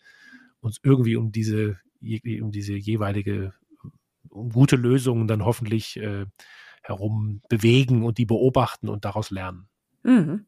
uns 0.62 0.80
irgendwie 0.82 1.18
um 1.18 1.34
diese, 1.34 1.78
um 2.02 2.52
diese 2.52 2.74
jeweilige, 2.74 3.54
um 4.30 4.50
gute 4.50 4.78
Lösungen 4.78 5.28
dann 5.28 5.44
hoffentlich 5.44 5.98
äh, 5.98 6.26
herum 6.82 7.42
bewegen 7.50 8.04
und 8.04 8.18
die 8.20 8.26
beobachten 8.26 8.88
und 8.88 9.04
daraus 9.04 9.32
lernen. 9.32 9.68
Mhm. 10.04 10.46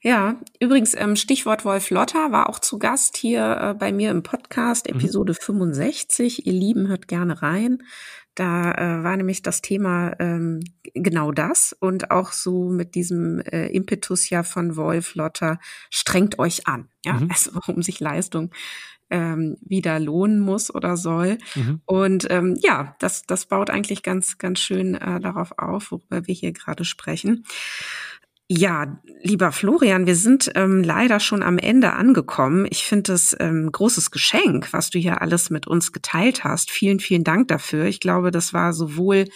Ja, 0.00 0.40
übrigens, 0.60 0.94
ähm, 0.94 1.16
Stichwort 1.16 1.64
Wolf 1.64 1.90
Lotter 1.90 2.32
war 2.32 2.48
auch 2.48 2.58
zu 2.58 2.78
Gast 2.78 3.16
hier 3.16 3.56
äh, 3.60 3.74
bei 3.74 3.92
mir 3.92 4.10
im 4.10 4.22
Podcast, 4.22 4.88
mhm. 4.88 4.98
Episode 4.98 5.32
mhm. 5.32 5.44
65. 5.44 6.46
Ihr 6.46 6.52
Lieben, 6.52 6.88
hört 6.88 7.08
gerne 7.08 7.42
rein. 7.42 7.82
Da 8.34 8.72
äh, 8.72 9.04
war 9.04 9.16
nämlich 9.16 9.42
das 9.42 9.60
Thema 9.60 10.14
ähm, 10.18 10.60
genau 10.94 11.32
das 11.32 11.76
und 11.78 12.10
auch 12.10 12.32
so 12.32 12.70
mit 12.70 12.94
diesem 12.94 13.40
äh, 13.40 13.66
Impetus 13.66 14.30
ja 14.30 14.42
von 14.42 14.76
Wolf 14.76 15.14
Lotter, 15.14 15.58
strengt 15.90 16.38
euch 16.38 16.66
an, 16.66 16.88
ja, 17.04 17.14
mhm. 17.14 17.28
also 17.30 17.50
um 17.66 17.82
sich 17.82 18.00
Leistung 18.00 18.50
ähm, 19.12 19.58
wieder 19.60 20.00
lohnen 20.00 20.40
muss 20.40 20.74
oder 20.74 20.96
soll. 20.96 21.36
Mhm. 21.54 21.82
Und 21.84 22.26
ähm, 22.30 22.58
ja, 22.62 22.96
das, 22.98 23.24
das 23.26 23.44
baut 23.44 23.68
eigentlich 23.68 24.02
ganz, 24.02 24.38
ganz 24.38 24.58
schön 24.58 24.94
äh, 24.94 25.20
darauf 25.20 25.58
auf, 25.58 25.92
worüber 25.92 26.26
wir 26.26 26.34
hier 26.34 26.52
gerade 26.52 26.86
sprechen. 26.86 27.44
Ja, 28.48 29.00
lieber 29.22 29.50
Florian, 29.52 30.06
wir 30.06 30.16
sind 30.16 30.50
ähm, 30.56 30.82
leider 30.82 31.20
schon 31.20 31.42
am 31.42 31.58
Ende 31.58 31.94
angekommen. 31.94 32.66
Ich 32.68 32.84
finde 32.84 33.14
es 33.14 33.34
ähm, 33.40 33.70
großes 33.72 34.10
Geschenk, 34.10 34.72
was 34.72 34.90
du 34.90 34.98
hier 34.98 35.22
alles 35.22 35.48
mit 35.48 35.66
uns 35.66 35.92
geteilt 35.92 36.44
hast. 36.44 36.70
Vielen, 36.70 37.00
vielen 37.00 37.24
Dank 37.24 37.48
dafür. 37.48 37.86
Ich 37.86 38.00
glaube, 38.00 38.30
das 38.30 38.52
war 38.52 38.74
sowohl 38.74 39.26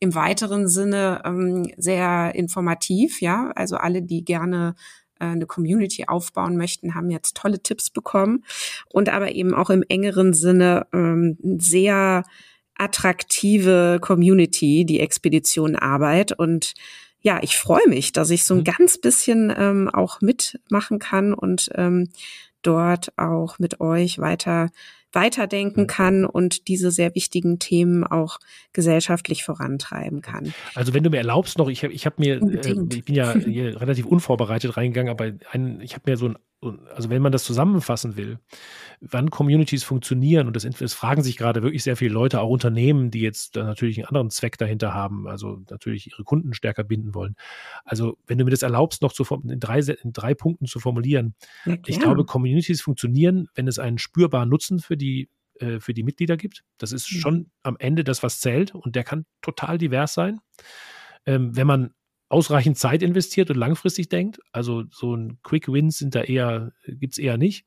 im 0.00 0.14
weiteren 0.14 0.68
Sinne 0.68 1.22
ähm, 1.24 1.72
sehr 1.76 2.34
informativ, 2.34 3.20
ja, 3.20 3.50
also 3.54 3.76
alle, 3.76 4.02
die 4.02 4.24
gerne 4.24 4.74
äh, 5.18 5.26
eine 5.26 5.46
Community 5.46 6.04
aufbauen 6.06 6.56
möchten, 6.56 6.94
haben 6.94 7.10
jetzt 7.10 7.36
tolle 7.36 7.62
Tipps 7.62 7.90
bekommen 7.90 8.44
und 8.90 9.08
aber 9.08 9.32
eben 9.32 9.54
auch 9.54 9.70
im 9.70 9.82
engeren 9.88 10.34
Sinne 10.34 10.86
ähm, 10.92 11.38
sehr 11.58 12.22
attraktive 12.76 13.98
Community, 14.00 14.84
die 14.84 15.00
Expedition 15.00 15.74
Arbeit 15.74 16.32
und 16.38 16.74
ja, 17.28 17.40
ich 17.42 17.58
freue 17.58 17.86
mich, 17.86 18.12
dass 18.12 18.30
ich 18.30 18.44
so 18.44 18.54
ein 18.54 18.60
mhm. 18.60 18.64
ganz 18.64 18.96
bisschen 18.96 19.52
ähm, 19.54 19.90
auch 19.92 20.22
mitmachen 20.22 20.98
kann 20.98 21.34
und 21.34 21.68
ähm, 21.74 22.08
dort 22.62 23.12
auch 23.18 23.58
mit 23.58 23.82
euch 23.82 24.18
weiter 24.18 24.70
weiterdenken 25.12 25.86
kann 25.86 26.24
und 26.24 26.68
diese 26.68 26.90
sehr 26.90 27.14
wichtigen 27.14 27.58
Themen 27.58 28.04
auch 28.04 28.38
gesellschaftlich 28.72 29.44
vorantreiben 29.44 30.22
kann. 30.22 30.54
Also 30.74 30.94
wenn 30.94 31.02
du 31.02 31.10
mir 31.10 31.18
erlaubst 31.18 31.58
noch, 31.58 31.68
ich 31.68 31.84
habe 31.84 31.92
ich 31.92 32.06
hab 32.06 32.18
mir, 32.18 32.40
äh, 32.42 32.74
ich 32.94 33.04
bin 33.04 33.14
ja 33.14 33.34
hier 33.38 33.78
relativ 33.78 34.06
unvorbereitet 34.06 34.78
reingegangen, 34.78 35.10
aber 35.10 35.32
ein, 35.50 35.82
ich 35.82 35.94
habe 35.94 36.10
mir 36.10 36.16
so 36.16 36.28
ein 36.28 36.38
also 36.60 37.08
wenn 37.08 37.22
man 37.22 37.30
das 37.30 37.44
zusammenfassen 37.44 38.16
will, 38.16 38.38
wann 39.00 39.30
Communities 39.30 39.84
funktionieren, 39.84 40.48
und 40.48 40.56
das, 40.56 40.68
das, 40.78 40.92
fragen 40.92 41.22
sich 41.22 41.36
gerade 41.36 41.62
wirklich 41.62 41.84
sehr 41.84 41.96
viele 41.96 42.12
Leute, 42.12 42.40
auch 42.40 42.50
Unternehmen, 42.50 43.10
die 43.10 43.20
jetzt 43.20 43.54
natürlich 43.54 43.98
einen 43.98 44.06
anderen 44.06 44.30
Zweck 44.30 44.58
dahinter 44.58 44.92
haben, 44.92 45.28
also 45.28 45.62
natürlich 45.70 46.10
ihre 46.10 46.24
Kunden 46.24 46.54
stärker 46.54 46.82
binden 46.82 47.14
wollen. 47.14 47.36
Also 47.84 48.18
wenn 48.26 48.38
du 48.38 48.44
mir 48.44 48.50
das 48.50 48.62
erlaubst, 48.62 49.02
noch 49.02 49.12
zu, 49.12 49.24
in, 49.48 49.60
drei, 49.60 49.78
in 49.78 50.12
drei 50.12 50.34
Punkten 50.34 50.66
zu 50.66 50.80
formulieren, 50.80 51.34
ja, 51.64 51.76
ich 51.86 52.00
glaube, 52.00 52.24
Communities 52.24 52.80
funktionieren, 52.80 53.48
wenn 53.54 53.68
es 53.68 53.78
einen 53.78 53.98
spürbaren 53.98 54.48
Nutzen 54.48 54.80
für 54.80 54.96
die 54.96 55.28
äh, 55.60 55.80
für 55.80 55.94
die 55.94 56.02
Mitglieder 56.02 56.36
gibt. 56.36 56.64
Das 56.78 56.92
ist 56.92 57.12
mhm. 57.12 57.18
schon 57.18 57.50
am 57.62 57.76
Ende 57.78 58.04
das, 58.04 58.22
was 58.22 58.40
zählt 58.40 58.74
und 58.74 58.96
der 58.96 59.04
kann 59.04 59.26
total 59.42 59.78
divers 59.78 60.14
sein. 60.14 60.40
Ähm, 61.26 61.56
wenn 61.56 61.66
man 61.66 61.94
ausreichend 62.28 62.78
Zeit 62.78 63.02
investiert 63.02 63.50
und 63.50 63.56
langfristig 63.56 64.08
denkt. 64.08 64.40
Also 64.52 64.84
so 64.90 65.14
ein 65.14 65.38
Quick 65.42 65.68
Wins 65.68 65.98
sind 65.98 66.14
da 66.14 66.22
eher, 66.22 66.72
gibt's 66.86 67.18
eher 67.18 67.38
nicht. 67.38 67.66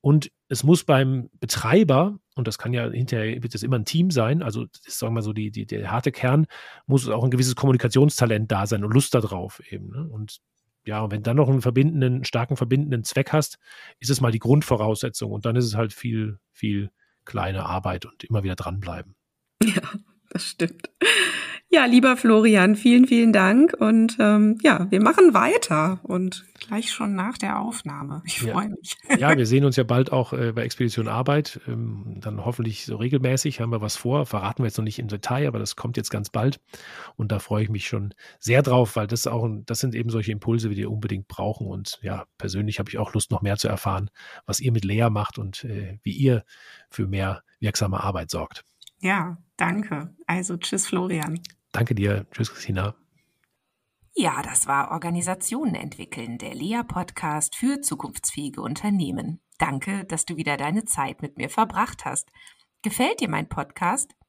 Und 0.00 0.30
es 0.48 0.64
muss 0.64 0.84
beim 0.84 1.30
Betreiber, 1.40 2.18
und 2.34 2.46
das 2.46 2.58
kann 2.58 2.74
ja 2.74 2.90
hinterher 2.90 3.42
wird 3.42 3.54
das 3.54 3.62
immer 3.62 3.78
ein 3.78 3.86
Team 3.86 4.10
sein, 4.10 4.42
also 4.42 4.66
das 4.84 4.98
sagen 4.98 5.14
wir 5.14 5.22
so, 5.22 5.32
die, 5.32 5.50
die, 5.50 5.64
der 5.64 5.90
harte 5.90 6.12
Kern, 6.12 6.46
muss 6.86 7.08
auch 7.08 7.24
ein 7.24 7.30
gewisses 7.30 7.56
Kommunikationstalent 7.56 8.52
da 8.52 8.66
sein 8.66 8.84
und 8.84 8.92
Lust 8.92 9.14
darauf 9.14 9.62
eben. 9.72 9.88
Ne? 9.90 10.06
Und 10.10 10.40
ja, 10.84 11.00
und 11.00 11.10
wenn 11.10 11.22
dann 11.22 11.36
noch 11.36 11.48
einen 11.48 11.62
verbindenden, 11.62 12.24
starken 12.24 12.56
verbindenden 12.56 13.04
Zweck 13.04 13.32
hast, 13.32 13.58
ist 14.00 14.10
es 14.10 14.20
mal 14.20 14.32
die 14.32 14.38
Grundvoraussetzung. 14.38 15.32
Und 15.32 15.46
dann 15.46 15.56
ist 15.56 15.64
es 15.64 15.74
halt 15.74 15.94
viel, 15.94 16.38
viel 16.52 16.90
kleine 17.24 17.64
Arbeit 17.64 18.04
und 18.04 18.24
immer 18.24 18.42
wieder 18.42 18.56
dranbleiben. 18.56 19.14
Ja, 19.62 19.80
das 20.28 20.44
stimmt. 20.44 20.90
Ja, 21.74 21.86
lieber 21.86 22.16
Florian, 22.16 22.76
vielen, 22.76 23.04
vielen 23.04 23.32
Dank. 23.32 23.74
Und 23.76 24.16
ähm, 24.20 24.58
ja, 24.62 24.88
wir 24.92 25.02
machen 25.02 25.34
weiter 25.34 25.98
und 26.04 26.44
gleich 26.60 26.92
schon 26.92 27.16
nach 27.16 27.36
der 27.36 27.58
Aufnahme. 27.58 28.22
Ich 28.24 28.40
ja. 28.42 28.52
freue 28.52 28.68
mich. 28.68 28.96
Ja, 29.18 29.36
wir 29.36 29.44
sehen 29.44 29.64
uns 29.64 29.74
ja 29.74 29.82
bald 29.82 30.12
auch 30.12 30.32
äh, 30.32 30.52
bei 30.52 30.62
Expedition 30.62 31.08
Arbeit. 31.08 31.60
Ähm, 31.66 32.18
dann 32.20 32.44
hoffentlich 32.44 32.86
so 32.86 32.94
regelmäßig 32.94 33.60
haben 33.60 33.72
wir 33.72 33.80
was 33.80 33.96
vor. 33.96 34.24
Verraten 34.24 34.62
wir 34.62 34.66
jetzt 34.66 34.78
noch 34.78 34.84
nicht 34.84 35.00
im 35.00 35.08
Detail, 35.08 35.48
aber 35.48 35.58
das 35.58 35.74
kommt 35.74 35.96
jetzt 35.96 36.10
ganz 36.10 36.30
bald. 36.30 36.60
Und 37.16 37.32
da 37.32 37.40
freue 37.40 37.64
ich 37.64 37.70
mich 37.70 37.88
schon 37.88 38.14
sehr 38.38 38.62
drauf, 38.62 38.94
weil 38.94 39.08
das 39.08 39.26
auch, 39.26 39.44
das 39.66 39.80
sind 39.80 39.96
eben 39.96 40.10
solche 40.10 40.30
Impulse, 40.30 40.68
die 40.68 40.76
wir 40.76 40.92
unbedingt 40.92 41.26
brauchen. 41.26 41.66
Und 41.66 41.98
ja, 42.02 42.26
persönlich 42.38 42.78
habe 42.78 42.88
ich 42.88 42.98
auch 42.98 43.14
Lust, 43.14 43.32
noch 43.32 43.42
mehr 43.42 43.56
zu 43.56 43.66
erfahren, 43.66 44.10
was 44.46 44.60
ihr 44.60 44.70
mit 44.70 44.84
Lea 44.84 45.08
macht 45.10 45.38
und 45.40 45.64
äh, 45.64 45.98
wie 46.04 46.12
ihr 46.12 46.44
für 46.88 47.08
mehr 47.08 47.42
wirksame 47.58 47.98
Arbeit 47.98 48.30
sorgt. 48.30 48.64
Ja, 49.00 49.38
danke. 49.56 50.14
Also 50.28 50.56
tschüss, 50.56 50.86
Florian. 50.86 51.40
Danke 51.74 51.96
dir. 51.96 52.26
Tschüss, 52.30 52.52
Christina. 52.52 52.94
Ja, 54.14 54.42
das 54.42 54.68
war 54.68 54.92
Organisationen 54.92 55.74
entwickeln, 55.74 56.38
der 56.38 56.54
Lea-Podcast 56.54 57.56
für 57.56 57.80
zukunftsfähige 57.80 58.62
Unternehmen. 58.62 59.40
Danke, 59.58 60.04
dass 60.04 60.24
du 60.24 60.36
wieder 60.36 60.56
deine 60.56 60.84
Zeit 60.84 61.20
mit 61.20 61.36
mir 61.36 61.50
verbracht 61.50 62.04
hast. 62.04 62.30
Gefällt 62.82 63.18
dir 63.18 63.28
mein 63.28 63.48
Podcast? 63.48 64.14